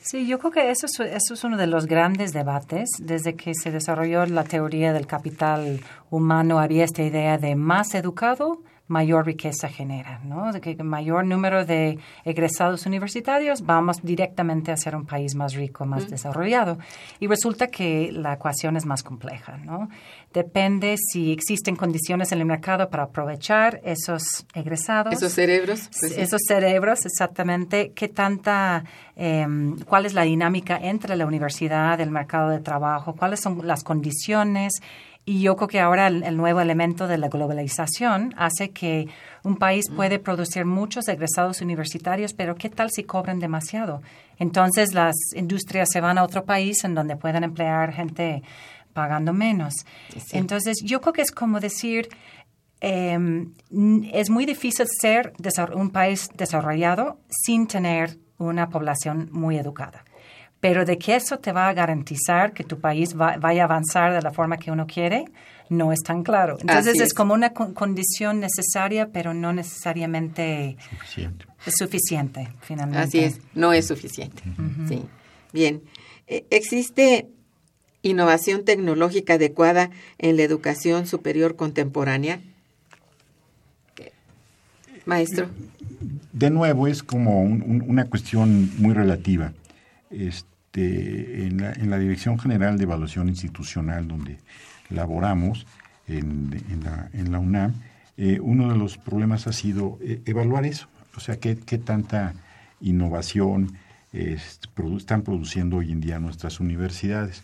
Sí, 0.00 0.26
yo 0.26 0.38
creo 0.38 0.50
que 0.50 0.70
eso 0.70 0.86
es, 0.86 1.00
eso 1.00 1.34
es 1.34 1.44
uno 1.44 1.56
de 1.56 1.66
los 1.66 1.86
grandes 1.86 2.32
debates. 2.32 2.90
Desde 2.98 3.36
que 3.36 3.52
se 3.54 3.70
desarrolló 3.70 4.26
la 4.26 4.44
teoría 4.44 4.92
del 4.92 5.06
capital 5.06 5.80
humano 6.10 6.58
había 6.58 6.84
esta 6.84 7.02
idea 7.02 7.38
de 7.38 7.54
más 7.54 7.94
educado, 7.94 8.60
mayor 8.86 9.24
riqueza 9.26 9.68
genera, 9.68 10.20
¿no? 10.24 10.52
De 10.52 10.60
que 10.60 10.74
mayor 10.82 11.24
número 11.24 11.64
de 11.64 11.98
egresados 12.24 12.84
universitarios 12.86 13.62
vamos 13.62 14.02
directamente 14.02 14.72
a 14.72 14.76
ser 14.76 14.94
un 14.94 15.06
país 15.06 15.34
más 15.34 15.54
rico, 15.54 15.86
más 15.86 16.10
desarrollado. 16.10 16.78
Y 17.18 17.26
resulta 17.26 17.68
que 17.68 18.10
la 18.12 18.34
ecuación 18.34 18.76
es 18.76 18.84
más 18.84 19.02
compleja, 19.02 19.56
¿no? 19.58 19.88
Depende 20.34 20.96
si 20.98 21.30
existen 21.30 21.76
condiciones 21.76 22.32
en 22.32 22.40
el 22.40 22.44
mercado 22.44 22.90
para 22.90 23.04
aprovechar 23.04 23.80
esos 23.84 24.44
egresados. 24.52 25.14
Esos 25.14 25.32
cerebros. 25.32 25.88
pues. 26.00 26.18
Esos 26.18 26.40
cerebros, 26.48 27.06
exactamente. 27.06 27.92
¿Qué 27.94 28.08
tanta, 28.08 28.82
eh, 29.14 29.46
cuál 29.86 30.06
es 30.06 30.12
la 30.12 30.22
dinámica 30.22 30.76
entre 30.76 31.14
la 31.14 31.24
universidad, 31.24 32.00
el 32.00 32.10
mercado 32.10 32.50
de 32.50 32.58
trabajo? 32.58 33.14
¿Cuáles 33.14 33.42
son 33.42 33.64
las 33.64 33.84
condiciones? 33.84 34.72
Y 35.24 35.40
yo 35.40 35.54
creo 35.54 35.68
que 35.68 35.78
ahora 35.78 36.08
el, 36.08 36.24
el 36.24 36.36
nuevo 36.36 36.60
elemento 36.60 37.06
de 37.06 37.16
la 37.16 37.28
globalización 37.28 38.34
hace 38.36 38.70
que 38.70 39.06
un 39.44 39.56
país 39.56 39.84
puede 39.88 40.18
producir 40.18 40.64
muchos 40.64 41.06
egresados 41.06 41.60
universitarios, 41.60 42.34
pero 42.34 42.56
¿qué 42.56 42.70
tal 42.70 42.90
si 42.90 43.04
cobran 43.04 43.38
demasiado? 43.38 44.02
Entonces 44.38 44.94
las 44.94 45.14
industrias 45.34 45.88
se 45.92 46.00
van 46.00 46.18
a 46.18 46.24
otro 46.24 46.44
país 46.44 46.82
en 46.82 46.94
donde 46.94 47.16
puedan 47.16 47.44
emplear 47.44 47.92
gente 47.92 48.42
pagando 48.94 49.34
menos. 49.34 49.74
Entonces 50.32 50.78
yo 50.82 51.00
creo 51.00 51.12
que 51.12 51.22
es 51.22 51.30
como 51.30 51.60
decir, 51.60 52.08
eh, 52.80 53.18
es 54.12 54.30
muy 54.30 54.46
difícil 54.46 54.86
ser 55.00 55.34
un 55.74 55.90
país 55.90 56.30
desarrollado 56.34 57.18
sin 57.28 57.66
tener 57.66 58.18
una 58.38 58.68
población 58.68 59.28
muy 59.32 59.58
educada. 59.58 60.04
Pero 60.60 60.86
de 60.86 60.96
que 60.96 61.16
eso 61.16 61.38
te 61.38 61.52
va 61.52 61.68
a 61.68 61.74
garantizar 61.74 62.54
que 62.54 62.64
tu 62.64 62.80
país 62.80 63.14
va, 63.20 63.36
vaya 63.36 63.62
a 63.62 63.64
avanzar 63.66 64.14
de 64.14 64.22
la 64.22 64.32
forma 64.32 64.56
que 64.56 64.70
uno 64.70 64.86
quiere, 64.86 65.26
no 65.68 65.92
es 65.92 66.00
tan 66.00 66.22
claro. 66.22 66.56
Entonces 66.60 66.96
es. 66.96 67.02
es. 67.02 67.14
como 67.14 67.34
una 67.34 67.52
con 67.52 67.74
condición 67.74 68.40
necesaria, 68.40 69.10
pero 69.12 69.34
no 69.34 69.52
necesariamente 69.52 70.76
Suficiente. 70.90 71.46
suficiente, 71.66 72.48
finalmente. 72.60 73.02
Así 73.02 73.18
es, 73.20 73.40
no 73.54 73.72
es 73.72 73.86
suficiente. 73.86 74.42
Sí. 74.88 75.04
Bien. 75.52 75.82
Eh, 76.26 76.46
¿Existe 76.50 77.28
innovación 78.04 78.64
tecnológica 78.64 79.34
adecuada 79.34 79.90
en 80.18 80.36
la 80.36 80.42
educación 80.44 81.06
superior 81.06 81.56
contemporánea? 81.56 82.40
Maestro. 85.06 85.48
De 86.32 86.50
nuevo, 86.50 86.86
es 86.86 87.02
como 87.02 87.42
un- 87.42 87.62
un- 87.62 87.84
una 87.86 88.04
cuestión 88.06 88.70
muy 88.78 88.94
relativa. 88.94 89.52
Este, 90.10 91.46
en, 91.46 91.58
la, 91.60 91.72
Dirección 91.98 92.38
General 92.38 92.78
de 92.78 92.84
Evaluación 92.84 93.28
Institucional, 93.28 94.08
donde 94.08 94.38
laboramos 94.90 95.66
en, 96.08 96.50
la, 96.84 97.38
UNAM, 97.38 97.74
eh, 98.16 98.38
uno 98.40 98.70
de 98.72 98.78
los 98.78 98.96
problemas 98.96 99.46
ha 99.46 99.52
sido 99.52 99.98
eh, 100.02 100.20
evaluar 100.24 100.64
eso. 100.64 100.86
O 101.16 101.20
sea, 101.20 101.36
qué, 101.38 101.54
tanta 101.78 102.34
innovación 102.80 103.76
es- 104.12 104.60
produ- 104.76 104.98
están 104.98 105.22
produciendo 105.22 105.76
hoy 105.78 105.92
en 105.92 106.00
día 106.00 106.18
nuestras 106.18 106.60
universidades. 106.60 107.42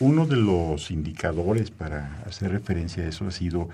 Uno 0.00 0.26
de 0.26 0.36
los 0.36 0.90
indicadores 0.90 1.70
para 1.70 2.22
hacer 2.26 2.50
referencia 2.50 3.04
a 3.04 3.08
eso 3.08 3.26
ha 3.26 3.30
sido 3.30 3.68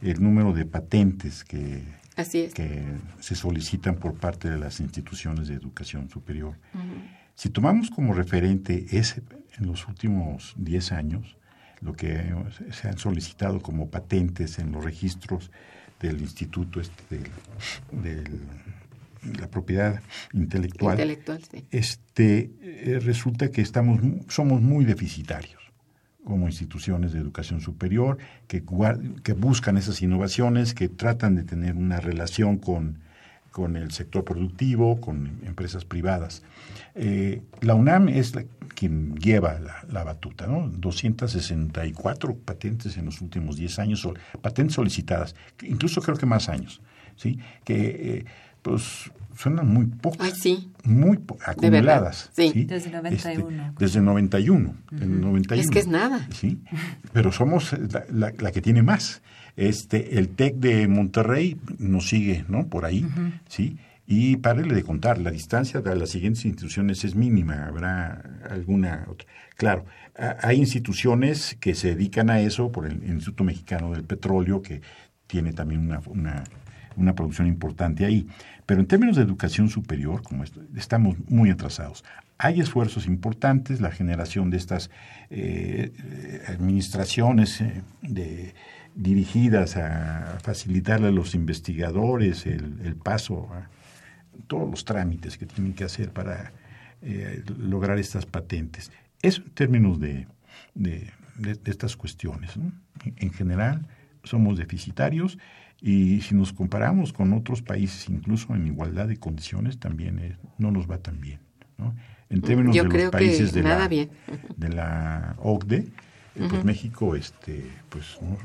el 0.00 0.22
número 0.22 0.52
de 0.52 0.64
patentes 0.64 1.44
que 1.44 1.82
Así 2.16 2.40
es. 2.40 2.54
que 2.54 2.84
se 3.20 3.34
solicitan 3.34 3.96
por 3.96 4.14
parte 4.14 4.50
de 4.50 4.58
las 4.58 4.80
instituciones 4.80 5.48
de 5.48 5.54
educación 5.54 6.10
superior. 6.10 6.56
Si 7.34 7.48
tomamos 7.48 7.90
como 7.90 8.12
referente 8.12 8.86
ese, 8.92 9.22
en 9.58 9.66
los 9.66 9.88
últimos 9.88 10.54
10 10.56 10.92
años, 10.92 11.36
lo 11.80 11.94
que 11.94 12.34
se 12.70 12.88
han 12.88 12.98
solicitado 12.98 13.60
como 13.60 13.90
patentes 13.90 14.58
en 14.58 14.72
los 14.72 14.84
registros 14.84 15.50
del 16.00 16.20
Instituto 16.20 16.80
este, 16.80 17.20
de 17.90 18.24
la 19.38 19.48
Propiedad 19.48 20.02
Intelectual, 20.32 20.94
Intelectual, 20.94 21.42
sí. 21.50 21.64
este, 21.70 22.50
eh, 22.60 22.98
resulta 23.00 23.50
que 23.50 23.62
estamos, 23.62 24.00
somos 24.28 24.60
muy 24.60 24.84
deficitarios 24.84 25.61
como 26.24 26.46
instituciones 26.46 27.12
de 27.12 27.18
educación 27.18 27.60
superior, 27.60 28.18
que, 28.46 28.62
buscan 29.36 29.76
esas 29.76 30.02
innovaciones, 30.02 30.74
que 30.74 30.88
tratan 30.88 31.34
de 31.34 31.42
tener 31.42 31.74
una 31.74 32.00
relación 32.00 32.58
con, 32.58 32.98
con 33.50 33.76
el 33.76 33.90
sector 33.90 34.24
productivo, 34.24 35.00
con 35.00 35.40
empresas 35.44 35.84
privadas. 35.84 36.42
Eh, 36.94 37.42
la 37.60 37.74
UNAM 37.74 38.08
es 38.08 38.32
quien 38.74 39.16
lleva 39.16 39.58
la, 39.88 40.04
batuta, 40.04 40.46
¿no? 40.46 40.68
264 40.68 42.36
patentes 42.36 42.96
en 42.96 43.06
los 43.06 43.20
últimos 43.20 43.56
10 43.56 43.78
años, 43.80 44.08
patentes 44.40 44.74
solicitadas, 44.74 45.34
incluso 45.62 46.00
creo 46.02 46.16
que 46.16 46.26
más 46.26 46.48
años, 46.48 46.80
¿sí? 47.16 47.38
Que, 47.64 48.18
eh, 48.18 48.24
pues, 48.62 49.10
suenan 49.36 49.68
muy 49.68 49.86
pocas 49.86 50.20
Ay, 50.28 50.32
sí. 50.40 50.70
muy 50.84 51.16
po- 51.18 51.36
acumuladas. 51.44 52.30
sí. 52.34 52.64
Desde 52.64 52.90
91, 52.90 53.46
creo. 53.48 53.74
desde 53.78 54.00
91. 54.00 54.74
el 55.00 55.20
91. 55.20 55.60
Es 55.62 55.70
que 55.70 55.78
es 55.80 55.88
nada. 55.88 56.26
Sí, 56.32 56.60
pero 57.12 57.32
somos 57.32 57.72
la, 57.92 58.04
la- 58.10 58.32
la 58.38 58.52
que 58.52 58.60
tiene 58.62 58.82
más. 58.82 59.22
Este, 59.56 60.18
el 60.18 60.30
TEC 60.30 60.54
de 60.56 60.88
Monterrey 60.88 61.58
nos 61.78 62.08
sigue, 62.08 62.44
¿no? 62.48 62.68
Por 62.68 62.84
ahí, 62.86 63.06
¿sí? 63.48 63.76
Y 64.06 64.36
párele 64.38 64.74
de 64.74 64.82
contar, 64.82 65.18
la 65.18 65.30
distancia 65.30 65.80
de 65.80 65.94
las 65.94 66.10
siguientes 66.10 66.44
instituciones 66.44 67.04
es 67.04 67.14
mínima, 67.14 67.66
habrá 67.66 68.22
alguna 68.50 69.06
otra. 69.08 69.26
Claro, 69.56 69.84
a- 70.18 70.36
hay 70.46 70.56
instituciones 70.58 71.56
que 71.60 71.74
se 71.74 71.88
dedican 71.94 72.30
a 72.30 72.40
eso, 72.40 72.72
por 72.72 72.86
el 72.86 73.02
Instituto 73.04 73.44
Mexicano 73.44 73.92
del 73.92 74.04
Petróleo, 74.04 74.62
que 74.62 74.80
tiene 75.26 75.52
también 75.52 75.80
una, 75.82 76.00
una, 76.06 76.44
una 76.96 77.14
producción 77.14 77.46
importante 77.46 78.04
ahí. 78.04 78.26
Pero 78.66 78.80
en 78.80 78.86
términos 78.86 79.16
de 79.16 79.22
educación 79.22 79.68
superior, 79.68 80.22
como 80.22 80.44
esto, 80.44 80.60
estamos 80.76 81.16
muy 81.28 81.50
atrasados. 81.50 82.04
Hay 82.38 82.60
esfuerzos 82.60 83.06
importantes, 83.06 83.80
la 83.80 83.90
generación 83.90 84.50
de 84.50 84.56
estas 84.56 84.90
eh, 85.30 85.92
administraciones 86.48 87.60
eh, 87.60 88.54
dirigidas 88.94 89.76
a 89.76 90.38
facilitarle 90.42 91.08
a 91.08 91.12
los 91.12 91.34
investigadores 91.34 92.46
el, 92.46 92.96
paso 92.96 93.48
a 93.52 93.68
todos 94.46 94.68
los 94.68 94.84
trámites 94.84 95.38
que 95.38 95.46
tienen 95.46 95.72
que 95.72 95.84
hacer 95.84 96.10
para 96.10 96.52
eh, 97.00 97.42
lograr 97.58 97.98
estas 97.98 98.26
patentes. 98.26 98.90
Eso 99.22 99.42
en 99.42 99.50
términos 99.50 100.00
de, 100.00 100.26
estas 101.64 101.96
cuestiones. 101.96 102.52
en 103.16 103.32
general, 103.32 103.86
somos 104.24 104.58
deficitarios 104.58 105.38
y 105.82 106.20
si 106.20 106.34
nos 106.36 106.52
comparamos 106.52 107.12
con 107.12 107.32
otros 107.32 107.60
países, 107.60 108.08
incluso 108.08 108.54
en 108.54 108.66
igualdad 108.68 109.08
de 109.08 109.16
condiciones, 109.16 109.78
también 109.78 110.18
eh, 110.20 110.36
no 110.58 110.70
nos 110.70 110.88
va 110.88 110.98
tan 110.98 111.20
bien. 111.20 111.40
¿no? 111.76 111.94
En 112.30 112.40
términos 112.40 112.74
Yo 112.76 112.84
de 112.84 112.88
creo 112.88 113.02
los 113.06 113.10
que 113.10 113.18
países 113.18 113.52
de, 113.52 113.62
nada 113.62 113.80
la, 113.80 113.88
bien. 113.88 114.10
de 114.56 114.68
la 114.68 115.34
OCDE, 115.40 115.76
eh, 116.36 116.46
pues 116.48 116.64
México, 116.64 117.14
este, 117.16 117.64
pues, 117.88 118.16
no- 118.22 118.38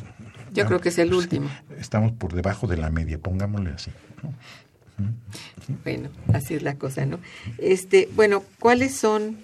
Yo 0.54 0.66
creo 0.66 0.82
que 0.82 0.90
es 0.90 0.98
el 0.98 1.14
último. 1.14 1.48
Estamos 1.78 2.12
por 2.12 2.34
debajo 2.34 2.66
de 2.68 2.78
la 2.78 2.90
media, 2.90 3.18
pongámosle 3.20 3.70
así. 3.70 3.92
¿no? 4.24 4.34
Bueno, 5.84 6.10
así 6.34 6.56
es 6.56 6.64
la 6.64 6.76
cosa, 6.76 7.06
¿no? 7.06 7.20
Este, 7.60 8.10
bueno, 8.16 8.44
¿cuáles 8.60 8.96
son, 8.96 9.38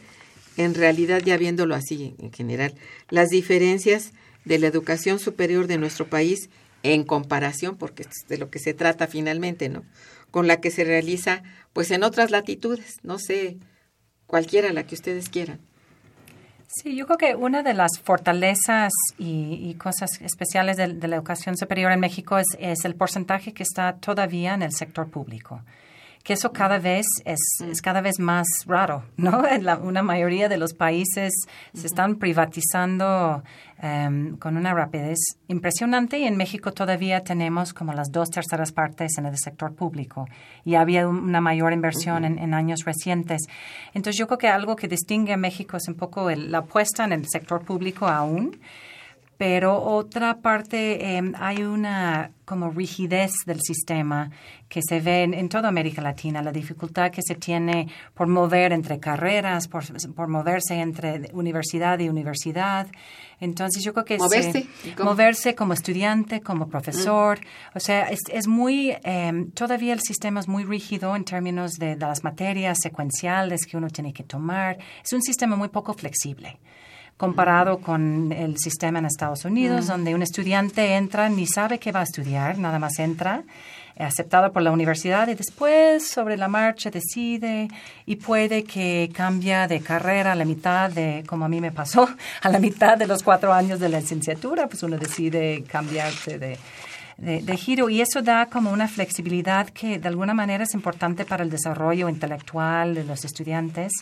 en 0.57 0.73
realidad, 0.73 1.21
ya 1.23 1.37
viéndolo 1.37 1.75
así 1.75 2.15
en 2.19 2.31
general, 2.31 2.73
las 3.09 3.29
diferencias 3.29 4.13
de 4.45 4.57
la 4.59 4.67
educación 4.67 5.19
superior 5.19 5.67
de 5.67 5.77
nuestro 5.77 6.07
país 6.07 6.49
en 6.83 7.03
comparación, 7.03 7.77
porque 7.77 8.03
es 8.03 8.27
de 8.27 8.37
lo 8.37 8.49
que 8.49 8.59
se 8.59 8.73
trata 8.73 9.07
finalmente, 9.07 9.69
¿no? 9.69 9.83
Con 10.31 10.47
la 10.47 10.61
que 10.61 10.69
se 10.69 10.83
realiza, 10.83 11.43
pues, 11.71 11.91
en 11.91 12.03
otras 12.03 12.29
latitudes, 12.29 12.97
no 13.03 13.17
sé, 13.17 13.57
cualquiera 14.27 14.71
la 14.73 14.83
que 14.83 14.95
ustedes 14.95 15.29
quieran. 15.29 15.59
Sí, 16.67 16.95
yo 16.95 17.05
creo 17.05 17.17
que 17.17 17.35
una 17.35 17.61
de 17.61 17.75
las 17.75 17.99
fortalezas 18.03 18.91
y, 19.17 19.59
y 19.61 19.75
cosas 19.75 20.19
especiales 20.21 20.75
de, 20.75 20.87
de 20.93 21.07
la 21.07 21.17
educación 21.17 21.55
superior 21.55 21.91
en 21.91 21.99
México 21.99 22.37
es, 22.39 22.47
es 22.59 22.83
el 22.83 22.95
porcentaje 22.95 23.53
que 23.53 23.63
está 23.63 23.97
todavía 23.97 24.55
en 24.55 24.63
el 24.63 24.71
sector 24.71 25.09
público. 25.09 25.61
Que 26.23 26.33
eso 26.33 26.53
cada 26.53 26.79
vez 26.79 27.05
es, 27.25 27.39
es 27.69 27.81
cada 27.81 27.99
vez 27.99 28.17
más 28.19 28.47
raro, 28.65 29.03
¿no? 29.17 29.45
En 29.47 29.65
la- 29.65 29.77
una 29.77 30.01
mayoría 30.03 30.47
de 30.47 30.55
los 30.57 30.73
países 30.73 31.33
se 31.73 31.85
están 31.85 32.15
privatizando 32.15 33.43
em, 33.81 34.37
con 34.37 34.55
una 34.55 34.73
rapidez 34.73 35.17
impresionante 35.49 36.17
y 36.19 36.23
en 36.23 36.37
México 36.37 36.71
todavía 36.71 37.21
tenemos 37.25 37.73
como 37.73 37.91
las 37.91 38.09
dos 38.11 38.29
terceras 38.29 38.71
partes 38.71 39.17
en 39.17 39.25
el 39.25 39.37
sector 39.37 39.75
público 39.75 40.25
y 40.63 40.75
había 40.75 41.07
un- 41.09 41.19
una 41.19 41.41
mayor 41.41 41.73
inversión 41.73 42.23
en, 42.23 42.39
en 42.39 42.53
años 42.53 42.85
recientes. 42.85 43.41
Entonces 43.93 44.17
yo 44.17 44.27
creo 44.27 44.37
que 44.37 44.47
algo 44.47 44.77
que 44.77 44.87
distingue 44.87 45.33
a 45.33 45.37
México 45.37 45.75
es 45.75 45.89
un 45.89 45.95
poco 45.95 46.29
el- 46.29 46.49
la 46.51 46.59
apuesta 46.59 47.03
en 47.03 47.11
el 47.11 47.27
sector 47.27 47.65
público 47.65 48.07
aún, 48.07 48.61
pero 49.37 49.81
otra 49.81 50.41
parte 50.41 51.17
em, 51.17 51.33
hay 51.39 51.63
una 51.63 52.31
como 52.45 52.69
rigidez 52.69 53.31
del 53.45 53.61
sistema 53.61 54.29
que 54.67 54.81
se 54.87 54.99
ve 54.99 55.23
en, 55.23 55.49
toda 55.49 55.69
América 55.69 56.01
Latina, 56.01 56.41
la 56.41 56.51
dificultad 56.51 57.09
que 57.09 57.21
se 57.21 57.35
tiene 57.35 57.87
por 58.13 58.27
mover 58.27 58.73
entre 58.73 58.99
carreras, 58.99 59.67
por, 59.67 60.27
moverse 60.27 60.75
entre 60.75 61.29
universidad 61.33 61.99
y 61.99 62.09
universidad. 62.09 62.87
Entonces 63.39 63.83
yo 63.83 63.93
creo 63.93 64.05
que 64.05 64.17
moverse, 64.17 64.67
moverse 65.03 65.55
como 65.55 65.73
estudiante, 65.73 66.41
como 66.41 66.67
profesor, 66.67 67.39
mm. 67.39 67.77
o 67.77 67.79
sea, 67.79 68.09
es, 68.09 68.47
muy, 68.47 68.95
em, 69.03 69.51
todavía 69.51 69.93
el 69.93 70.01
sistema 70.01 70.39
es 70.39 70.47
muy 70.47 70.63
rígido 70.63 71.15
en 71.15 71.23
términos 71.23 71.73
de 71.73 71.95
las 71.95 72.23
materias 72.23 72.77
secuenciales 72.81 73.65
que 73.65 73.77
uno 73.77 73.89
tiene 73.89 74.11
que 74.11 74.23
tomar. 74.23 74.77
Es 75.03 75.13
un 75.13 75.21
sistema 75.21 75.55
muy 75.55 75.69
poco 75.69 75.93
flexible 75.93 76.59
comparado 77.23 77.77
con 77.77 78.33
el 78.33 78.57
sistema 78.57 78.99
en 78.99 79.05
Estados 79.05 79.45
Unidos, 79.45 79.87
donde 79.87 80.13
un 80.13 80.21
estudiante 80.21 80.95
entra, 80.95 81.29
ni 81.29 81.47
sabe 81.47 81.79
qué 81.79 81.93
va 81.93 82.01
a 82.01 82.03
estudiar, 82.03 82.57
nada 82.57 82.79
más 82.79 82.99
entra, 82.99 83.43
aceptado 83.97 84.51
por 84.51 84.61
la 84.61 84.71
universidad 84.71 85.29
y 85.29 85.35
después 85.35 86.05
sobre 86.05 86.35
la 86.35 86.49
marcha 86.49 86.89
decide 86.89 87.69
y 88.05 88.17
puede 88.17 88.65
que 88.65 89.09
cambia 89.15 89.69
de 89.69 89.79
carrera 89.79 90.33
a 90.33 90.35
la 90.35 90.43
mitad 90.43 90.91
de, 90.91 91.23
como 91.25 91.45
a 91.45 91.47
mí 91.47 91.61
me 91.61 91.71
pasó, 91.71 92.09
a 92.41 92.49
la 92.49 92.59
mitad 92.59 92.97
de 92.97 93.07
los 93.07 93.23
cuatro 93.23 93.53
años 93.53 93.79
de 93.79 93.87
la 93.87 94.01
licenciatura, 94.01 94.67
pues 94.67 94.83
uno 94.83 94.97
decide 94.97 95.63
cambiarse 95.65 96.37
de, 96.37 96.59
de, 97.17 97.55
giro 97.55 97.89
y 97.89 98.01
eso 98.01 98.21
da 98.21 98.47
como 98.47 98.69
una 98.69 98.89
flexibilidad 98.89 99.69
que 99.69 99.97
de 99.97 100.09
alguna 100.09 100.33
manera 100.33 100.65
es 100.65 100.73
importante 100.73 101.23
para 101.23 101.45
el 101.45 101.49
desarrollo 101.49 102.09
intelectual 102.09 102.95
de 102.95 103.05
los 103.05 103.23
estudiantes. 103.23 103.93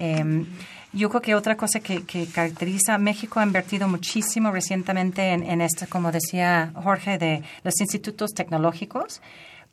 Em, 0.00 0.46
yo 0.92 1.08
creo 1.08 1.22
que 1.22 1.34
otra 1.36 1.56
cosa 1.56 1.78
que, 1.78 2.02
caracteriza, 2.34 2.98
México 2.98 3.38
ha 3.38 3.44
invertido 3.44 3.86
muchísimo 3.86 4.50
recientemente 4.50 5.32
en, 5.32 5.44
en 5.44 5.60
esto, 5.60 5.86
como 5.88 6.10
decía 6.10 6.72
Jorge, 6.74 7.18
de 7.18 7.42
los 7.62 7.80
institutos 7.80 8.32
tecnológicos 8.34 9.20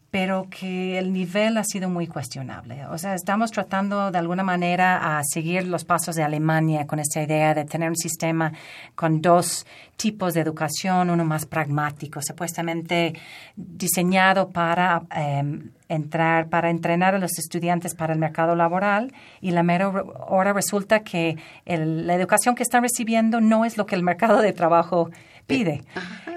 pero 0.10 0.48
que 0.50 0.98
el 0.98 1.12
nivel 1.12 1.58
ha 1.58 1.64
sido 1.64 1.90
muy 1.90 2.08
cuestionable. 2.08 2.86
O 2.88 2.98
sea, 2.98 3.14
estamos 3.14 3.52
tratando 3.52 4.10
de 4.10 4.18
alguna 4.18 4.44
manera 4.44 5.18
a 5.18 5.22
seguir 5.24 5.68
los 5.68 5.84
pasos 5.84 6.16
de 6.16 6.24
Alemania 6.24 6.88
con 6.88 7.00
esta 7.00 7.22
idea 7.22 7.54
de 7.54 7.66
tener 7.66 7.90
un 7.90 7.98
sistema 7.98 8.54
con 8.96 9.22
dos 9.22 9.66
tipos 9.98 10.34
de 10.34 10.42
educación, 10.42 11.10
uno 11.10 11.26
más 11.26 11.46
pragmático, 11.46 12.22
supuestamente 12.22 13.14
diseñado 13.56 14.50
para 14.50 15.02
em, 15.14 15.72
entrar, 15.90 16.48
para 16.48 16.70
entrenar 16.70 17.16
a 17.16 17.20
los 17.20 17.38
estudiantes 17.38 17.94
para 17.94 18.14
el 18.14 18.20
mercado 18.20 18.56
laboral 18.56 19.14
y 19.42 19.52
la 19.52 19.64
mera 19.64 19.90
hora 19.90 20.54
resulta 20.54 21.02
que 21.02 21.38
la 21.66 22.14
educación 22.14 22.56
que 22.56 22.64
están 22.64 22.84
recibiendo 22.84 23.42
no 23.42 23.66
es 23.66 23.78
lo 23.78 23.86
que 23.86 23.96
el 23.96 24.04
mercado 24.04 24.42
de 24.42 24.54
trabajo 24.54 25.10
pide. 25.48 25.84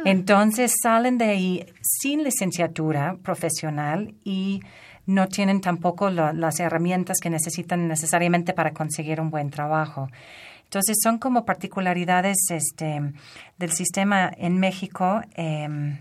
Entonces 0.05 0.73
salen 0.83 1.19
de 1.19 1.27
ahí 1.27 1.67
sin 1.83 2.25
licenciatura 2.25 3.17
profesional 3.23 4.15
y 4.25 4.63
no 5.07 5.29
tienen 5.29 5.61
tampoco 5.61 6.09
las 6.09 6.61
herramientas 6.61 7.19
que 7.21 7.31
necesitan 7.31 7.89
necesariamente 7.89 8.55
para 8.55 8.73
conseguir 8.73 9.21
un 9.21 9.31
buen 9.31 9.51
trabajo. 9.51 10.09
Entonces 10.65 10.99
son 11.03 11.19
como 11.19 11.45
particularidades 11.45 12.37
este, 12.51 13.13
del 13.59 13.73
sistema 13.73 14.31
en 14.37 14.59
México. 14.59 15.21
Em, 15.35 15.99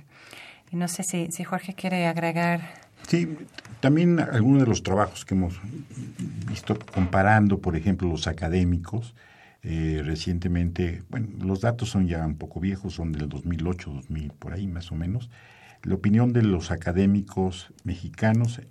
y 0.72 0.76
no 0.76 0.88
sé 0.88 1.02
si, 1.04 1.28
si 1.32 1.44
Jorge 1.44 1.74
quiere 1.74 2.06
agregar. 2.06 2.62
Sí, 3.08 3.36
también 3.80 4.20
algunos 4.20 4.62
de 4.62 4.68
los 4.68 4.84
trabajos 4.84 5.26
que 5.26 5.34
hemos 5.34 5.60
visto 6.48 6.78
comparando, 6.94 7.58
por 7.58 7.76
ejemplo, 7.76 8.08
los 8.08 8.28
académicos, 8.28 9.16
eh, 9.62 10.02
recientemente, 10.06 11.04
bueno, 11.10 11.28
los 11.44 11.62
datos 11.62 11.90
son 11.90 12.08
ya 12.08 12.26
un 12.26 12.38
poco 12.38 12.60
viejos, 12.60 12.94
son 12.94 13.12
del 13.12 13.28
2008, 13.28 13.92
2000, 13.92 14.32
por 14.32 14.54
ahí 14.54 14.68
más 14.68 14.92
o 14.92 14.96
menos. 14.96 15.30
La 15.84 15.96
opinión 15.96 16.32
de 16.32 16.44
los 16.44 16.72
académicos 16.72 17.74
mexicanos, 17.84 18.62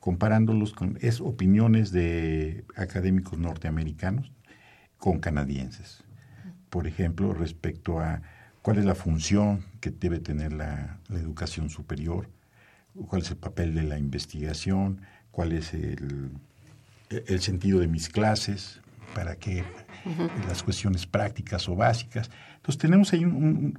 comparándolos 0.00 0.72
con, 0.72 0.98
es 1.02 1.20
opiniones 1.20 1.92
de 1.92 2.64
académicos 2.76 3.38
norteamericanos 3.38 4.32
con 4.96 5.20
canadienses. 5.20 6.04
Por 6.70 6.86
ejemplo, 6.86 7.34
respecto 7.34 8.00
a 8.00 8.22
cuál 8.62 8.78
es 8.78 8.84
la 8.84 8.94
función 8.94 9.64
que 9.80 9.90
debe 9.90 10.18
tener 10.18 10.52
la, 10.52 10.98
educación 11.10 11.68
superior, 11.68 12.28
cuál 13.06 13.22
es 13.22 13.30
el 13.30 13.36
papel 13.36 13.74
de 13.74 13.82
la 13.82 13.98
investigación, 13.98 15.02
cuál 15.30 15.52
es 15.52 15.74
el, 15.74 16.30
el 17.10 17.40
sentido 17.40 17.80
de 17.80 17.86
mis 17.86 18.08
clases, 18.08 18.80
para 19.14 19.36
qué 19.36 19.64
las 20.46 20.62
cuestiones 20.62 21.06
prácticas 21.06 21.68
o 21.68 21.76
básicas. 21.76 22.30
Entonces 22.56 22.78
tenemos 22.78 23.12
ahí 23.12 23.24
un, 23.24 23.78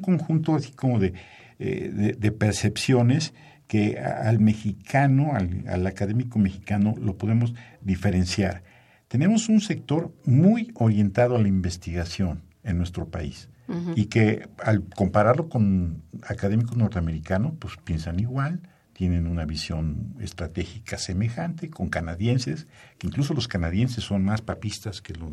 conjunto 0.00 0.54
así 0.54 0.72
como 0.72 0.98
de, 0.98 1.14
eh, 1.58 2.14
de, 2.18 2.32
percepciones 2.32 3.34
que 3.66 3.98
al 3.98 4.40
mexicano, 4.40 5.32
al, 5.34 5.86
académico 5.86 6.38
mexicano, 6.38 6.94
lo 7.00 7.16
podemos 7.16 7.54
diferenciar. 7.80 8.62
Tenemos 9.08 9.48
un 9.48 9.60
sector 9.60 10.12
muy 10.24 10.70
orientado 10.74 11.36
a 11.36 11.38
la 11.38 11.48
investigación 11.48 12.42
en 12.62 12.78
nuestro 12.78 13.08
país 13.08 13.48
y 13.96 14.06
que 14.06 14.48
al 14.64 14.82
compararlo 14.84 15.50
con 15.50 16.02
académicos 16.22 16.78
norteamericanos, 16.78 17.52
pues 17.58 17.74
piensan 17.84 18.18
igual, 18.18 18.62
tienen 18.98 19.28
una 19.28 19.44
visión 19.44 20.16
estratégica 20.18 20.98
semejante 20.98 21.70
con 21.70 21.88
canadienses, 21.88 22.66
que 22.98 23.06
incluso 23.06 23.32
los 23.32 23.46
canadienses 23.46 24.02
son 24.02 24.24
más 24.24 24.42
papistas 24.42 25.00
que, 25.00 25.14
los, 25.14 25.30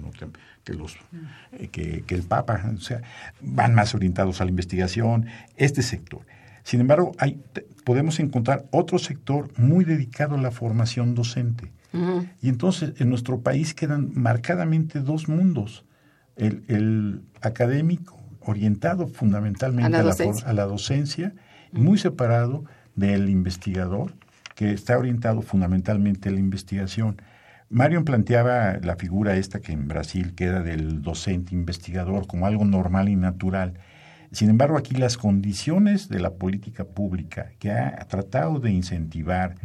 que, 0.63 0.74
los, 0.76 0.95
eh, 1.53 1.70
que, 1.70 2.03
el 2.09 2.22
Papa, 2.22 2.63
o 2.76 2.80
sea, 2.80 3.01
van 3.41 3.74
más 3.74 3.95
orientados 3.95 4.39
a 4.39 4.43
la 4.43 4.51
investigación, 4.51 5.26
este 5.55 5.82
sector. 5.82 6.28
Sin 6.61 6.80
embargo, 6.80 7.13
hay, 7.18 7.41
podemos 7.84 8.20
encontrar 8.20 8.68
otro 8.70 8.99
sector 8.99 9.49
muy 9.57 9.84
dedicado 9.84 10.36
a 10.36 10.41
la 10.41 10.51
formación 10.51 11.16
docente. 11.16 11.72
Y 12.43 12.49
entonces 12.49 12.93
en 12.99 13.09
nuestro 13.09 13.39
país 13.39 13.74
quedan 13.74 14.11
marcadamente 14.13 14.99
dos 14.99 15.28
mundos. 15.28 15.86
El, 16.36 17.24
académico, 17.41 18.22
orientado 18.41 19.07
fundamentalmente 19.07 19.97
a 19.97 20.03
la, 20.03 20.16
a 20.45 20.53
la 20.53 20.66
docencia, 20.66 21.34
muy 21.72 21.97
separado 21.97 22.66
del 22.95 23.29
investigador, 23.29 24.13
que 24.55 24.71
está 24.71 24.97
orientado 24.97 25.41
fundamentalmente 25.41 26.29
a 26.29 26.31
la 26.31 26.39
investigación. 26.39 27.21
Marion 27.69 28.05
planteaba 28.05 28.77
la 28.81 28.95
figura 28.95 29.35
esta 29.35 29.59
que 29.59 29.73
en 29.73 29.87
Brasil 29.87 30.33
queda 30.35 30.61
del 30.61 31.01
docente 31.01 31.53
investigador 31.53 32.27
como 32.27 32.47
algo 32.47 32.63
normal 32.63 33.09
y 33.09 33.15
natural. 33.15 33.79
Sin 34.31 34.49
embargo, 34.49 34.77
aquí 34.77 34.95
las 34.95 35.17
condiciones 35.17 36.09
de 36.09 36.19
la 36.19 36.35
política 36.35 36.85
pública 36.85 37.51
que 37.59 37.71
ha 37.71 38.05
tratado 38.07 38.59
de 38.59 38.71
incentivar 38.71 39.55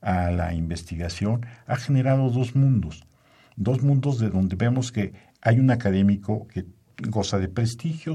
a 0.00 0.30
la 0.30 0.54
investigación 0.54 1.46
ha 1.66 1.76
generado 1.76 2.30
dos 2.30 2.54
mundos. 2.54 3.06
Dos 3.56 3.82
mundos 3.82 4.18
de 4.18 4.30
donde 4.30 4.56
vemos 4.56 4.92
que 4.92 5.12
hay 5.40 5.58
un 5.58 5.70
académico 5.70 6.46
que 6.48 6.66
goza 7.08 7.38
de 7.38 7.48
prestigio, 7.48 8.14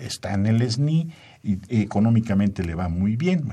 está 0.00 0.34
en 0.34 0.46
el 0.46 0.68
SNI 0.68 1.08
y 1.42 1.58
económicamente 1.82 2.64
le 2.64 2.74
va 2.74 2.88
muy 2.88 3.16
bien 3.16 3.44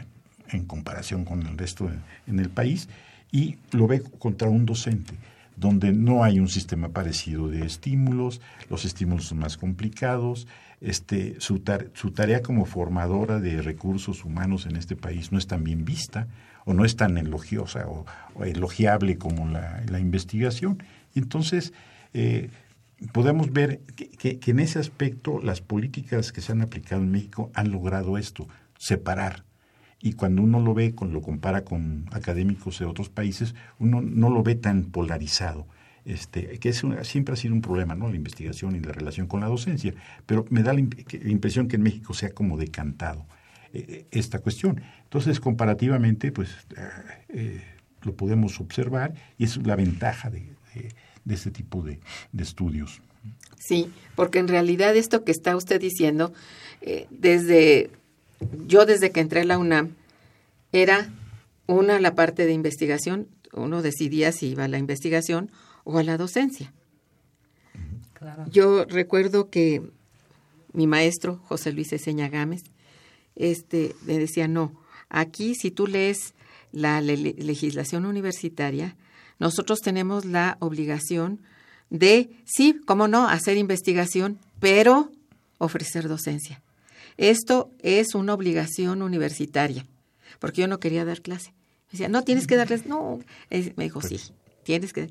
en 0.51 0.65
comparación 0.65 1.25
con 1.25 1.43
el 1.43 1.57
resto 1.57 1.89
en 2.27 2.39
el 2.39 2.49
país 2.49 2.89
y 3.31 3.57
lo 3.71 3.87
ve 3.87 4.01
contra 4.19 4.49
un 4.49 4.65
docente 4.65 5.13
donde 5.57 5.91
no 5.91 6.23
hay 6.23 6.39
un 6.39 6.47
sistema 6.47 6.89
parecido 6.89 7.49
de 7.49 7.65
estímulos, 7.65 8.41
los 8.69 8.85
estímulos 8.85 9.25
son 9.25 9.39
más 9.39 9.57
complicados, 9.57 10.47
este, 10.79 11.35
su, 11.41 11.63
su, 11.93 12.11
tarea 12.11 12.43
como 12.43 12.65
formadora 12.65 13.39
de 13.39 13.63
recursos 13.63 14.23
humanos 14.23 14.67
en 14.67 14.75
este 14.75 14.95
país 14.95 15.31
no 15.31 15.39
es 15.39 15.47
tan 15.47 15.63
bien 15.63 15.83
vista 15.83 16.27
o 16.65 16.75
no 16.75 16.85
es 16.85 16.95
tan 16.95 17.17
elogiosa 17.17 17.87
o, 17.87 18.05
elogiable 18.45 19.17
como 19.17 19.47
la, 19.47 19.99
investigación. 19.99 20.83
Y 21.15 21.19
entonces 21.19 21.73
eh, 22.13 22.51
podemos 23.11 23.51
ver 23.51 23.79
que 24.19 24.39
en 24.45 24.59
ese 24.59 24.77
aspecto 24.77 25.39
las 25.41 25.61
políticas 25.61 26.31
que 26.31 26.41
se 26.41 26.51
han 26.51 26.61
aplicado 26.61 27.01
en 27.01 27.09
México 27.09 27.49
han 27.55 27.71
logrado 27.71 28.19
esto, 28.19 28.47
separar 28.77 29.46
y 30.01 30.13
cuando 30.13 30.41
uno 30.41 30.59
lo 30.59 30.73
ve, 30.73 30.93
lo 31.11 31.21
compara 31.21 31.63
con 31.63 32.05
académicos 32.11 32.79
de 32.79 32.85
otros 32.85 33.09
países, 33.09 33.55
uno 33.79 34.01
no 34.01 34.29
lo 34.29 34.43
ve 34.43 34.55
tan 34.55 34.85
polarizado. 34.85 35.67
Este, 36.05 36.57
que 36.59 36.69
es 36.69 36.81
siempre 37.01 37.33
ha 37.33 37.35
sido 37.35 37.53
un 37.53 37.61
problema, 37.61 37.93
¿no? 37.93 38.07
La 38.07 38.15
investigación 38.15 38.77
y 38.77 38.79
la 38.79 38.93
relación 38.93 39.27
con 39.27 39.41
la 39.41 39.47
docencia, 39.47 39.93
pero 40.25 40.45
me 40.49 40.63
da 40.63 40.71
la, 40.71 40.79
impresión 40.79 41.67
que 41.67 41.75
en 41.75 41.81
México 41.81 42.13
se 42.13 42.27
ha 42.27 42.29
como 42.29 42.57
decantado 42.57 43.25
eh, 43.73 43.85
eh, 43.89 44.05
esta 44.11 44.39
cuestión. 44.39 44.81
Entonces, 45.03 45.41
comparativamente, 45.41 46.31
pues 46.31 46.49
eh, 47.27 47.61
lo 48.03 48.15
podemos 48.15 48.61
observar 48.61 49.15
y 49.37 49.43
es 49.43 49.57
la 49.57 49.75
ventaja 49.75 50.29
de, 50.29 50.47
este 51.27 51.51
tipo 51.51 51.81
de, 51.81 51.99
estudios. 52.37 53.01
Sí, 53.57 53.91
porque 54.15 54.39
en 54.39 54.47
realidad 54.47 54.95
esto 54.95 55.25
que 55.25 55.33
está 55.33 55.57
usted 55.57 55.81
diciendo, 55.81 56.31
desde 57.09 57.89
yo 58.65 58.85
desde 58.85 59.11
que 59.11 59.19
entré 59.19 59.41
a 59.41 59.45
la 59.45 59.57
UNAM, 59.57 59.95
era 60.71 61.11
una 61.65 61.99
la 61.99 62.15
parte 62.15 62.45
de 62.45 62.53
investigación, 62.53 63.27
uno 63.53 63.81
decidía 63.81 64.31
si 64.31 64.47
iba 64.47 64.65
a 64.65 64.67
la 64.67 64.77
investigación 64.77 65.51
o 65.83 65.97
a 65.97 66.03
la 66.03 66.17
docencia. 66.17 66.73
Yo 68.49 68.85
recuerdo 68.85 69.49
que 69.49 69.81
mi 70.73 70.87
maestro, 70.87 71.39
José 71.45 71.71
Luis 71.71 71.93
Eseña 71.93 72.29
Gámez, 72.29 72.63
este, 73.35 73.95
me 74.05 74.17
decía, 74.17 74.47
no, 74.47 74.73
aquí 75.09 75.55
si 75.55 75.71
tú 75.71 75.87
lees 75.87 76.33
la 76.71 77.01
legislación 77.01 78.05
universitaria, 78.05 78.95
nosotros 79.39 79.79
tenemos 79.79 80.25
la 80.25 80.57
obligación 80.59 81.39
de, 81.89 82.29
sí, 82.45 82.79
cómo 82.85 83.07
no, 83.07 83.27
hacer 83.27 83.57
investigación, 83.57 84.39
pero 84.59 85.11
ofrecer 85.57 86.07
docencia. 86.07 86.61
Esto 87.17 87.71
es 87.81 88.15
una 88.15 88.33
obligación 88.33 89.01
universitaria, 89.01 89.85
porque 90.39 90.61
yo 90.61 90.67
no 90.67 90.79
quería 90.79 91.05
dar 91.05 91.21
clase. 91.21 91.51
Me 91.87 91.91
decía, 91.93 92.09
no, 92.09 92.23
tienes 92.23 92.47
que 92.47 92.55
darles, 92.55 92.85
no. 92.85 93.19
me 93.49 93.83
dijo, 93.83 94.01
sí, 94.01 94.19
tienes 94.63 94.93
que, 94.93 95.09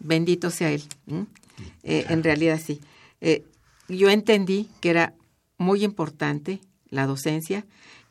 bendito 0.00 0.50
sea 0.50 0.72
él. 0.72 0.82
Eh, 1.82 2.06
en 2.08 2.22
realidad 2.22 2.60
sí. 2.64 2.80
Eh, 3.20 3.44
yo 3.88 4.10
entendí 4.10 4.68
que 4.80 4.90
era 4.90 5.14
muy 5.58 5.84
importante 5.84 6.60
la 6.88 7.06
docencia 7.06 7.64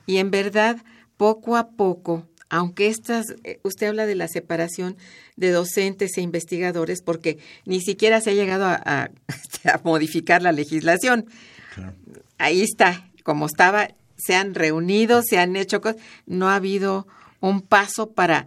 y 0.06 0.18
en 0.18 0.32
verdad, 0.32 0.84
poco 1.18 1.56
a 1.56 1.70
poco, 1.70 2.28
aunque 2.50 2.88
estas, 2.88 3.26
eh, 3.44 3.60
usted 3.64 3.88
habla 3.88 4.06
de 4.06 4.16
la 4.16 4.28
separación 4.28 4.98
de 5.36 5.52
docentes 5.52 6.18
e 6.18 6.22
investigadores, 6.22 7.02
porque 7.02 7.40
ni 7.66 7.82
siquiera 7.82 8.22
se 8.22 8.32
ha 8.32 8.34
llegado 8.34 8.66
a, 8.66 9.10
modificar 9.84 10.42
la 10.42 10.52
legislación. 10.52 11.26
Ahí 12.38 12.62
está, 12.62 13.10
como 13.24 13.46
estaba, 13.46 13.90
se 14.18 14.36
han 14.36 14.54
reunido, 14.54 15.22
se 15.24 15.40
han 15.40 15.56
hecho 15.56 15.82
cosas, 15.82 16.02
no 16.26 16.50
ha 16.50 16.56
habido 16.56 17.08
un 17.40 17.62
paso 17.62 18.12
para 18.12 18.46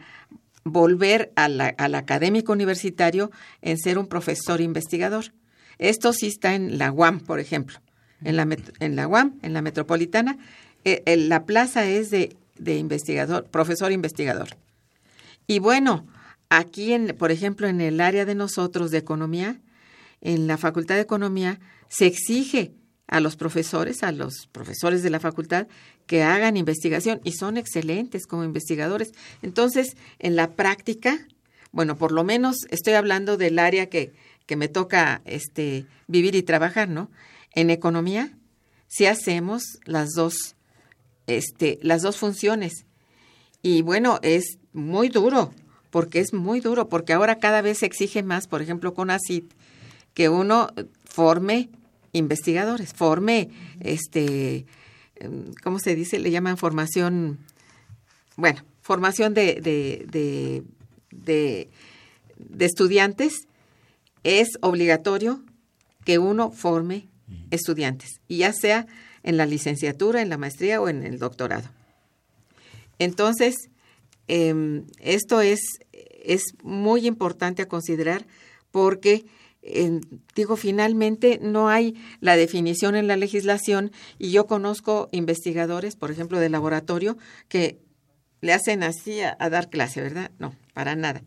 volver 0.65 1.33
al 1.37 1.61
académico 1.95 2.53
universitario 2.53 3.31
en 3.63 3.79
ser 3.79 3.99
un 3.99 4.07
profesor 4.07 4.61
investigador. 4.61 5.33
Esto 5.79 6.13
sí 6.13 6.29
está 6.29 6.55
en 6.55 6.79
la 6.79 6.91
UAM, 6.91 7.21
por 7.21 7.41
ejemplo. 7.41 7.79
En 8.25 8.37
la, 8.37 8.49
en 8.81 8.97
la 8.97 9.07
UAM, 9.07 9.39
en 9.43 9.53
la 9.53 9.63
metropolitana, 9.63 10.39
eh, 10.85 11.03
la 11.17 11.45
plaza 11.45 11.87
es 11.87 12.11
de, 12.11 12.37
de 12.59 12.79
investigador, 12.79 13.45
profesor 13.51 13.93
investigador. 13.93 14.49
Y 15.47 15.59
bueno, 15.59 16.07
aquí, 16.49 16.93
en, 16.93 17.15
por 17.19 17.31
ejemplo, 17.31 17.69
en 17.69 17.81
el 17.81 18.01
área 18.01 18.25
de 18.25 18.35
nosotros 18.35 18.91
de 18.91 18.99
economía, 18.99 19.61
en 20.21 20.47
la 20.47 20.57
Facultad 20.57 20.97
de 20.97 21.03
Economía, 21.03 21.61
se 21.89 22.07
exige 22.07 22.73
a 23.09 23.21
los 23.21 23.37
profesores, 23.37 24.03
a 24.03 24.13
los 24.13 24.49
profesores 24.51 25.03
de 25.03 25.11
la 25.11 25.21
facultad, 25.21 25.69
que 26.07 26.23
hagan 26.23 26.57
investigación 26.57 27.21
y 27.25 27.33
son 27.33 27.57
excelentes 27.57 28.27
como 28.27 28.45
investigadores. 28.45 29.13
Entonces, 29.43 29.97
en 30.19 30.37
la 30.37 30.53
práctica, 30.53 31.27
bueno, 31.73 31.97
por 31.97 32.13
lo 32.13 32.25
menos 32.25 32.57
estoy 32.71 32.95
hablando 32.95 33.37
del 33.37 33.59
área 33.59 33.89
que, 33.89 34.13
que 34.47 34.57
me 34.57 34.69
toca 34.69 35.23
este, 35.25 35.87
vivir 36.07 36.35
y 36.35 36.43
trabajar, 36.43 36.89
¿no? 36.89 37.11
En 37.53 37.71
economía, 37.71 38.37
si 38.89 39.07
hacemos 39.07 39.63
las 39.85 40.11
dos, 40.13 40.57
este, 41.27 41.79
las 41.83 42.03
dos 42.03 42.17
funciones. 42.17 42.87
Y 43.63 43.83
bueno, 43.83 44.19
es 44.23 44.59
muy 44.73 45.09
duro, 45.09 45.53
porque 45.91 46.21
es 46.21 46.33
muy 46.33 46.61
duro, 46.61 46.89
porque 46.89 47.13
ahora 47.13 47.39
cada 47.39 47.63
vez 47.63 47.79
se 47.79 47.87
exige 47.87 48.23
más, 48.23 48.47
por 48.47 48.63
ejemplo, 48.63 48.95
con 48.95 49.11
ACID, 49.11 49.45
que 50.15 50.29
uno 50.29 50.69
forme 51.05 51.71
investigadores, 52.17 52.93
forme, 52.93 53.51
este, 53.81 54.67
¿cómo 55.63 55.79
se 55.79 55.95
dice? 55.95 56.19
Le 56.19 56.31
llaman 56.31 56.57
formación, 56.57 57.39
bueno, 58.37 58.63
formación 58.83 59.35
de, 59.35 59.61
de, 59.61 60.07
de, 60.11 60.63
de, 61.11 61.71
de 62.39 62.65
estudiantes 62.65 63.47
es 64.25 64.49
obligatorio 64.61 65.43
que 66.05 66.19
uno 66.19 66.51
forme 66.51 67.09
estudiantes, 67.51 68.21
y 68.29 68.39
ya 68.39 68.53
sea 68.53 68.87
en 69.23 69.37
la 69.37 69.47
licenciatura, 69.47 70.23
en 70.23 70.29
la 70.29 70.39
maestría 70.39 70.81
o 70.81 70.89
en 70.89 71.03
el 71.03 71.19
doctorado. 71.19 71.69
Entonces, 72.99 73.55
em, 74.29 74.87
esto 75.01 75.41
es, 75.41 75.61
es 76.25 76.43
muy 76.63 77.07
importante 77.07 77.63
a 77.63 77.69
considerar 77.69 78.27
porque, 78.71 79.27
digo, 80.35 80.57
finalmente 80.57 81.39
no 81.43 81.69
hay 81.69 81.95
la 82.21 82.37
definición 82.37 82.97
en 82.97 83.07
la 83.07 83.17
legislación 83.17 83.93
y 84.19 84.31
yo 84.31 84.47
conozco 84.47 85.09
investigadores, 85.13 85.97
por 85.97 86.11
ejemplo, 86.11 86.39
de 86.39 86.49
laboratorio, 86.49 87.17
que 87.49 87.81
le 88.41 88.53
hacen 88.53 88.83
así 88.83 89.21
a 89.23 89.51
dar 89.51 89.71
clase, 89.71 90.01
¿verdad? 90.01 90.31
No, 90.39 90.55
para 90.75 90.95
nada 90.95 91.23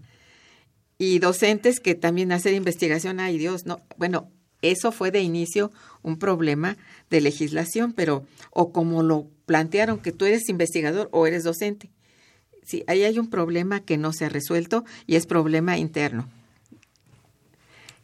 y 1.00 1.20
docentes 1.20 1.80
que 1.80 1.96
también 1.96 2.32
hacen 2.32 2.54
investigación, 2.54 3.20
ay 3.20 3.38
Dios, 3.40 3.66
no, 3.66 3.82
bueno, 3.98 4.30
eso 4.62 4.92
fue 4.92 5.10
de 5.10 5.22
inicio 5.22 5.72
un 6.04 6.20
problema 6.20 6.78
de 7.10 7.22
legislación, 7.22 7.94
pero 7.94 8.26
o 8.52 8.74
como 8.74 9.02
lo 9.02 9.28
plantearon 9.46 10.00
que 10.00 10.12
tú 10.12 10.26
eres 10.26 10.50
investigador 10.50 11.08
o 11.14 11.26
eres 11.26 11.46
docente. 11.46 11.90
Sí, 12.64 12.84
ahí 12.86 13.04
hay 13.04 13.18
un 13.18 13.30
problema 13.30 13.80
que 13.80 13.98
no 13.98 14.12
se 14.12 14.26
ha 14.26 14.30
resuelto 14.30 14.84
y 15.08 15.16
es 15.16 15.26
problema 15.26 15.78
interno. 15.78 16.30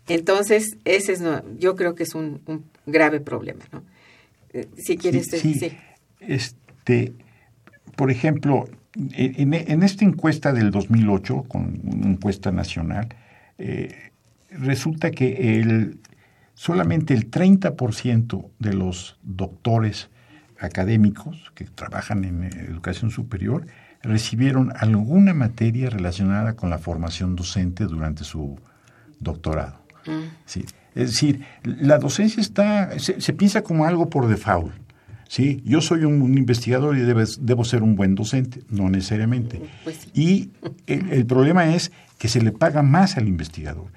Entonces, 0.08 0.78
ese 0.86 1.14
es, 1.14 1.24
yo 1.58 1.76
creo 1.76 1.95
que 1.95 2.03
es 2.03 2.16
un, 2.16 2.41
grave 2.86 3.20
problema, 3.20 3.66
¿no? 3.72 3.84
Eh, 4.53 4.68
si 4.78 4.97
quieres, 4.97 5.28
sí, 5.28 5.56
sí. 5.56 5.76
Este, 6.20 7.14
por 7.95 8.12
ejemplo, 8.12 8.66
en, 9.14 9.84
esta 9.84 10.06
encuesta 10.06 10.53
del 10.53 10.72
2008, 10.72 11.45
con 11.47 11.82
una 11.84 12.08
encuesta 12.08 12.51
nacional, 12.51 13.10
eh, 13.58 14.12
resulta 14.49 15.12
que 15.12 15.60
el, 15.60 15.99
solamente 16.53 17.14
el 17.14 17.30
30% 17.30 18.49
de 18.60 18.74
los 18.74 19.18
doctores 19.24 20.10
académicos 20.60 21.51
que 21.53 21.66
trabajan 21.66 22.24
en 22.24 22.43
educación 22.43 23.12
superior 23.12 23.68
recibieron 24.01 24.72
alguna 24.78 25.34
materia 25.34 25.89
relacionada 25.89 26.56
con 26.56 26.70
la 26.70 26.78
formación 26.78 27.36
docente 27.36 27.86
durante 27.86 28.24
su 28.24 28.60
doctorado. 29.20 29.85
Mm. 30.06 30.30
Sí. 30.45 30.66
Es 30.93 31.12
decir, 31.12 31.41
la 31.64 31.97
docencia 31.97 32.39
está, 32.41 32.97
se, 32.99 33.20
se, 33.20 33.34
piensa 33.34 33.64
como 33.64 33.86
algo 33.86 34.10
por 34.10 34.28
default. 34.28 34.74
Sí, 35.28 35.62
yo 35.66 35.82
soy 35.82 36.06
un, 36.06 36.38
investigador 36.38 36.97
y 36.97 37.01
debo 37.01 37.66
ser 37.66 37.84
un 37.84 37.95
buen 37.95 38.16
docente, 38.16 38.62
no 38.70 38.89
necesariamente. 38.89 39.62
Pues 39.84 40.08
y 40.14 40.51
el, 40.88 41.26
problema 41.26 41.76
es 41.76 41.91
que 42.18 42.28
se 42.28 42.41
le 42.41 42.51
paga 42.51 42.84
más 42.84 43.18
al 43.18 43.28
investigador 43.28 43.88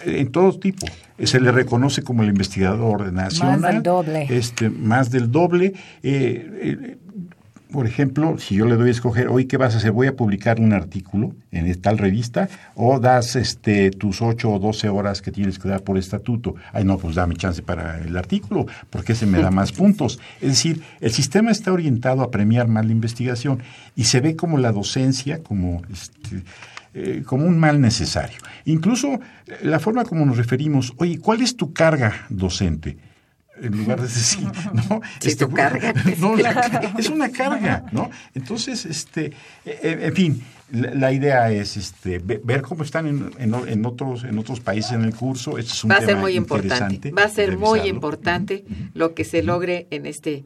en 0.00 0.32
todo 0.32 0.58
tipo. 0.58 0.86
Se 1.22 1.40
le 1.40 1.52
reconoce 1.52 2.02
como 2.02 2.22
el 2.22 2.30
investigador 2.30 3.12
nacional. 3.12 3.60
Más 3.60 3.72
del 3.74 3.82
doble. 3.82 4.26
Este, 4.30 4.70
más 4.70 5.10
del 5.10 5.30
doble. 5.30 5.74
Eh, 6.02 6.50
eh, 6.62 6.98
por 7.70 7.86
ejemplo, 7.86 8.38
si 8.38 8.54
yo 8.56 8.66
le 8.66 8.76
doy 8.76 8.88
a 8.88 8.92
escoger, 8.92 9.28
hoy 9.28 9.46
qué 9.46 9.56
vas 9.56 9.74
a 9.74 9.78
hacer, 9.78 9.92
voy 9.92 10.06
a 10.06 10.16
publicar 10.16 10.60
un 10.60 10.72
artículo 10.72 11.34
en 11.50 11.68
tal 11.80 11.98
revista 11.98 12.48
o 12.74 12.98
das 12.98 13.36
este 13.36 13.90
tus 13.90 14.22
ocho 14.22 14.50
o 14.50 14.58
doce 14.58 14.88
horas 14.88 15.20
que 15.20 15.30
tienes 15.30 15.58
que 15.58 15.68
dar 15.68 15.82
por 15.82 15.98
estatuto. 15.98 16.54
Ay, 16.72 16.84
no, 16.84 16.98
pues 16.98 17.14
dame 17.14 17.36
chance 17.36 17.62
para 17.62 17.98
el 17.98 18.16
artículo, 18.16 18.66
porque 18.90 19.12
ese 19.12 19.26
me 19.26 19.40
da 19.40 19.50
más 19.50 19.72
puntos. 19.72 20.18
Es 20.40 20.48
decir, 20.48 20.82
el 21.00 21.12
sistema 21.12 21.50
está 21.50 21.72
orientado 21.72 22.22
a 22.22 22.30
premiar 22.30 22.68
más 22.68 22.86
la 22.86 22.92
investigación 22.92 23.62
y 23.94 24.04
se 24.04 24.20
ve 24.20 24.34
como 24.34 24.56
la 24.58 24.72
docencia, 24.72 25.42
como 25.42 25.82
este, 25.92 26.42
eh, 26.94 27.22
como 27.26 27.44
un 27.44 27.58
mal 27.58 27.80
necesario. 27.80 28.38
Incluso 28.64 29.20
la 29.62 29.78
forma 29.78 30.04
como 30.04 30.24
nos 30.24 30.38
referimos, 30.38 30.94
oye, 30.96 31.18
¿cuál 31.18 31.42
es 31.42 31.56
tu 31.56 31.72
carga 31.72 32.26
docente? 32.30 32.96
En 33.62 33.76
lugar 33.76 34.00
de 34.00 34.08
decir, 34.08 34.46
¿no? 34.72 35.00
Este, 35.22 35.48
carga. 35.48 35.94
es 36.98 37.08
una 37.08 37.30
carga, 37.30 37.84
¿no? 37.92 38.10
Entonces, 38.34 38.84
este, 38.86 39.32
e, 39.64 39.78
e, 39.82 40.06
en 40.06 40.14
fin, 40.14 40.42
la, 40.70 41.12
idea 41.12 41.50
es 41.50 41.76
este, 41.76 42.18
ver 42.18 42.62
cómo 42.62 42.82
están 42.82 43.06
en, 43.06 43.32
en, 43.38 43.86
otros, 43.86 44.24
en 44.24 44.38
otros 44.38 44.60
países 44.60 44.92
en 44.92 45.04
el 45.04 45.14
curso. 45.14 45.58
es 45.58 45.84
Va 45.90 45.96
a 45.96 46.00
ser 46.00 46.16
muy 46.16 46.36
importante. 46.36 47.10
Va 47.10 47.24
a 47.24 47.28
ser 47.28 47.56
muy 47.56 47.80
importante 47.80 48.64
lo 48.94 49.14
que 49.14 49.24
se 49.24 49.42
logre 49.42 49.86
en 49.90 50.06
este. 50.06 50.44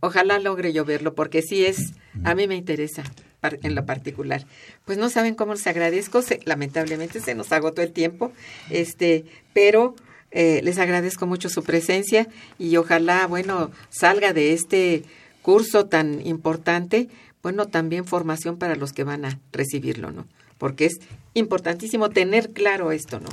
Ojalá 0.00 0.38
logre 0.38 0.72
yo 0.72 0.84
verlo, 0.84 1.14
porque 1.14 1.42
sí 1.42 1.64
es, 1.64 1.92
a 2.24 2.34
mí 2.34 2.48
me 2.48 2.56
interesa 2.56 3.04
en 3.42 3.74
lo 3.74 3.86
particular. 3.86 4.44
Pues 4.84 4.98
no 4.98 5.08
saben 5.10 5.34
cómo 5.34 5.52
les 5.52 5.66
agradezco, 5.66 6.20
lamentablemente 6.44 7.20
se 7.20 7.34
nos 7.34 7.52
agotó 7.52 7.82
el 7.82 7.92
tiempo, 7.92 8.32
este, 8.70 9.24
pero 9.52 9.94
eh, 10.30 10.60
les 10.62 10.78
agradezco 10.78 11.26
mucho 11.26 11.48
su 11.48 11.62
presencia 11.62 12.28
y 12.58 12.76
ojalá, 12.76 13.26
bueno, 13.26 13.70
salga 13.90 14.32
de 14.32 14.52
este 14.52 15.04
curso 15.42 15.86
tan 15.86 16.26
importante, 16.26 17.08
bueno, 17.42 17.66
también 17.66 18.04
formación 18.04 18.58
para 18.58 18.76
los 18.76 18.92
que 18.92 19.04
van 19.04 19.24
a 19.24 19.38
recibirlo, 19.52 20.12
¿no? 20.12 20.26
Porque 20.58 20.86
es 20.86 20.98
importantísimo 21.34 22.10
tener 22.10 22.50
claro 22.50 22.92
esto, 22.92 23.20
¿no? 23.20 23.28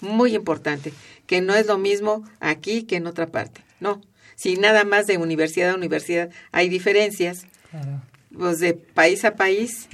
Muy 0.00 0.34
importante, 0.34 0.92
que 1.26 1.40
no 1.40 1.54
es 1.54 1.66
lo 1.66 1.78
mismo 1.78 2.24
aquí 2.40 2.82
que 2.82 2.96
en 2.96 3.06
otra 3.06 3.28
parte, 3.28 3.62
no. 3.80 4.02
Si 4.36 4.56
nada 4.56 4.84
más 4.84 5.06
de 5.06 5.16
universidad 5.16 5.70
a 5.70 5.76
universidad 5.76 6.28
hay 6.52 6.68
diferencias, 6.68 7.46
pues 8.36 8.58
de 8.58 8.74
país 8.74 9.24
a 9.24 9.36
país 9.36 9.88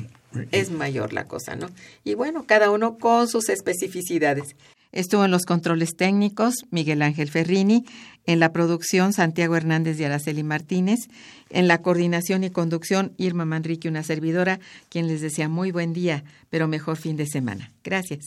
es 0.51 0.71
mayor 0.71 1.13
la 1.13 1.29
cosa, 1.29 1.57
¿no? 1.57 1.69
Y 2.05 2.15
bueno, 2.15 2.45
cada 2.47 2.71
uno 2.71 2.99
con 2.99 3.29
sus 3.29 3.49
especificidades. 3.49 4.57
Estuvo 4.93 5.25
en 5.25 5.31
los 5.31 5.45
controles 5.45 5.97
técnicos 5.97 6.55
Miguel 6.71 7.03
Ángel 7.03 7.31
Ferrini, 7.31 7.85
en 8.27 8.41
la 8.41 8.53
producción 8.53 9.13
Santiago 9.13 9.57
Hernández 9.57 9.99
y 9.99 10.05
Araceli 10.05 10.43
Martínez, 10.43 10.99
en 11.49 11.69
la 11.69 11.79
coordinación 11.79 12.45
y 12.45 12.51
conducción 12.51 13.13
Irma 13.17 13.45
Manrique, 13.45 13.89
una 13.89 14.03
servidora, 14.03 14.61
quien 14.89 15.09
les 15.09 15.21
desea 15.21 15.49
muy 15.49 15.71
buen 15.73 15.93
día, 15.93 16.25
pero 16.49 16.69
mejor 16.69 16.97
fin 16.97 17.17
de 17.17 17.27
semana. 17.27 17.71
Gracias. 17.83 18.27